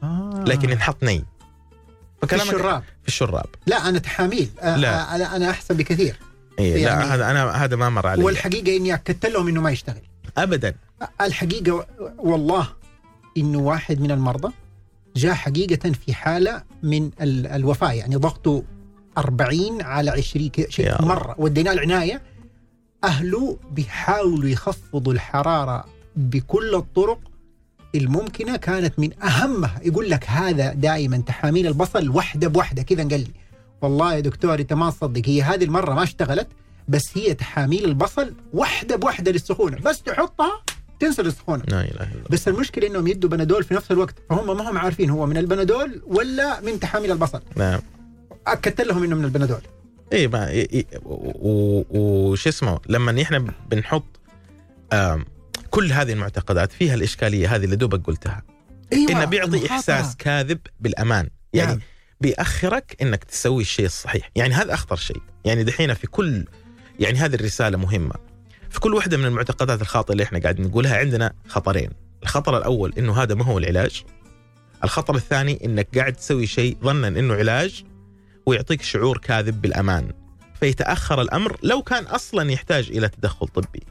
آه. 0.02 0.44
لكن 0.46 0.70
ينحط 0.70 1.04
ني. 1.04 1.18
في 1.18 2.26
فكلامك 2.28 2.54
الشراب. 2.54 2.82
في 3.02 3.08
الشراب. 3.08 3.46
لا 3.66 3.88
أنا 3.88 3.98
تحاميل. 3.98 4.50
لا. 4.62 5.14
أنا 5.14 5.36
أنا 5.36 5.50
أحسن 5.50 5.76
بكثير. 5.76 6.16
إيه 6.58 6.84
يعني- 6.84 7.04
لا 7.08 7.14
هذا 7.14 7.30
أنا 7.30 7.50
هذا 7.64 7.76
ما 7.76 7.90
مر 7.90 8.06
علي. 8.06 8.24
والحقيقة 8.24 8.76
إني 8.76 8.94
أكدت 8.94 9.26
لهم 9.26 9.48
إنه 9.48 9.60
ما 9.60 9.70
يشتغل. 9.70 10.02
ابدا. 10.38 10.74
الحقيقة 11.20 11.86
والله 12.18 12.68
إنه 13.36 13.58
واحد 13.58 14.00
من 14.00 14.10
المرضى 14.10 14.52
جاء 15.16 15.34
حقيقة 15.34 15.92
في 15.92 16.14
حالة 16.14 16.62
من 16.82 17.10
ال- 17.20 17.46
الوفاة 17.46 17.92
يعني 17.92 18.16
ضغطه 18.16 18.62
40 19.18 19.82
على 19.82 20.10
20 20.10 20.48
كده 20.48 20.66
يا 20.66 20.70
شيء. 20.70 21.02
مرة. 21.02 21.34
وديناه 21.38 21.72
العناية. 21.72 22.22
أهله 23.04 23.58
بيحاولوا 23.70 24.48
يخفضوا 24.48 25.12
الحرارة 25.12 25.84
بكل 26.16 26.74
الطرق 26.74 27.18
الممكنة 27.94 28.56
كانت 28.56 28.98
من 28.98 29.22
أهمها. 29.22 29.80
يقول 29.82 30.10
لك 30.10 30.24
هذا 30.28 30.72
دائما 30.72 31.16
تحاميل 31.26 31.66
البصل 31.66 32.08
وحدة 32.08 32.48
بوحدة. 32.48 32.82
كذا 32.82 33.08
قال 33.08 33.20
لي 33.20 33.30
والله 33.82 34.14
يا 34.14 34.20
دكتور 34.20 34.54
أنت 34.54 34.72
ما 34.72 34.90
تصدق 34.90 35.22
هي 35.26 35.42
هذه 35.42 35.64
المرة 35.64 35.94
ما 35.94 36.02
اشتغلت 36.02 36.48
بس 36.88 37.18
هي 37.18 37.34
تحاميل 37.34 37.84
البصل 37.84 38.34
وحدة 38.52 38.96
بوحدة 38.96 39.32
للسخونة. 39.32 39.78
بس 39.78 40.02
تحطها 40.02 40.62
تنسى 41.00 41.22
السخونة 41.22 41.62
لا 41.68 41.80
إله 41.80 42.12
إلا 42.12 42.28
بس 42.30 42.48
المشكلة 42.48 42.86
إنهم 42.86 43.06
يدوا 43.06 43.30
بنادول 43.30 43.64
في 43.64 43.74
نفس 43.74 43.90
الوقت. 43.90 44.14
فهم 44.30 44.56
ما 44.56 44.70
هم 44.70 44.78
عارفين 44.78 45.10
هو 45.10 45.26
من 45.26 45.36
البنادول 45.36 46.02
ولا 46.06 46.60
من 46.60 46.80
تحاميل 46.80 47.12
البصل. 47.12 47.40
نعم. 47.56 47.80
أكدت 48.46 48.80
لهم 48.80 49.02
إنه 49.02 49.16
من 49.16 49.24
البنادول. 49.24 49.60
اي 50.12 50.28
ما 50.28 50.48
إيه 50.48 50.68
إيه 50.72 50.86
وش 51.90 52.48
اسمه 52.48 52.80
لما 52.88 53.22
إحنا 53.22 53.46
بنحط 53.70 54.04
آم، 54.92 55.24
كل 55.72 55.92
هذه 55.92 56.12
المعتقدات 56.12 56.72
فيها 56.72 56.94
الإشكالية 56.94 57.54
هذه 57.54 57.64
اللي 57.64 57.76
دوبك 57.76 58.06
قلتها. 58.06 58.42
أيوه 58.92 59.12
انه 59.12 59.24
بيعطي 59.24 59.56
المخاطرة. 59.56 59.74
إحساس 59.76 60.16
كاذب 60.16 60.58
بالأمان. 60.80 61.28
يعني 61.52 61.70
نعم. 61.70 61.80
بيأخرك 62.20 62.96
إنك 63.02 63.24
تسوي 63.24 63.62
الشيء 63.62 63.86
الصحيح. 63.86 64.30
يعني 64.36 64.54
هذا 64.54 64.74
أخطر 64.74 64.96
شيء. 64.96 65.22
يعني 65.44 65.64
دحين 65.64 65.94
في 65.94 66.06
كل 66.06 66.44
يعني 67.00 67.18
هذه 67.18 67.34
الرسالة 67.34 67.78
مهمة. 67.78 68.14
في 68.70 68.80
كل 68.80 68.94
واحدة 68.94 69.16
من 69.16 69.24
المعتقدات 69.24 69.82
الخاطئة 69.82 70.12
اللي 70.12 70.22
إحنا 70.22 70.38
قاعد 70.38 70.60
نقولها 70.60 70.96
عندنا 70.96 71.32
خطرين. 71.48 71.90
الخطر 72.22 72.58
الأول 72.58 72.94
إنه 72.98 73.22
هذا 73.22 73.34
ما 73.34 73.44
هو 73.44 73.58
العلاج. 73.58 74.04
الخطر 74.84 75.14
الثاني 75.14 75.64
إنك 75.64 75.98
قاعد 75.98 76.12
تسوي 76.12 76.46
شيء 76.46 76.76
ظنا 76.84 77.08
إنه 77.08 77.34
علاج 77.34 77.84
ويعطيك 78.46 78.82
شعور 78.82 79.18
كاذب 79.18 79.62
بالأمان. 79.62 80.12
فيتأخر 80.60 81.20
الأمر 81.20 81.56
لو 81.62 81.82
كان 81.82 82.04
أصلا 82.04 82.50
يحتاج 82.52 82.90
إلى 82.90 83.08
تدخل 83.08 83.48
طبي. 83.48 83.82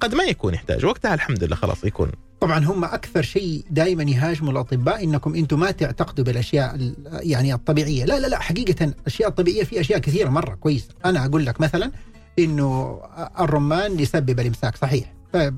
قد 0.00 0.14
ما 0.14 0.24
يكون 0.24 0.54
يحتاج. 0.54 0.84
وقتها 0.86 1.14
الحمد 1.14 1.44
لله 1.44 1.56
خلاص 1.56 1.84
يكون. 1.84 2.10
طبعا 2.40 2.64
هم 2.64 2.84
أكثر 2.84 3.22
شيء 3.22 3.64
دائما 3.70 4.02
يهاجموا 4.02 4.52
الأطباء 4.52 5.04
إنكم 5.04 5.34
أنتم 5.34 5.60
ما 5.60 5.70
تعتقدوا 5.70 6.24
بالأشياء 6.24 6.74
ال- 6.74 6.94
يعني 7.22 7.54
الطبيعية. 7.54 8.04
لا 8.04 8.18
لا 8.20 8.26
لا 8.26 8.38
حقيقة 8.38 8.84
الأشياء 8.84 9.28
الطبيعية 9.28 9.64
في 9.64 9.80
أشياء 9.80 9.98
كثيرة 9.98 10.28
مرة. 10.28 10.54
كويسه 10.54 10.88
أنا 11.04 11.24
أقول 11.26 11.46
لك 11.46 11.60
مثلا 11.60 11.90
إنه 12.38 13.00
الرمان 13.40 14.00
يسبب 14.00 14.40
الإمساك 14.40 14.76
صحيح. 14.76 15.12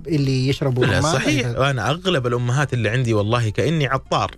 اللي 0.07 0.49
يشربوا 0.49 0.85
لا 0.87 0.99
رمان 0.99 1.13
صحيح. 1.13 1.47
أنا 1.47 1.91
أغلب 1.91 2.27
الأمهات 2.27 2.73
اللي 2.75 2.89
عندي 2.89 3.15
والله 3.15 3.49
كأني 3.51 3.87
عطار. 3.87 4.31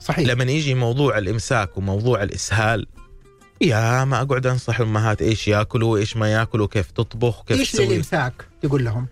صحيح. 0.00 0.28
لما 0.28 0.44
يجي 0.44 0.74
موضوع 0.74 1.18
الإمساك 1.18 1.78
وموضوع 1.78 2.22
الإسهال 2.22 2.86
يا 3.60 4.04
ما 4.04 4.22
أقعد 4.22 4.46
أنصح 4.46 4.80
الامهات 4.80 5.22
إيش 5.22 5.48
ياكلوا 5.48 5.92
وإيش 5.92 6.16
ما 6.16 6.32
ياكلوا 6.32 6.66
كيف 6.66 6.90
تطبخ 6.90 7.44
كيف 7.44 7.58
إيش 7.60 7.72
تسوي. 7.72 7.86
للإمساك؟ 7.86 8.32
تقول 8.62 8.84
لهم. 8.84 9.06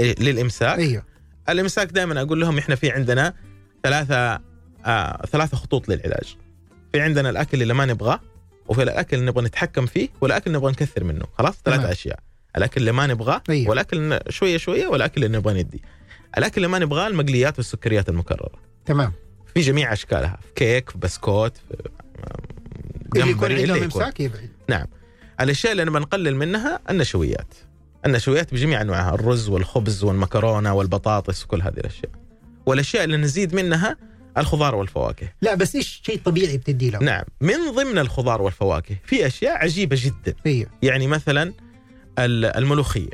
للإمساك. 0.00 0.78
أيوه 0.78 1.04
الإمساك 1.48 1.90
دائما 1.92 2.22
أقول 2.22 2.40
لهم 2.40 2.58
إحنا 2.58 2.74
في 2.74 2.90
عندنا 2.90 3.34
ثلاثة 3.82 4.40
آه 4.86 5.26
ثلاثة 5.26 5.56
خطوط 5.56 5.88
للعلاج. 5.88 6.36
في 6.92 7.00
عندنا 7.00 7.30
الأكل 7.30 7.62
اللي 7.62 7.74
ما 7.74 7.86
نبغاه 7.86 8.20
وفي 8.68 8.82
الأكل 8.82 9.16
اللي 9.16 9.30
نبغى 9.30 9.44
نتحكم 9.44 9.86
فيه 9.86 10.08
والأكل 10.20 10.44
اللي 10.46 10.58
نبغى 10.58 10.72
نكثر 10.72 11.04
منه. 11.04 11.24
خلاص؟ 11.38 11.54
ثلاث. 11.64 11.84
أشياء. 11.84 12.18
الأكل 12.56 12.80
اللي 12.80 12.92
ما 12.92 13.06
نبغاه 13.06 13.42
أيوه. 13.50 13.70
والأكل 13.70 14.18
شوية 14.28 14.56
شوية 14.56 14.86
والأكل 14.86 15.24
اللي 15.24 15.38
نبغى 15.38 15.62
ندي. 15.62 15.82
الأكل 16.38 16.54
اللي 16.56 16.68
ما 16.68 16.78
نبغاه 16.78 17.06
المقليات 17.06 17.58
والسكريات 17.58 18.08
المكررة. 18.08 18.58
تمام. 18.86 19.12
في 19.54 19.60
جميع 19.60 19.92
أشكالها. 19.92 20.38
في 20.42 20.52
كيك 20.54 20.90
في 20.90 20.98
بسكوت 20.98 21.56
في 21.56 23.20
اللي 23.20 23.30
يكون 23.30 23.52
عندهم. 23.52 23.82
إمساك 23.82 24.20
يبعد 24.20 24.50
نعم. 24.68 24.86
الأشياء 25.40 25.72
اللي 25.72 25.84
نبغى 25.84 26.00
نقلل 26.00 26.36
منها 26.36 26.80
النشويات. 26.90 27.54
النشويات 28.06 28.54
بجميع 28.54 28.80
أنواعها 28.80 29.14
الرز 29.14 29.48
والخبز 29.48 30.04
والمكرونة 30.04 30.74
والبطاطس 30.74 31.44
وكل 31.44 31.62
هذه 31.62 31.78
الأشياء. 31.78 32.10
والأشياء 32.66 33.04
اللي 33.04 33.16
نزيد 33.16 33.54
منها 33.54 33.96
الخضار 34.38 34.74
والفواكه. 34.74 35.28
لا 35.42 35.54
بس 35.54 35.76
إيش 35.76 36.00
شيء 36.06 36.20
طبيعي 36.24 36.56
بتدي 36.56 36.90
لهم 36.90 37.04
نعم. 37.04 37.24
من 37.40 37.56
ضمن 37.74 37.98
الخضار 37.98 38.42
والفواكه 38.42 38.96
في 39.04 39.26
أشياء 39.26 39.56
عجيبة 39.56 39.96
جدا. 40.00 40.34
أيوه 40.46 40.70
يعني 40.82 41.06
مثلا 41.06 41.52
ال- 42.18 42.56
الملوخية 42.56 43.10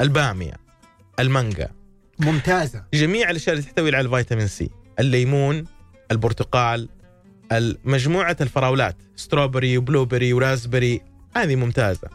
البامية 0.00 0.52
المانجا. 1.20 1.68
ممتازة. 2.18 2.84
جميع 2.94 3.30
الأشياء 3.30 3.56
اللي 3.56 3.66
تحتوي 3.66 3.96
على 3.96 4.06
الفيتامين 4.06 4.46
سي. 4.46 4.70
الليمون 5.00 5.64
البرتقال 6.10 6.88
مجموعة 7.84 8.36
الفراولات 8.40 8.96
strawberry 9.16 9.78
و 9.78 9.83
blueberry 9.83 10.32
و 10.32 10.38
raspberry. 10.38 11.00
هذه 11.36 11.56
ممتازة. 11.56 12.08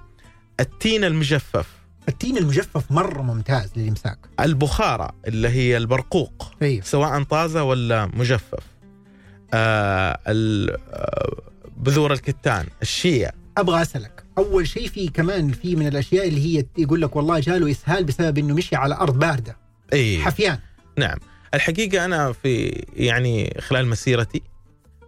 التين 0.62 1.04
المجفف. 1.04 1.68
التين 2.10 2.38
المجفف 2.38 2.92
مرة 2.92 3.22
ممتاز 3.22 3.72
للإمساك. 3.76 4.18
البخارة 4.40 5.12
اللي 5.28 5.50
هي 5.50 5.78
البرقوق 5.78 6.52
أيوه 6.62 6.84
سواء 6.84 7.24
طازة 7.24 7.64
ولا 7.64 8.06
مجفف. 8.14 8.64
آه 9.54 10.20
آه، 10.28 11.42
بذور 11.78 12.14
الكتان 12.14 12.66
الشيا 12.82 13.32
أبغى 13.58 13.82
أسألك 13.82 14.24
أول 14.38 14.68
شيء 14.68 14.88
في 14.88 15.08
كمان 15.08 15.52
في 15.52 15.76
من 15.76 15.88
الأشياء 15.88 16.28
اللي 16.28 16.58
هي 16.60 16.66
يقول 16.78 17.02
لك 17.02 17.16
والله 17.16 17.40
جاله 17.40 17.72
إسهال 17.72 18.04
بسبب 18.04 18.38
إنه 18.38 18.54
مشي 18.54 18.76
على 18.76 18.96
أرض 18.96 19.20
باردة. 19.20 19.58
اي 19.94 20.20
حفيان. 20.20 20.60
نعم. 20.98 21.18
الحقيقة 21.54 22.06
أنا 22.06 22.32
في 22.34 22.84
يعني 22.96 23.58
خلال 23.60 23.88
مسيرتي 23.88 24.42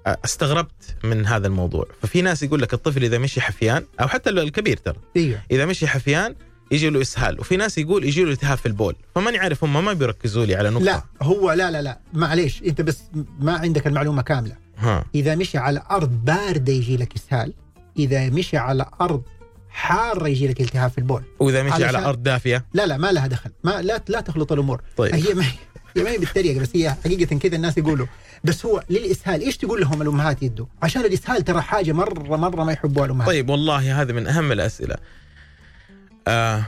استغربت 0.08 0.96
من 1.04 1.26
هذا 1.26 1.48
الموضوع. 1.48 1.88
ففي 2.02 2.22
ناس 2.22 2.44
يقول 2.44 2.62
لك 2.62 2.74
الطفل 2.74 3.04
إذا 3.04 3.18
مشي 3.18 3.42
حفيان 3.42 3.86
أو 4.02 4.08
حتى 4.08 4.30
الكبير 4.30 4.78
ترى. 4.78 4.96
أيوه 5.18 5.40
إذا 5.52 5.66
مشي 5.66 5.88
حفيان 5.88 6.36
يجي 6.72 6.90
له 6.90 7.02
إسهال. 7.02 7.40
وفي 7.40 7.58
ناس 7.58 7.78
يقول 7.78 8.04
يجي 8.04 8.24
له 8.24 8.32
التهاب 8.32 8.58
في 8.58 8.66
البول. 8.66 8.96
فماني 9.16 9.38
عارف 9.38 9.64
هم 9.64 9.86
ما 9.86 9.94
بيركزوا 9.94 10.46
لي 10.46 10.56
على 10.56 10.70
نقطة. 10.70 10.86
لا 10.86 11.04
هو 11.22 11.52
لا 11.52 11.72
لا 11.72 11.82
لا. 11.82 12.00
معليش 12.14 12.64
أنت 12.64 12.82
بس 12.82 13.02
ما 13.40 13.54
عندك 13.54 13.88
المعلومة 13.88 14.22
كاملة. 14.22 14.56
ها. 14.78 15.06
إذا 15.16 15.36
مشي 15.36 15.58
على 15.58 15.84
أرض 15.92 16.10
باردة 16.10 16.74
يجي 16.74 16.98
لك 16.98 17.16
إسهال. 17.16 17.54
إذا 18.00 18.30
مشي 18.30 18.58
على 18.58 18.86
أرض 19.02 19.24
حارة 19.70 20.28
يجي 20.28 20.48
لك 20.48 20.62
التهاب 20.62 20.92
في 20.92 20.98
البول. 20.98 21.24
وإذا 21.40 21.64
مشي 21.64 21.84
على 21.84 21.98
أرض 21.98 22.24
دافية؟ 22.24 22.66
لا 22.74 22.86
لا 22.86 22.98
ما 22.98 23.12
لها 23.12 23.28
دخل. 23.28 23.50
ما 23.64 23.82
لا 23.82 24.04
لا 24.08 24.22
تخلط 24.22 24.52
الأمور. 24.52 24.82
طيب. 24.98 25.16
هي 25.16 25.34
ما 25.34 25.46
ما 25.96 26.10
هي 26.10 26.18
بالتريقه 26.18 26.60
بس 26.60 26.70
هي 26.76 26.96
حقيقة 27.04 27.40
كذا 27.40 27.56
الناس 27.56 27.78
يقولوا. 27.78 28.08
بس 28.44 28.66
هو 28.66 28.84
للإسهال 28.90 29.42
إيش 29.42 29.58
تقول 29.58 29.82
لهم 29.82 30.02
الأمهات 30.02 30.44
يدوا 30.44 30.66
عشان 30.82 31.02
الإسهال 31.06 31.44
ترى 31.44 31.62
حاجة 31.62 31.92
مرة 31.92 32.38
مرة 32.38 32.64
ما 32.64 32.72
يحبوها 32.72 33.06
الأمهات. 33.06 33.28
طيب 33.28 33.50
والله 33.50 34.02
هذا 34.02 34.14
من 34.14 34.28
أهم 34.28 34.52
الأسئلة. 34.52 34.96
آه 36.28 36.66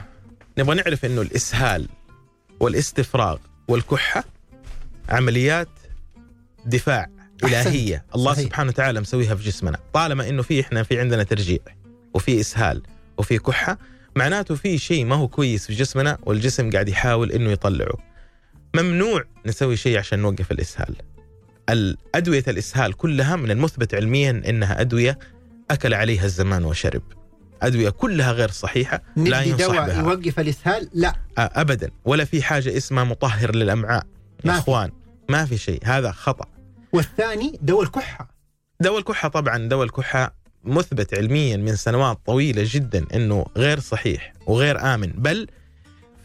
نبغى 0.58 0.76
نعرف 0.76 1.04
إنه 1.04 1.22
الإسهال 1.22 1.88
والاستفراغ 2.60 3.38
والكحة 3.68 4.24
عمليات 5.08 5.68
دفاع 6.66 7.06
إلهية. 7.44 8.04
الله 8.14 8.32
صحيح. 8.32 8.44
سبحانه 8.44 8.68
وتعالى 8.68 9.00
مسويها 9.00 9.34
في 9.34 9.44
جسمنا. 9.44 9.78
طالما 9.92 10.28
إنه 10.28 10.42
في 10.42 10.60
إحنا 10.60 10.82
في 10.82 11.00
عندنا 11.00 11.22
ترجيع 11.22 11.58
وفي 12.14 12.40
إسهال 12.40 12.82
وفي 13.18 13.38
كحة 13.38 13.78
معناته 14.16 14.54
في 14.54 14.78
شيء 14.78 15.04
ما 15.04 15.14
هو 15.14 15.28
كويس 15.28 15.66
في 15.66 15.74
جسمنا 15.74 16.18
والجسم 16.22 16.70
قاعد 16.70 16.88
يحاول 16.88 17.32
إنه 17.32 17.50
يطلعه. 17.50 17.98
ممنوع 18.82 19.24
نسوي 19.46 19.76
شيء 19.76 19.98
عشان 19.98 20.18
نوقف 20.18 20.52
الإسهال. 20.52 20.96
الأدوية 21.70 22.44
الإسهال 22.48 22.92
كلها 22.92 23.36
من 23.36 23.50
المثبت 23.50 23.94
علميا 23.94 24.42
إنها 24.48 24.80
أدوية 24.80 25.18
أكل 25.70 25.94
عليها 25.94 26.24
الزمان 26.24 26.64
وشرب. 26.64 27.02
أدوية 27.62 27.90
كلها 27.90 28.32
غير 28.32 28.50
صحيحة 28.50 29.02
لا 29.16 29.42
ينصح 29.42 29.66
دواء 29.66 29.86
بها. 29.86 29.98
يوقف 30.02 30.40
الإسهال؟ 30.40 30.88
لا. 30.94 31.08
آه، 31.38 31.50
ابدا. 31.54 31.90
ولا 32.04 32.24
في 32.24 32.42
حاجة 32.42 32.76
اسمها 32.76 33.04
مطهر 33.04 33.54
للأمعاء. 33.56 34.06
ما 34.44 34.52
يا. 34.52 34.58
إخوان 34.58 34.90
ما 35.28 35.44
في 35.44 35.58
شيء. 35.58 35.80
هذا 35.84 36.12
خطأ. 36.12 36.46
والثاني 36.92 37.58
دواء 37.62 37.82
الكحة. 37.82 38.28
دواء 38.80 38.98
الكحة 38.98 39.28
طبعا 39.28 39.68
دواء 39.68 39.84
الكحة 39.84 40.34
مثبت 40.64 41.14
علميا 41.14 41.56
من 41.56 41.76
سنوات 41.76 42.18
طويلة 42.26 42.62
جدا 42.66 43.04
إنه 43.14 43.46
غير 43.56 43.80
صحيح 43.80 44.32
وغير 44.46 44.94
آمن. 44.94 45.06
بل 45.06 45.46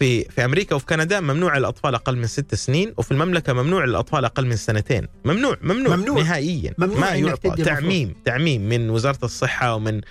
في 0.01 0.23
في 0.23 0.45
أمريكا 0.45 0.75
وفي 0.75 0.85
كندا 0.85 1.19
ممنوع 1.19 1.57
الاطفال 1.57 1.95
أقل 1.95 2.17
من 2.17 2.27
ست 2.27 2.55
سنين 2.55 2.93
وفي 2.97 3.11
المملكة 3.11 3.53
ممنوع 3.53 3.83
الاطفال 3.83 4.25
أقل 4.25 4.45
من 4.45 4.55
سنتين. 4.55 5.07
ممنوع 5.25 5.57
ممنوع, 5.61 5.95
ممنوع. 5.95 6.21
نهائيا. 6.21 6.73
ممنوع 6.77 6.99
ما 6.99 7.09
يعطى. 7.15 7.63
تعميم 7.63 8.13
تعميم 8.25 8.69
من 8.69 8.89
وزارة 8.89 9.19
الصحة 9.23 9.75
ومن 9.75 10.01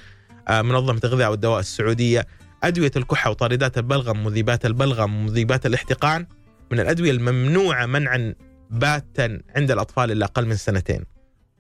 آه، 0.49 0.63
منظمة 0.63 1.01
الغذاء 1.05 1.31
والدواء 1.31 1.61
السعودية. 1.61 2.27
أدوية 2.63 2.91
الكحة 2.97 3.31
وطاردات 3.31 3.79
البلغم 3.79 4.25
مذيبات 4.25 4.67
البلغم 4.67 5.27
مذيبات 5.27 5.67
الاحتقان. 5.67 6.27
من 6.73 6.81
الأدوية 6.81 7.11
الممنوعة 7.11 7.87
منعا 7.87 8.35
باتا 8.71 9.41
عند 9.57 9.71
الأطفال 9.71 10.11
اللي 10.11 10.25
أقل 10.25 10.47
من 10.47 10.57
سنتين. 10.57 11.05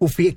وفي 0.00 0.30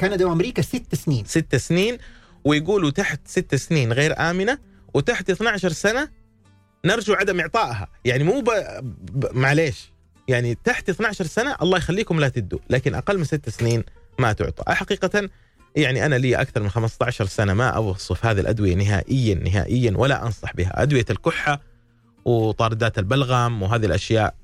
كندا 0.00 0.26
وأمريكا 0.26 0.62
ست 0.62 0.94
سنين. 0.94 1.24
ست 1.24 1.56
سنين 1.56 1.98
ويقولوا 2.44 2.90
تحت 2.90 3.20
ست 3.28 3.54
سنين 3.54 3.92
غير 3.92 4.14
آمنة 4.18 4.58
وتحت 4.94 5.30
12 5.30 5.72
سنة 5.72 6.19
نرجو 6.84 7.14
عدم 7.14 7.40
إعطائها. 7.40 7.88
يعني 8.04 8.24
مو 8.24 8.40
ب... 8.40 8.50
ب... 8.82 9.36
معليش. 9.36 9.92
يعني 10.28 10.58
تحت 10.64 10.88
12 10.88 11.26
سنة 11.26 11.56
الله 11.62 11.78
يخليكم 11.78 12.20
لا 12.20 12.28
تدوا 12.28 12.58
لكن 12.70 12.94
أقل 12.94 13.18
من 13.18 13.24
ست 13.24 13.48
سنين 13.48 13.84
ما 14.18 14.32
تعطى. 14.32 14.74
حقيقة 14.74 15.28
يعني 15.76 16.06
أنا 16.06 16.14
لي 16.14 16.36
أكثر 16.36 16.62
من 16.62 16.68
15 16.68 17.26
سنة 17.26 17.54
ما 17.54 17.68
أوصف 17.68 18.26
هذه 18.26 18.40
الأدوية 18.40 18.74
نهائيا 18.74 19.34
نهائيا 19.34 19.92
ولا 19.96 20.26
أنصح 20.26 20.54
بها. 20.54 20.82
أدوية 20.82 21.04
الكحة 21.10 21.60
وطاردات 22.24 22.98
البلغم 22.98 23.62
وهذه 23.62 23.86
الأشياء 23.86 24.34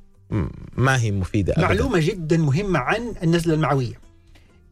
ما 0.77 1.01
هي 1.01 1.11
مفيدة 1.11 1.53
أبداً. 1.53 1.67
معلومة 1.67 1.99
جدا 1.99 2.37
مهمة 2.37 2.79
عن 2.79 3.15
النزلة 3.23 3.55
المعوية. 3.55 4.01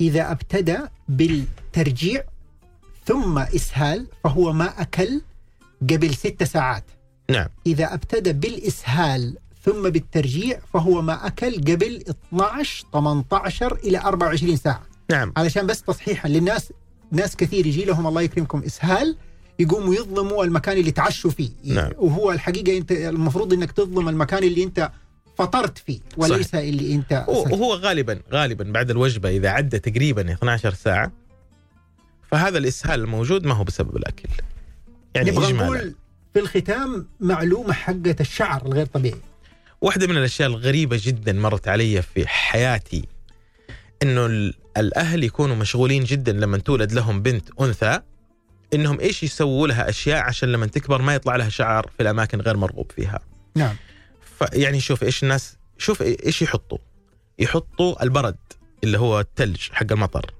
إذا 0.00 0.30
ابتدى 0.30 0.78
بالترجيع 1.08 2.24
ثم 3.04 3.38
إسهال 3.38 4.06
فهو 4.24 4.52
ما 4.52 4.82
أكل 4.82 5.22
قبل 5.90 6.14
ست 6.14 6.42
ساعات. 6.42 6.84
نعم. 7.30 7.48
إذا 7.66 7.94
أبتدى 7.94 8.32
بالإسهال 8.32 9.36
ثم 9.64 9.88
بالترجيع 9.88 10.58
فهو 10.72 11.02
ما 11.02 11.26
أكل 11.26 11.54
قبل 11.54 12.04
12 12.32 12.86
18 12.92 13.78
إلى 13.84 13.98
24 13.98 14.56
ساعة. 14.56 14.82
نعم. 15.10 15.32
علشان 15.36 15.66
بس 15.66 15.82
تصحيحا 15.82 16.28
للناس 16.28 16.72
ناس 17.12 17.36
كثير 17.36 17.66
يجي 17.66 17.84
لهم 17.84 18.06
الله 18.06 18.22
يكرمكم 18.22 18.62
إسهال 18.62 19.16
يقوموا 19.58 19.94
يظلموا 19.94 20.44
المكان 20.44 20.76
اللي 20.78 20.90
تعشوا 20.90 21.30
فيه. 21.30 21.50
نعم. 21.64 21.90
وهو 21.98 22.32
الحقيقة 22.32 22.78
أنت 22.78 22.92
المفروض 22.92 23.52
إنك 23.52 23.72
تظلم 23.72 24.08
المكان 24.08 24.42
اللي 24.42 24.64
أنت 24.64 24.90
فطرت 25.38 25.78
فيه 25.78 26.00
وليس 26.16 26.48
صحيح. 26.48 26.60
اللي 26.60 26.94
أنت 26.94 27.24
وهو 27.28 27.74
غالبا 27.74 28.20
غالبا 28.32 28.64
بعد 28.64 28.90
الوجبة 28.90 29.28
إذا 29.28 29.48
عدى 29.48 29.78
تقريبا 29.78 30.32
12 30.32 30.74
ساعة 30.74 31.12
فهذا 32.30 32.58
الإسهال 32.58 33.00
الموجود 33.00 33.46
ما 33.46 33.54
هو 33.54 33.64
بسبب 33.64 33.96
الأكل. 33.96 34.28
يعني 35.14 35.30
نبغى 35.30 35.52
نقول 35.52 35.94
في 36.34 36.40
الختام 36.40 37.08
معلومة 37.20 37.72
حقه 37.72 38.16
الشعر 38.20 38.66
الغير 38.66 38.86
طبيعي. 38.86 39.20
واحدة 39.80 40.06
من 40.06 40.16
الأشياء 40.16 40.48
الغريبة 40.48 41.00
جدا 41.02 41.32
مرت 41.32 41.68
علي 41.68 42.02
في 42.02 42.28
حياتي 42.28 43.08
إنه 44.02 44.26
ال- 44.26 44.54
الأهل 44.76 45.24
يكونوا 45.24 45.56
مشغولين 45.56 46.04
جدا 46.04 46.32
لما 46.32 46.58
تولد 46.58 46.92
لهم 46.92 47.22
بنت 47.22 47.48
أنثى 47.60 48.00
إنهم 48.74 49.00
إيش 49.00 49.22
يسووا 49.22 49.68
لها 49.68 49.88
أشياء 49.88 50.22
عشان 50.22 50.52
لما 50.52 50.66
تكبر 50.66 51.02
ما 51.02 51.14
يطلع 51.14 51.36
لها 51.36 51.48
شعر 51.48 51.90
في 51.96 52.02
الأماكن 52.02 52.40
غير 52.40 52.56
مرغوب 52.56 52.92
فيها. 52.96 53.20
نعم. 53.56 53.76
فيعني 54.38 54.80
شوف 54.80 55.02
إيش 55.04 55.22
الناس 55.22 55.56
شوف 55.78 56.02
إيش 56.02 56.42
يحطوا. 56.42 56.78
يحطوا 57.38 58.02
البرد 58.02 58.36
اللي 58.84 58.98
هو 58.98 59.20
الثلج 59.20 59.60
حق 59.72 59.92
المطر. 59.92 60.34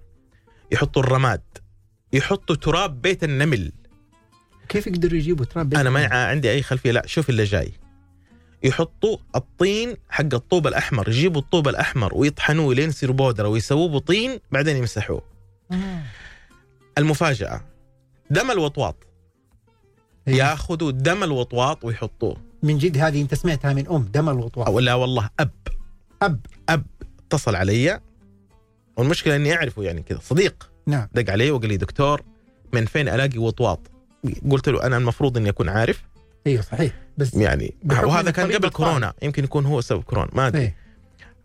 يحطوا 0.73 1.03
الرماد. 1.03 1.43
يحطوا 2.13 2.57
تراب 2.57 3.03
بيت 3.03 3.25
النمل. 3.25 3.73
كيف 4.69 4.87
يقدروا 4.87 5.19
يجيبوا 5.19 5.45
تراب 5.45 5.75
أنا 5.75 5.91
ما 5.91 6.07
عندي 6.07 6.51
أي 6.51 6.63
خلفية. 6.63 6.93
لا 6.93 7.07
شوف 7.07 7.31
اللي 7.31 7.45
جاي. 7.45 7.73
يحطوا 8.63 9.17
الطين 9.37 9.97
حق 10.11 10.35
الطوب 10.35 10.67
الأحمر. 10.67 11.09
يجيبوا 11.09 11.41
الطوب 11.41 11.69
الأحمر 11.69 12.15
ويطحنوه 12.15 12.75
لين 12.75 12.89
يصير 12.89 13.13
بودرة 13.13 13.49
ويسووه 13.49 13.89
بطين 13.89 14.39
بعدين 14.53 14.77
يمسحوه. 14.77 15.23
آه. 15.73 16.03
المفاجأة. 16.99 17.61
دم 18.31 18.51
الوطواط. 18.51 18.97
إيه. 20.29 20.35
ياخذوا 20.35 20.91
دم 20.91 21.25
الوطواط 21.25 21.85
ويحطوه. 21.85 22.37
من 22.63 22.79
جد 22.79 22.99
هذه 22.99 23.23
أنت 23.23 23.35
سمعتها 23.35 23.73
من 23.73 23.89
أم 23.89 24.03
دم 24.03 24.29
الوطواط. 24.29 24.69
لا 24.69 24.95
والله 24.95 25.31
أب. 25.41 25.51
أب. 26.23 26.47
أب. 26.69 26.87
اتصل 27.27 27.57
علي. 27.57 28.01
والمشكلة 28.97 29.37
إني 29.37 29.55
أعرفه 29.57 29.83
يعني 29.83 30.03
كذا. 30.03 30.21
صديق. 30.23 30.71
نعم. 30.87 31.09
دق 31.15 31.33
علي 31.33 31.51
وقال 31.51 31.69
لي 31.69 31.77
دكتور 31.77 32.23
من 32.73 32.87
فين 32.87 33.09
ألاقي 33.09 33.39
وطواط؟ 33.39 33.94
قلت 34.51 34.69
له 34.69 34.87
أنا 34.87 34.97
المفروض 34.97 35.37
إني 35.37 35.49
أكون 35.49 35.69
عارف 35.69 36.03
أيوه 36.47 36.63
صحيح 36.63 36.93
بس 37.19 37.35
يعني 37.35 37.75
وهذا 37.85 38.31
كان 38.31 38.53
قبل. 38.53 38.69
كورونا 38.69 39.13
يمكن 39.23 39.45
يكون 39.45 39.67
هو 39.67 39.81
سبب 39.81 40.03
كورونا 40.03 40.31
ما 40.33 40.47
أدري 40.47 40.63
إيه. 40.63 40.77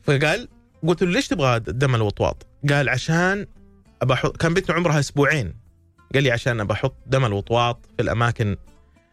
فقال 0.04 0.48
قلت 0.88 1.04
له 1.04 1.12
ليش 1.12 1.28
تبغى 1.28 1.60
دم 1.60 1.96
الوطواط؟ 1.96 2.48
قال 2.70 2.90
عشان 2.90 3.48
ابى 4.02 4.14
أحط 4.14 4.38
كان 4.38 4.54
بنته 4.54 4.74
عمرها 4.74 5.00
أسبوعين 5.00 5.54
قال 6.14 6.24
لي 6.24 6.32
عشان 6.32 6.60
ابى 6.60 6.74
أحط 6.74 6.96
دم 7.08 7.26
الوطواط 7.26 7.86
في 7.98 8.02
الأماكن 8.02 8.56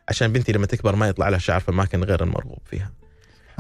عشان 0.09 0.33
بنتي 0.33 0.53
لما 0.53 0.67
تكبر 0.67 0.97
ما 0.97 1.09
يطلع 1.09 1.29
لها 1.29 1.39
شعر 1.39 1.61
في 1.61 1.69
الاماكن 1.69 2.05
غير 2.05 2.23
المرغوب 2.23 2.59
فيها. 2.65 2.93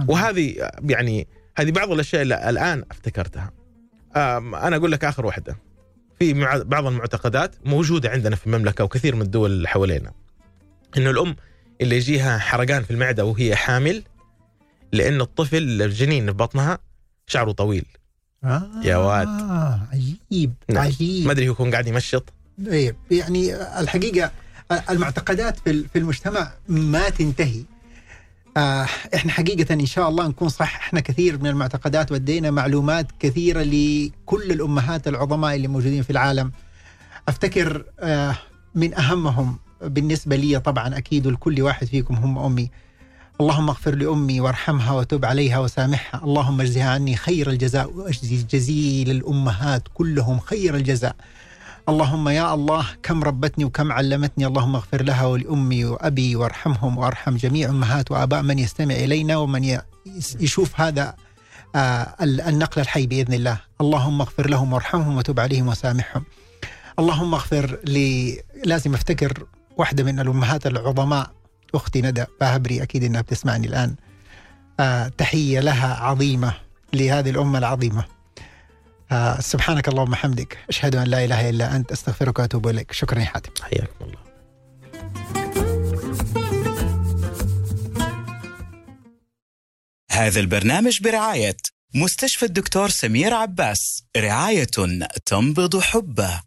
وهذه 0.08 0.70
يعني 0.84 1.28
هذه 1.58 1.70
بعض 1.70 1.92
الأشياء 1.92 2.22
اللي 2.22 2.50
الآن 2.50 2.84
أفتكرتها. 2.90 3.52
أنا 4.16 4.76
أقول 4.76 4.92
لك 4.92 5.04
آخر 5.04 5.26
واحدة. 5.26 5.56
في 6.18 6.32
بعض 6.64 6.86
المعتقدات 6.86 7.54
موجودة 7.64 8.10
عندنا 8.10 8.36
في 8.36 8.46
المملكة 8.46 8.84
وكثير 8.84 9.14
من 9.14 9.22
الدول 9.22 9.50
اللي 9.50 9.68
حوالينا. 9.68 10.12
إنه 10.96 11.10
الأم 11.10 11.36
اللي 11.80 11.96
يجيها 11.96 12.38
حرقان 12.38 12.82
في 12.82 12.90
المعدة 12.90 13.24
وهي 13.24 13.56
حامل 13.56 14.02
لأن 14.92 15.20
الطفل 15.20 15.82
الجنين 15.82 16.26
في 16.26 16.32
بطنها 16.32 16.78
شعره 17.26 17.52
طويل 17.52 17.84
آه 18.44 18.70
يا 18.84 18.96
واد. 18.96 19.28
عجيب 19.92 20.54
نعم. 20.68 20.84
عجيب 20.84 21.26
ما 21.26 21.32
أدري 21.32 21.46
يكون 21.46 21.70
قاعد 21.70 21.86
يمشط 21.86 22.32
إيه، 22.66 22.96
يعني 23.10 23.54
الحقيقة 23.80 24.30
المعتقدات 24.90 25.58
في 25.68 25.96
المجتمع 25.96 26.52
ما 26.68 27.08
تنتهي 27.08 27.62
آه، 28.56 28.86
إحنا 29.14 29.32
حقيقة 29.32 29.74
إن 29.74 29.86
شاء 29.86 30.08
الله 30.08 30.28
نكون 30.28 30.48
صححنا 30.48 31.00
كثير 31.00 31.38
من 31.38 31.46
المعتقدات 31.46 32.12
ودينا 32.12 32.50
معلومات 32.50 33.06
كثيرة 33.20 33.62
لكل 33.62 34.52
الأمهات 34.52 35.08
العظماء 35.08 35.54
اللي 35.56 35.68
موجودين 35.68 36.02
في 36.02 36.10
العالم. 36.10 36.52
أفتكر 37.28 37.84
آه، 38.00 38.36
من 38.74 38.94
أهمهم 38.94 39.58
بالنسبة 39.82 40.36
لي 40.36 40.60
طبعا 40.60 40.98
أكيد 40.98 41.26
ولكل 41.26 41.62
واحد 41.62 41.86
فيكم 41.86 42.14
هم 42.14 42.38
أمي. 42.38 42.70
اللهم 43.40 43.68
اغفر 43.68 43.94
لأمي 43.94 44.40
وارحمها 44.40 44.92
وتب 44.92 45.24
عليها 45.24 45.58
وسامحها. 45.58 46.24
اللهم 46.24 46.60
اجزها 46.60 46.90
عني 46.90 47.16
خير 47.16 47.50
الجزاء 47.50 47.92
وأجزي 47.92 48.42
جزيل 48.50 49.10
الأمهات 49.10 49.82
كلهم 49.94 50.38
خير 50.40 50.74
الجزاء. 50.76 51.16
اللهم 51.88 52.28
يا 52.28 52.54
الله 52.54 52.86
كم 53.02 53.24
ربتني 53.24 53.64
وكم 53.64 53.92
علمتني 53.92 54.46
اللهم 54.46 54.74
اغفر 54.76 55.02
لها 55.02 55.26
ولأمي 55.26 55.84
وأبي 55.84 56.36
وارحمهم 56.36 56.98
وأرحم 56.98 57.36
جميع 57.36 57.68
أمهات 57.68 58.10
وآباء 58.10 58.42
من 58.42 58.58
يستمع 58.58 58.94
إلينا 58.94 59.36
ومن 59.36 59.78
يشوف 60.40 60.80
هذا 60.80 61.14
آه، 61.74 62.14
ال- 62.22 62.40
النقل 62.40 62.80
الحي 62.82 63.06
بإذن 63.06 63.32
الله. 63.34 63.58
اللهم 63.80 64.20
اغفر 64.20 64.50
لهم 64.50 64.72
وارحمهم 64.72 65.16
وتب 65.16 65.40
عليهم 65.40 65.68
وسامحهم. 65.68 66.24
اللهم 66.98 67.34
اغفر 67.34 67.78
لي 67.84 68.42
لازم 68.64 68.94
أفتكر 68.94 69.44
واحدة 69.76 70.04
من 70.04 70.20
الأمهات 70.20 70.66
العظماء 70.66 71.30
أختي 71.74 72.02
ندى 72.02 72.24
باهبري 72.40 72.82
أكيد 72.82 73.04
إنها 73.04 73.20
بتسمعني 73.20 73.66
الآن. 73.66 73.94
آه 74.80 75.08
تحية 75.08 75.60
لها 75.60 75.94
عظيمة 75.94 76.54
لهذه 76.92 77.30
الأمة 77.30 77.58
العظيمة. 77.58 78.04
آه 79.12 79.40
سبحانك 79.40 79.88
اللهم 79.88 80.08
وبحمدك 80.08 80.58
أشهد 80.68 80.96
أن 80.96 81.06
لا 81.06 81.24
إله 81.24 81.50
إلا 81.50 81.76
أنت 81.76 81.92
أستغفرك 81.92 82.38
وأتوب 82.38 82.68
إليك. 82.68 82.92
شكرا 82.92 83.20
يا 83.20 83.24
حاتم. 83.24 83.52
حياكم 83.62 84.04
الله. 84.04 84.26
هذا 90.10 90.40
البرنامج 90.40 91.02
برعاية 91.02 91.56
مستشفى 91.94 92.46
الدكتور 92.46 92.88
سمير 92.88 93.34
عباس 93.34 94.04
رعاية 94.16 94.66
تنبض 95.26 95.80
حبه. 95.80 96.42